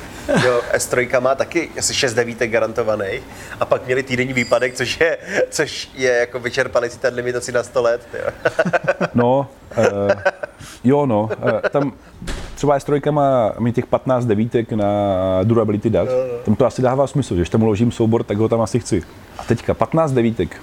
jo, 0.44 0.60
S3 0.74 1.20
má 1.20 1.34
taky 1.34 1.70
asi 1.78 1.94
šest 1.94 2.14
devítek 2.14 2.50
garantovaných 2.50 3.22
a 3.60 3.64
pak 3.64 3.86
měli 3.86 4.02
týdenní 4.02 4.32
výpadek, 4.32 4.74
což 4.74 5.00
je, 5.00 5.18
což 5.50 5.90
je 5.94 6.12
jako 6.12 6.38
vyčerpali 6.38 6.90
si 6.90 6.98
ten 6.98 7.14
limit 7.14 7.36
asi 7.36 7.52
na 7.52 7.62
100 7.62 7.82
let. 7.82 8.08
Jo. 8.14 8.50
no, 9.14 9.48
uh, 9.78 9.84
jo 10.84 11.06
no, 11.06 11.28
uh, 11.44 11.50
tam 11.70 11.92
třeba 12.54 12.78
S3 12.78 13.12
má 13.12 13.52
mít 13.58 13.74
těch 13.74 13.86
15 13.86 14.24
devítek 14.24 14.72
na 14.72 14.86
durability 15.44 15.90
dat, 15.90 16.08
no, 16.08 16.14
no. 16.14 16.38
tam 16.44 16.56
to 16.56 16.66
asi 16.66 16.82
dává 16.82 17.06
smysl, 17.06 17.34
že 17.34 17.40
když 17.40 17.50
tam 17.50 17.62
uložím 17.62 17.92
soubor, 17.92 18.22
tak 18.24 18.38
ho 18.38 18.48
tam 18.48 18.60
asi 18.60 18.80
chci. 18.80 19.02
A 19.38 19.44
teďka 19.44 19.74
15 19.74 20.12
devítek, 20.12 20.56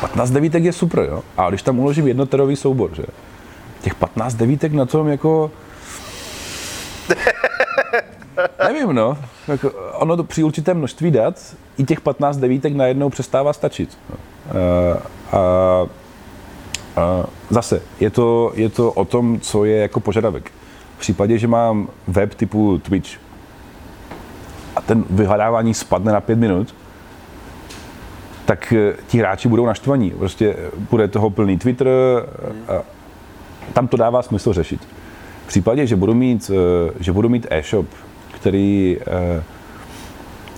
15 0.00 0.30
devítek 0.30 0.64
je 0.64 0.72
super, 0.72 1.04
jo, 1.10 1.22
a 1.36 1.48
když 1.48 1.62
tam 1.62 1.78
uložím 1.78 2.08
jednoterový 2.08 2.56
soubor, 2.56 2.90
že, 2.94 3.02
těch 3.86 3.94
15 3.94 4.34
devítek 4.34 4.72
na 4.72 4.86
tom 4.86 5.08
jako... 5.08 5.50
Nevím, 8.58 8.92
no. 8.92 9.18
Jako 9.48 9.70
ono 9.92 10.16
to 10.16 10.24
při 10.24 10.42
určitém 10.42 10.78
množství 10.78 11.10
dat 11.10 11.56
i 11.78 11.84
těch 11.84 12.00
15 12.00 12.36
devítek 12.36 12.74
najednou 12.74 13.10
přestává 13.10 13.52
stačit. 13.52 13.98
A, 14.02 15.36
a, 15.36 15.40
a 16.96 17.26
zase, 17.50 17.82
je 18.00 18.10
to, 18.10 18.52
je 18.54 18.68
to 18.68 18.92
o 18.92 19.04
tom, 19.04 19.40
co 19.40 19.64
je 19.64 19.76
jako 19.76 20.00
požadavek. 20.00 20.52
V 20.96 21.00
případě, 21.00 21.38
že 21.38 21.48
mám 21.48 21.88
web 22.08 22.34
typu 22.34 22.78
Twitch 22.78 23.10
a 24.76 24.80
ten 24.80 25.04
vyhledávání 25.10 25.74
spadne 25.74 26.12
na 26.12 26.20
5 26.20 26.38
minut, 26.38 26.74
tak 28.44 28.72
eh, 28.72 28.96
ti 29.06 29.18
hráči 29.18 29.48
budou 29.48 29.66
naštvaní. 29.66 30.10
Prostě 30.10 30.56
bude 30.90 31.08
toho 31.08 31.30
plný 31.30 31.58
Twitter, 31.58 31.88
a, 32.68 32.95
tam 33.72 33.88
to 33.88 33.96
dává 33.96 34.22
smysl 34.22 34.52
řešit. 34.52 34.80
V 35.44 35.48
případě, 35.48 35.86
že 35.86 35.96
budu 35.96 36.14
mít, 36.14 36.50
eh, 36.54 36.92
že 37.00 37.12
budu 37.12 37.28
mít 37.28 37.46
e-shop, 37.50 37.86
který 38.34 38.96
eh, 39.00 39.42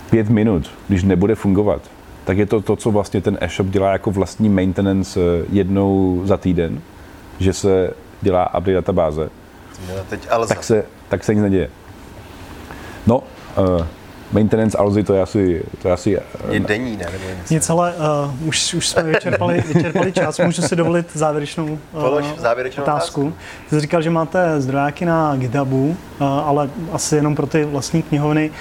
pět 0.09 0.29
minut, 0.29 0.71
když 0.87 1.03
nebude 1.03 1.35
fungovat, 1.35 1.81
tak 2.25 2.37
je 2.37 2.45
to 2.45 2.61
to, 2.61 2.75
co 2.75 2.91
vlastně 2.91 3.21
ten 3.21 3.37
e-shop 3.41 3.67
dělá 3.67 3.91
jako 3.91 4.11
vlastní 4.11 4.49
maintenance 4.49 5.19
eh, 5.19 5.45
jednou 5.51 6.21
za 6.25 6.37
týden, 6.37 6.81
že 7.39 7.53
se 7.53 7.93
dělá 8.21 8.47
update 8.47 8.73
databáze, 8.73 9.29
no, 9.87 9.95
teď 10.09 10.27
tak, 10.47 10.63
se, 10.63 10.85
tak 11.09 11.23
se 11.23 11.33
nic 11.33 11.41
neděje. 11.41 11.69
No, 13.07 13.23
maintenance 14.31 14.77
Alzy, 14.77 15.03
to 15.03 15.13
je 15.13 15.21
asi, 15.21 15.63
to 15.81 15.87
je 15.87 15.93
asi 15.93 16.17
Je 16.49 16.59
denní, 16.59 16.97
ne? 16.97 17.05
Nebo 17.11 17.23
něco. 17.29 17.53
Nic, 17.53 17.69
ale 17.69 17.93
uh, 17.93 18.47
už, 18.47 18.73
už 18.73 18.87
jsme 18.87 19.03
vyčerpali, 19.03 19.63
vyčerpali 19.73 20.11
čas, 20.11 20.39
můžu 20.39 20.61
si 20.61 20.75
dovolit 20.75 21.07
závěrečnou 21.13 21.65
uh, 21.65 21.77
Polož 21.91 22.25
závěrečnou 22.37 22.83
otázku. 22.83 23.33
Ty 23.69 23.75
jsi 23.75 23.81
říkal, 23.81 24.01
že 24.01 24.09
máte 24.09 24.61
zdrojáky 24.61 25.05
na 25.05 25.35
GitHubu, 25.35 25.89
uh, 25.89 26.27
ale 26.27 26.69
asi 26.91 27.15
jenom 27.15 27.35
pro 27.35 27.47
ty 27.47 27.65
vlastní 27.65 28.01
knihovny. 28.01 28.51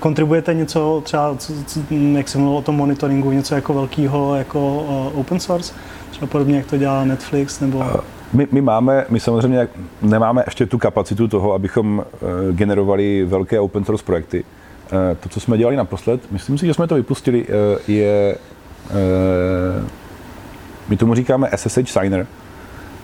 Kontribujete 0.00 0.54
něco 0.54 1.02
třeba, 1.04 1.36
co, 1.36 1.52
co, 1.66 1.80
jak 2.12 2.28
jsem 2.28 2.40
mluvil 2.40 2.58
o 2.58 2.62
tom 2.62 2.76
monitoringu, 2.76 3.32
něco 3.32 3.54
jako 3.54 3.74
velkého, 3.74 4.34
jako 4.34 4.76
uh, 4.76 5.20
open 5.20 5.40
source? 5.40 5.74
Třeba 6.10 6.26
podobně, 6.26 6.56
jak 6.56 6.66
to 6.66 6.76
dělá 6.76 7.04
Netflix, 7.04 7.60
nebo... 7.60 7.84
My, 8.32 8.48
my 8.52 8.60
máme, 8.60 9.04
my 9.08 9.20
samozřejmě 9.20 9.68
nemáme 10.02 10.42
ještě 10.46 10.66
tu 10.66 10.78
kapacitu 10.78 11.28
toho, 11.28 11.52
abychom 11.52 11.98
uh, 11.98 12.28
generovali 12.54 13.24
velké 13.24 13.60
open 13.60 13.84
source 13.84 14.04
projekty. 14.04 14.44
Uh, 14.92 15.16
to, 15.20 15.28
co 15.28 15.40
jsme 15.40 15.58
dělali 15.58 15.76
naposled, 15.76 16.32
myslím 16.32 16.58
si, 16.58 16.66
že 16.66 16.74
jsme 16.74 16.86
to 16.86 16.94
vypustili, 16.94 17.46
uh, 17.46 17.54
je, 17.88 18.36
uh, 18.90 19.88
my 20.88 20.96
tomu 20.96 21.14
říkáme 21.14 21.50
SSH 21.56 21.88
Signer, 21.88 22.26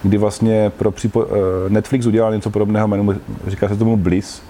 kdy 0.03 0.18
vlastně 0.18 0.70
pro 0.70 0.91
přípo, 0.91 1.20
uh, 1.20 1.37
Netflix 1.68 2.07
udělal 2.07 2.32
něco 2.32 2.51
podobného, 2.51 2.89
jmenuji, 2.89 3.20
říká 3.47 3.68
se 3.68 3.76
tomu 3.76 3.97
Bliss, 3.97 4.43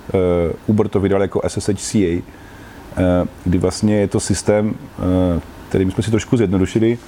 Uber 0.66 0.88
to 0.88 1.00
vydal 1.00 1.22
jako 1.22 1.40
SSH 1.48 1.74
CA, 1.76 2.22
kdy 3.44 3.58
vlastně 3.58 3.96
je 3.96 4.08
to 4.08 4.20
systém, 4.20 4.74
který 5.68 5.90
jsme 5.90 6.02
si 6.02 6.10
trošku 6.10 6.36
zjednodušili, 6.36 6.98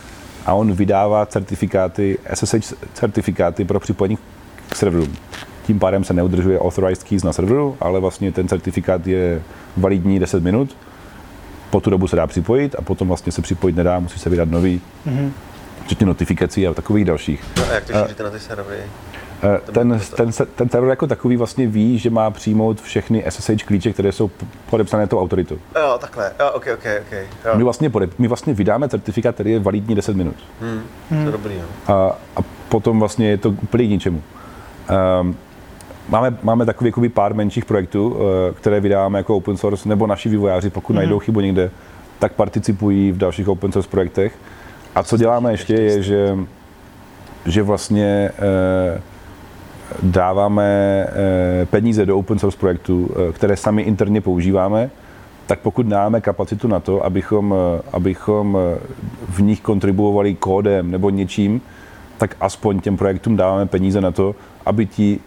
a 0.46 0.54
on 0.54 0.72
vydává 0.72 1.26
certifikáty, 1.26 2.18
SSH 2.34 2.74
certifikáty 2.94 3.64
pro 3.64 3.80
připojení 3.80 4.18
k 4.68 4.76
serveru. 4.76 5.06
Tím 5.66 5.78
pádem 5.78 6.04
se 6.04 6.12
neudržuje 6.12 6.58
authorized 6.58 7.08
keys 7.08 7.22
na 7.22 7.32
serveru, 7.32 7.76
ale 7.80 8.00
vlastně 8.00 8.32
ten 8.32 8.48
certifikát 8.48 9.06
je 9.06 9.42
validní 9.76 10.18
10 10.18 10.42
minut. 10.42 10.76
Po 11.70 11.80
tu 11.80 11.90
dobu 11.90 12.08
se 12.08 12.16
dá 12.16 12.26
připojit 12.26 12.74
a 12.78 12.82
potom 12.82 13.08
vlastně 13.08 13.32
se 13.32 13.42
připojit 13.42 13.76
nedá, 13.76 13.98
musí 13.98 14.18
se 14.18 14.30
vydat 14.30 14.48
nový, 14.50 14.80
mm-hmm. 15.06 15.30
včetně 15.84 16.06
notifikací 16.06 16.66
a 16.66 16.74
takových 16.74 17.04
dalších. 17.04 17.44
No 17.56 17.62
a 17.70 17.74
jak 17.74 17.84
to 17.84 17.92
šíříte 17.92 18.22
na 18.22 18.30
ty 18.30 18.40
servery? 18.40 18.82
Ten, 19.72 20.00
ten, 20.16 20.30
ten 20.54 20.68
server 20.68 20.90
jako 20.90 21.06
takový 21.06 21.36
vlastně 21.36 21.66
ví, 21.66 21.98
že 21.98 22.10
má 22.10 22.30
přijmout 22.30 22.80
všechny 22.80 23.24
SSH 23.28 23.64
klíče, 23.64 23.92
které 23.92 24.12
jsou 24.12 24.30
podepsané 24.70 25.06
tou 25.06 25.20
autoritou. 25.20 25.58
Jo, 25.76 25.98
takhle. 26.00 26.32
Jo, 26.40 26.50
ok, 26.54 26.66
ok, 26.74 26.86
ok. 27.00 27.12
Jo. 27.44 27.56
My, 27.56 27.64
vlastně 27.64 27.90
podep, 27.90 28.18
my 28.18 28.28
vlastně 28.28 28.54
vydáme 28.54 28.88
certifikát, 28.88 29.34
který 29.34 29.50
je 29.50 29.58
validní 29.58 29.94
10 29.94 30.16
minut. 30.16 30.36
Hmm, 30.60 30.82
hmm. 31.10 31.20
To 31.20 31.28
je 31.28 31.32
dobrý, 31.32 31.54
no. 31.58 31.94
A, 31.94 32.18
a 32.36 32.40
potom 32.68 32.98
vlastně 32.98 33.28
je 33.28 33.38
to 33.38 33.48
úplně 33.48 33.86
k 33.86 33.90
ničemu. 33.90 34.22
Um, 35.20 35.36
máme, 36.08 36.36
máme 36.42 36.66
takový 36.66 36.88
jakoby 36.88 37.08
pár 37.08 37.34
menších 37.34 37.64
projektů, 37.64 38.08
uh, 38.08 38.20
které 38.54 38.80
vydáváme 38.80 39.18
jako 39.18 39.36
open 39.36 39.56
source, 39.56 39.88
nebo 39.88 40.06
naši 40.06 40.28
vývojáři, 40.28 40.70
pokud 40.70 40.92
hmm. 40.92 40.96
najdou 40.96 41.18
chybu 41.18 41.40
někde, 41.40 41.70
tak 42.18 42.32
participují 42.32 43.12
v 43.12 43.18
dalších 43.18 43.48
open 43.48 43.72
source 43.72 43.90
projektech. 43.90 44.38
A 44.94 45.02
co 45.02 45.16
děláme 45.16 45.52
ještě 45.52 45.74
je, 45.74 46.02
že, 46.02 46.36
že 47.46 47.62
vlastně 47.62 48.30
uh, 48.38 49.00
dáváme 50.02 50.64
eh, 51.08 51.66
peníze 51.66 52.06
do 52.06 52.18
open 52.18 52.38
source 52.38 52.58
projektů, 52.58 53.10
eh, 53.10 53.32
které 53.32 53.56
sami 53.56 53.82
interně 53.82 54.20
používáme, 54.20 54.90
tak 55.46 55.58
pokud 55.58 55.86
máme 55.86 56.20
kapacitu 56.20 56.68
na 56.68 56.80
to, 56.80 57.04
abychom, 57.04 57.54
eh, 57.54 57.82
abychom 57.92 58.58
v 59.28 59.42
nich 59.42 59.60
kontribuovali 59.60 60.34
kódem 60.34 60.90
nebo 60.90 61.10
něčím, 61.10 61.60
tak 62.18 62.36
aspoň 62.40 62.80
těm 62.80 62.96
projektům 62.96 63.36
dáváme 63.36 63.66
peníze 63.66 64.00
na 64.00 64.10
to, 64.10 64.34
aby 64.66 64.86
ti 64.86 65.20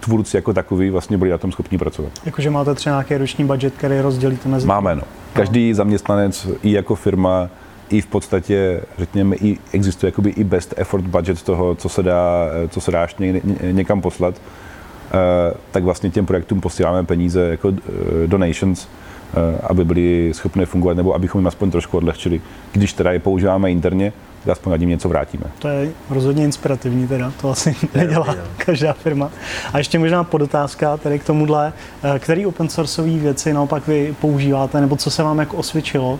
tvůrci 0.00 0.36
jako 0.36 0.52
takový 0.52 0.90
vlastně 0.90 1.18
byli 1.18 1.30
na 1.30 1.38
tom 1.38 1.52
schopni 1.52 1.78
pracovat. 1.78 2.12
Jakože 2.24 2.50
máte 2.50 2.74
třeba 2.74 2.96
nějaký 2.96 3.16
roční 3.16 3.44
budget, 3.44 3.74
který 3.76 4.00
rozdělíte 4.00 4.48
mezi... 4.48 4.66
Máme, 4.66 4.94
no. 4.94 5.02
Každý 5.32 5.74
zaměstnanec 5.74 6.48
i 6.62 6.72
jako 6.72 6.94
firma 6.94 7.48
i 7.90 8.00
v 8.00 8.06
podstatě, 8.06 8.80
řekněme, 8.98 9.36
i 9.36 9.58
existuje 9.72 10.08
jakoby 10.08 10.30
i 10.30 10.44
best 10.44 10.74
effort 10.76 11.04
budget 11.04 11.42
toho, 11.42 11.74
co 11.74 11.88
se 11.88 12.02
dá, 12.02 12.46
co 12.68 12.80
se 12.80 12.90
dá 12.90 13.02
ještě 13.02 13.26
ně, 13.26 13.40
někam 13.72 14.00
poslat, 14.00 14.34
eh, 14.34 15.54
tak 15.70 15.84
vlastně 15.84 16.10
těm 16.10 16.26
projektům 16.26 16.60
posíláme 16.60 17.04
peníze 17.04 17.48
jako 17.48 17.68
eh, 17.68 18.26
donations, 18.26 18.88
eh, 19.34 19.58
aby 19.62 19.84
byli 19.84 20.30
schopni 20.34 20.66
fungovat, 20.66 20.96
nebo 20.96 21.14
abychom 21.14 21.40
jim 21.40 21.46
aspoň 21.46 21.70
trošku 21.70 21.96
odlehčili. 21.96 22.40
Když 22.72 22.92
teda 22.92 23.12
je 23.12 23.18
používáme 23.18 23.70
interně, 23.70 24.12
tak 24.46 24.52
aspoň 24.52 24.70
nad 24.70 24.76
ním 24.76 24.88
něco 24.88 25.08
vrátíme. 25.08 25.44
To 25.58 25.68
je 25.68 25.90
rozhodně 26.10 26.44
inspirativní 26.44 27.08
teda, 27.08 27.32
to 27.40 27.50
asi 27.50 27.76
nedělá 27.94 28.36
každá 28.56 28.92
firma. 28.92 29.30
A 29.72 29.78
ještě 29.78 29.98
možná 29.98 30.24
podotázka 30.24 30.96
tedy 30.96 31.18
k 31.18 31.24
tomuhle, 31.24 31.72
který 32.18 32.46
open 32.46 32.68
sourceové 32.68 33.18
věci 33.18 33.52
naopak 33.52 33.86
vy 33.86 34.14
používáte, 34.20 34.80
nebo 34.80 34.96
co 34.96 35.10
se 35.10 35.22
vám 35.22 35.38
jako 35.38 35.56
osvědčilo 35.56 36.18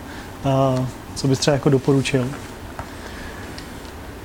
co 1.14 1.28
bys 1.28 1.38
třeba 1.38 1.54
jako 1.54 1.68
doporučil? 1.68 2.28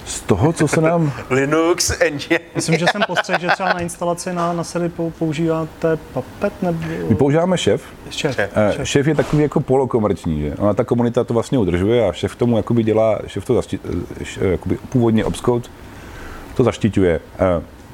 Z 0.05 0.21
toho, 0.21 0.53
co 0.53 0.67
se 0.67 0.81
nám... 0.81 1.11
Linux 1.29 2.01
engine. 2.01 2.39
Myslím, 2.55 2.77
že 2.77 2.85
jsem 2.91 3.01
postřehl, 3.07 3.39
že 3.41 3.47
třeba 3.47 3.73
na 3.73 3.79
instalaci 3.79 4.33
na, 4.33 4.53
na 4.53 4.63
sedy 4.63 4.91
používáte 5.19 5.97
Puppet 5.97 6.53
nebo... 6.61 6.79
My 7.09 7.15
používáme 7.15 7.57
šef. 7.57 7.83
Šef. 8.09 8.35
Šef, 8.35 8.51
šef. 8.75 8.87
šef 8.87 9.07
je 9.07 9.15
takový 9.15 9.43
jako 9.43 9.59
polokomerční, 9.59 10.41
že? 10.41 10.55
Ona 10.55 10.73
ta 10.73 10.83
komunita 10.83 11.23
to 11.23 11.33
vlastně 11.33 11.57
udržuje 11.57 12.09
a 12.09 12.13
šef 12.13 12.35
tomu 12.35 12.57
jakoby 12.57 12.83
dělá, 12.83 13.19
šef 13.27 13.45
to 13.45 13.53
zašti, 13.53 13.79
jakoby 14.41 14.77
původně 14.89 15.25
Obscode 15.25 15.69
to 16.55 16.63
zaštiťuje. 16.63 17.19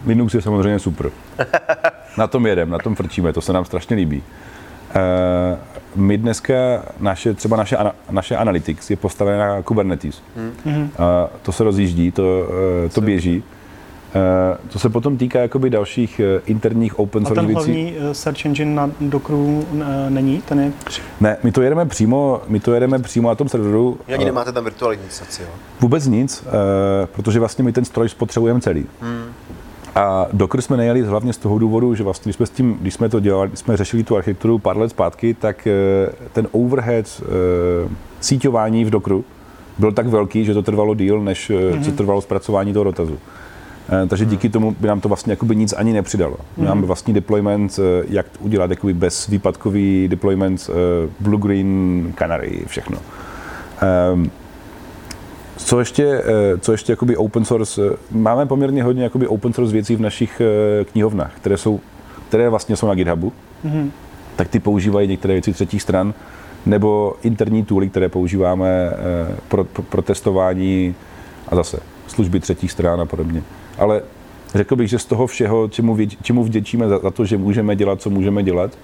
Linux 0.05 0.33
je 0.33 0.41
samozřejmě 0.41 0.79
super. 0.79 1.11
Na 2.17 2.27
tom 2.27 2.47
jedem, 2.47 2.69
na 2.69 2.77
tom 2.77 2.95
frčíme, 2.95 3.33
to 3.33 3.41
se 3.41 3.53
nám 3.53 3.65
strašně 3.65 3.95
líbí. 3.95 4.23
My 5.97 6.17
dneska, 6.17 6.53
naše, 6.99 7.33
třeba 7.33 7.57
naše, 7.57 7.77
naše 8.11 8.35
Analytics 8.35 8.89
je 8.89 8.95
postavené 8.95 9.37
na 9.37 9.61
Kubernetes. 9.61 10.21
Hmm. 10.65 10.81
Uh, 10.81 10.89
to 11.41 11.51
se 11.51 11.63
rozjíždí, 11.63 12.11
to, 12.11 12.23
uh, 12.83 12.89
to 12.91 13.01
běží. 13.01 13.43
Uh, 14.15 14.69
to 14.69 14.79
se 14.79 14.89
potom 14.89 15.17
týká 15.17 15.39
jakoby 15.39 15.69
dalších 15.69 16.21
uh, 16.23 16.41
interních 16.45 16.99
open 16.99 17.25
source 17.25 17.41
věcí. 17.41 17.53
A 17.55 17.63
ten 17.63 17.71
hlavní 17.73 17.91
věcí. 17.91 18.07
search 18.11 18.45
engine 18.45 18.75
na 18.75 18.91
Dockeru 19.01 19.65
není? 20.09 20.41
Ten 20.41 20.59
je... 20.59 20.71
Ne, 21.21 21.37
my 21.43 21.51
to 21.51 21.61
jedeme 21.61 21.85
přímo, 21.85 22.41
my 22.47 22.59
to 22.59 22.73
jedeme 22.73 22.99
přímo 22.99 23.29
na 23.29 23.35
tom 23.35 23.49
serveru. 23.49 23.99
Ani 24.13 24.25
nemáte 24.25 24.51
tam 24.51 24.63
virtualizaci, 24.63 25.41
jo? 25.41 25.49
Vůbec 25.79 26.07
nic, 26.07 26.43
protože 27.11 27.39
vlastně 27.39 27.63
my 27.63 27.71
ten 27.71 27.85
stroj 27.85 28.09
spotřebujeme 28.09 28.61
celý. 28.61 28.85
Hmm. 29.01 29.16
A 29.97 30.27
Docker 30.33 30.61
jsme 30.61 30.77
nejeli 30.77 31.01
hlavně 31.01 31.33
z 31.33 31.37
toho 31.37 31.59
důvodu, 31.59 31.95
že 31.95 32.03
vlastně, 32.03 32.29
když 32.29 32.35
jsme, 32.35 32.45
s 32.45 32.49
tím, 32.49 32.77
když 32.81 32.93
jsme 32.93 33.09
to 33.09 33.19
dělali, 33.19 33.47
když 33.47 33.59
jsme 33.59 33.77
řešili 33.77 34.03
tu 34.03 34.15
architekturu 34.15 34.59
pár 34.59 34.77
let 34.77 34.89
zpátky, 34.89 35.33
tak 35.33 35.67
eh, 35.67 36.11
ten 36.33 36.47
overhead 36.51 37.21
uh, 37.21 37.91
síťování 38.19 38.85
v 38.85 38.89
Dockeru 38.89 39.25
byl 39.77 39.91
tak 39.91 40.07
velký, 40.07 40.45
že 40.45 40.53
to 40.53 40.61
trvalo 40.61 40.95
díl, 40.95 41.21
než 41.21 41.49
mm-hmm. 41.49 41.83
co 41.85 41.91
trvalo 41.91 42.21
zpracování 42.21 42.73
toho 42.73 42.83
dotazu. 42.83 43.17
Takže 44.07 44.25
mhm. 44.25 44.31
díky 44.31 44.49
tomu 44.49 44.75
by 44.79 44.87
nám 44.87 45.01
to 45.01 45.07
vlastně 45.07 45.33
jakoby 45.33 45.55
nic 45.55 45.73
ani 45.73 45.93
nepřidalo. 45.93 46.37
My 46.57 46.63
mm-hmm. 46.63 46.67
máme 46.67 46.81
vlastní 46.81 47.13
deployment, 47.13 47.79
jak 48.09 48.25
udělat 48.39 48.69
jakoby 48.69 48.93
bezvýpadkový 48.93 50.07
deployment, 50.07 50.69
blue, 51.19 51.41
green, 51.41 52.13
canary, 52.17 52.63
všechno. 52.67 52.97
Co 55.57 55.79
ještě, 55.79 56.03
eh, 56.05 56.57
co 56.57 56.71
ještě 56.71 56.91
jakoby 56.91 57.17
open 57.17 57.45
source, 57.45 57.81
eh, 57.93 57.97
máme 58.11 58.45
poměrně 58.45 58.83
hodně 58.83 59.03
jakoby 59.03 59.27
open 59.27 59.53
source 59.53 59.73
věcí 59.73 59.95
v 59.95 60.01
našich 60.01 60.41
eh, 60.41 60.85
knihovnách, 60.85 61.35
které, 61.35 61.57
jsou, 61.57 61.79
které 62.29 62.49
vlastně 62.49 62.75
jsou 62.75 62.87
na 62.87 62.95
GitHubu, 62.95 63.33
mm-hmm. 63.65 63.89
tak 64.35 64.47
ty 64.47 64.59
používají 64.59 65.07
některé 65.07 65.33
věci 65.33 65.53
třetích 65.53 65.81
stran, 65.81 66.13
nebo 66.65 67.15
interní 67.23 67.65
tooly, 67.65 67.89
které 67.89 68.09
používáme 68.09 68.91
pro, 69.47 69.63
pro, 69.63 69.83
pro 69.83 70.01
testování 70.01 70.95
a 71.47 71.55
zase 71.55 71.79
služby 72.07 72.39
třetích 72.39 72.71
stran 72.71 73.01
a 73.01 73.05
podobně. 73.05 73.43
Ale 73.77 74.01
řekl 74.55 74.75
bych, 74.75 74.89
že 74.89 74.99
z 74.99 75.05
toho 75.05 75.27
všeho, 75.27 75.67
čemu, 75.67 75.95
vě, 75.95 76.07
čemu 76.07 76.43
vděčíme 76.43 76.89
za, 76.89 76.99
za 76.99 77.11
to, 77.11 77.25
že 77.25 77.37
můžeme 77.37 77.75
dělat, 77.75 78.01
co 78.01 78.09
můžeme 78.09 78.43
dělat, 78.43 78.77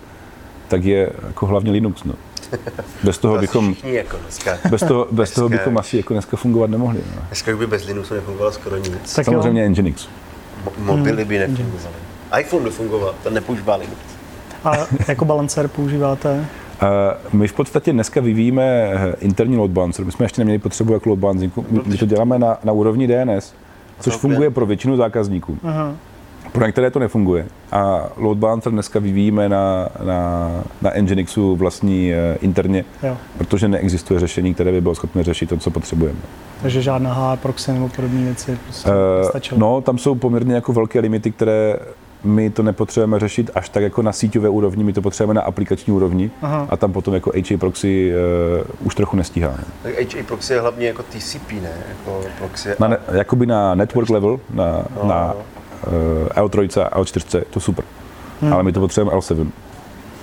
tak 0.67 0.83
je 0.83 1.09
jako 1.27 1.45
hlavně 1.45 1.71
Linux. 1.71 2.03
No. 2.03 2.13
Bez 3.03 3.17
toho, 3.17 3.37
bychom, 3.37 3.75
jako 3.83 4.17
dneska. 4.17 4.57
bez 4.69 4.81
toho, 4.81 5.07
bez 5.11 5.15
dneska, 5.15 5.35
toho 5.35 5.49
bychom 5.49 5.77
asi 5.77 5.97
jako 5.97 6.13
dneska 6.13 6.37
fungovat 6.37 6.69
nemohli. 6.69 6.99
No. 7.15 7.21
Dneska 7.27 7.55
by 7.55 7.67
bez 7.67 7.85
Linuxu 7.85 8.13
nefungovalo 8.13 8.51
skoro 8.51 8.77
nic. 8.77 9.13
Tak 9.15 9.25
Samozřejmě 9.25 9.63
jo. 9.63 9.69
Nginx. 9.69 10.07
Mo- 10.65 10.71
mobily 10.85 11.25
by 11.25 11.39
nefungovaly. 11.39 11.95
iPhone 12.39 12.63
by 12.63 12.69
fungoval, 12.69 13.15
to 13.23 13.29
nepoužívá 13.29 13.75
Linux. 13.75 13.97
A 14.63 14.71
jako 15.07 15.25
balancer 15.25 15.67
používáte? 15.67 16.45
My 17.33 17.47
v 17.47 17.53
podstatě 17.53 17.93
dneska 17.93 18.21
vyvíjíme 18.21 18.63
eh, 18.93 19.15
interní 19.19 19.57
load 19.57 19.71
balancer. 19.71 20.05
My 20.05 20.11
jsme 20.11 20.25
ještě 20.25 20.41
neměli 20.41 20.59
potřebu 20.59 20.93
jako 20.93 21.09
load 21.09 21.19
balancingu. 21.19 21.65
My 21.85 21.97
to 21.97 22.05
děláme 22.05 22.39
na, 22.39 22.57
na 22.63 22.73
úrovni 22.73 23.07
DNS, 23.07 23.53
což 23.99 24.13
funguje 24.13 24.49
pro 24.49 24.65
většinu 24.65 24.97
zákazníků. 24.97 25.57
Aha. 25.63 25.95
Pro 26.53 26.65
některé 26.65 26.91
to 26.91 26.99
nefunguje. 26.99 27.45
A 27.71 28.09
load 28.17 28.37
balancer 28.37 28.71
dneska 28.71 28.99
vyvíjíme 28.99 29.49
na, 29.49 29.89
na, 30.03 30.49
na 30.81 30.91
Nginxu 31.01 31.55
vlastní 31.55 32.11
uh, 32.11 32.37
interně, 32.41 32.85
jo. 33.03 33.17
protože 33.37 33.67
neexistuje 33.67 34.19
řešení, 34.19 34.53
které 34.53 34.71
by 34.71 34.81
bylo 34.81 34.95
schopné 34.95 35.23
řešit 35.23 35.49
to, 35.49 35.57
co 35.57 35.71
potřebujeme. 35.71 36.19
Takže 36.61 36.81
žádná 36.81 37.13
HR 37.13 37.37
proxy 37.37 37.71
nebo 37.71 37.89
podobné 37.89 38.23
věci 38.23 38.57
prostě 38.65 38.89
uh, 39.53 39.59
No, 39.59 39.81
tam 39.81 39.97
jsou 39.97 40.15
poměrně 40.15 40.55
jako 40.55 40.73
velké 40.73 40.99
limity, 40.99 41.31
které 41.31 41.79
my 42.23 42.49
to 42.49 42.63
nepotřebujeme 42.63 43.19
řešit 43.19 43.51
až 43.55 43.69
tak 43.69 43.83
jako 43.83 44.01
na 44.01 44.11
síťové 44.11 44.49
úrovni, 44.49 44.83
my 44.83 44.93
to 44.93 45.01
potřebujeme 45.01 45.33
na 45.33 45.41
aplikační 45.41 45.93
úrovni 45.93 46.31
Aha. 46.41 46.67
a 46.69 46.77
tam 46.77 46.93
potom 46.93 47.13
jako 47.13 47.31
HA 47.35 47.57
proxy 47.57 48.11
uh, 48.61 48.87
už 48.87 48.95
trochu 48.95 49.17
nestíhá. 49.17 49.55
Tak 49.83 49.93
HA 49.93 50.23
proxy 50.27 50.53
je 50.53 50.61
hlavně 50.61 50.87
jako 50.87 51.03
TCP, 51.03 51.51
ne? 51.51 51.71
Jako 51.89 52.21
proxy. 52.39 52.69
Na, 52.79 52.87
ne, 52.87 52.97
jakoby 53.11 53.45
na 53.45 53.75
network 53.75 54.09
level, 54.09 54.39
na, 54.53 54.85
No, 55.03 55.07
na 55.09 55.33
uh, 55.33 55.39
L3 56.35 56.81
a 56.81 56.99
L4, 56.99 57.43
to 57.49 57.59
super. 57.59 57.85
Hmm. 58.41 58.53
Ale 58.53 58.63
my 58.63 58.71
to 58.71 58.79
potřebujeme 58.79 59.19
L7 59.19 59.51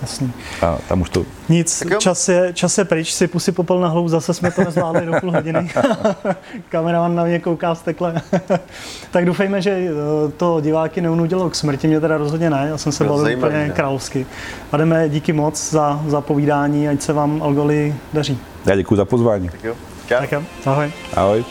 Jasný. 0.02 0.32
a 0.62 0.78
tam 0.88 1.00
už 1.00 1.10
to 1.10 1.24
Nic, 1.48 1.82
čas 1.98 2.28
je, 2.28 2.52
čas 2.52 2.78
je 2.78 2.84
pryč, 2.84 3.12
si 3.12 3.26
pusy 3.26 3.52
popel 3.52 3.80
na 3.80 3.88
hlavu, 3.88 4.08
zase 4.08 4.34
jsme 4.34 4.50
to 4.50 4.64
nezvládli 4.64 5.06
do 5.06 5.12
půl 5.20 5.32
hodiny. 5.32 5.70
Kameraman 6.68 7.14
na 7.14 7.24
mě 7.24 7.38
kouká 7.38 7.74
z 7.74 7.82
tekle. 7.82 8.22
tak 9.10 9.24
doufejme, 9.24 9.62
že 9.62 9.70
eh, 9.70 9.92
to 10.36 10.60
diváky 10.60 11.00
neunudilo 11.00 11.50
k 11.50 11.54
smrti, 11.54 11.88
mě 11.88 12.00
teda 12.00 12.16
rozhodně 12.16 12.50
ne, 12.50 12.66
já 12.68 12.78
jsem 12.78 12.92
se 12.92 13.04
bavil 13.04 13.36
úplně 13.36 13.58
ne? 13.58 13.70
královsky. 13.70 14.26
Ademe, 14.72 15.08
díky 15.08 15.32
moc 15.32 15.70
za, 15.70 16.00
za 16.06 16.20
povídání, 16.20 16.88
ať 16.88 17.02
se 17.02 17.12
vám 17.12 17.42
Algoli 17.42 17.94
daří. 18.12 18.38
Já 18.66 18.76
děkuji 18.76 18.96
za 18.96 19.04
pozvání. 19.04 19.48
Tak 19.48 19.64
jo. 19.64 19.74
Čau. 20.08 20.16
Tak 20.18 20.32
jo, 20.32 20.42
ahoj. 20.66 20.92
Ahoj. 21.14 21.44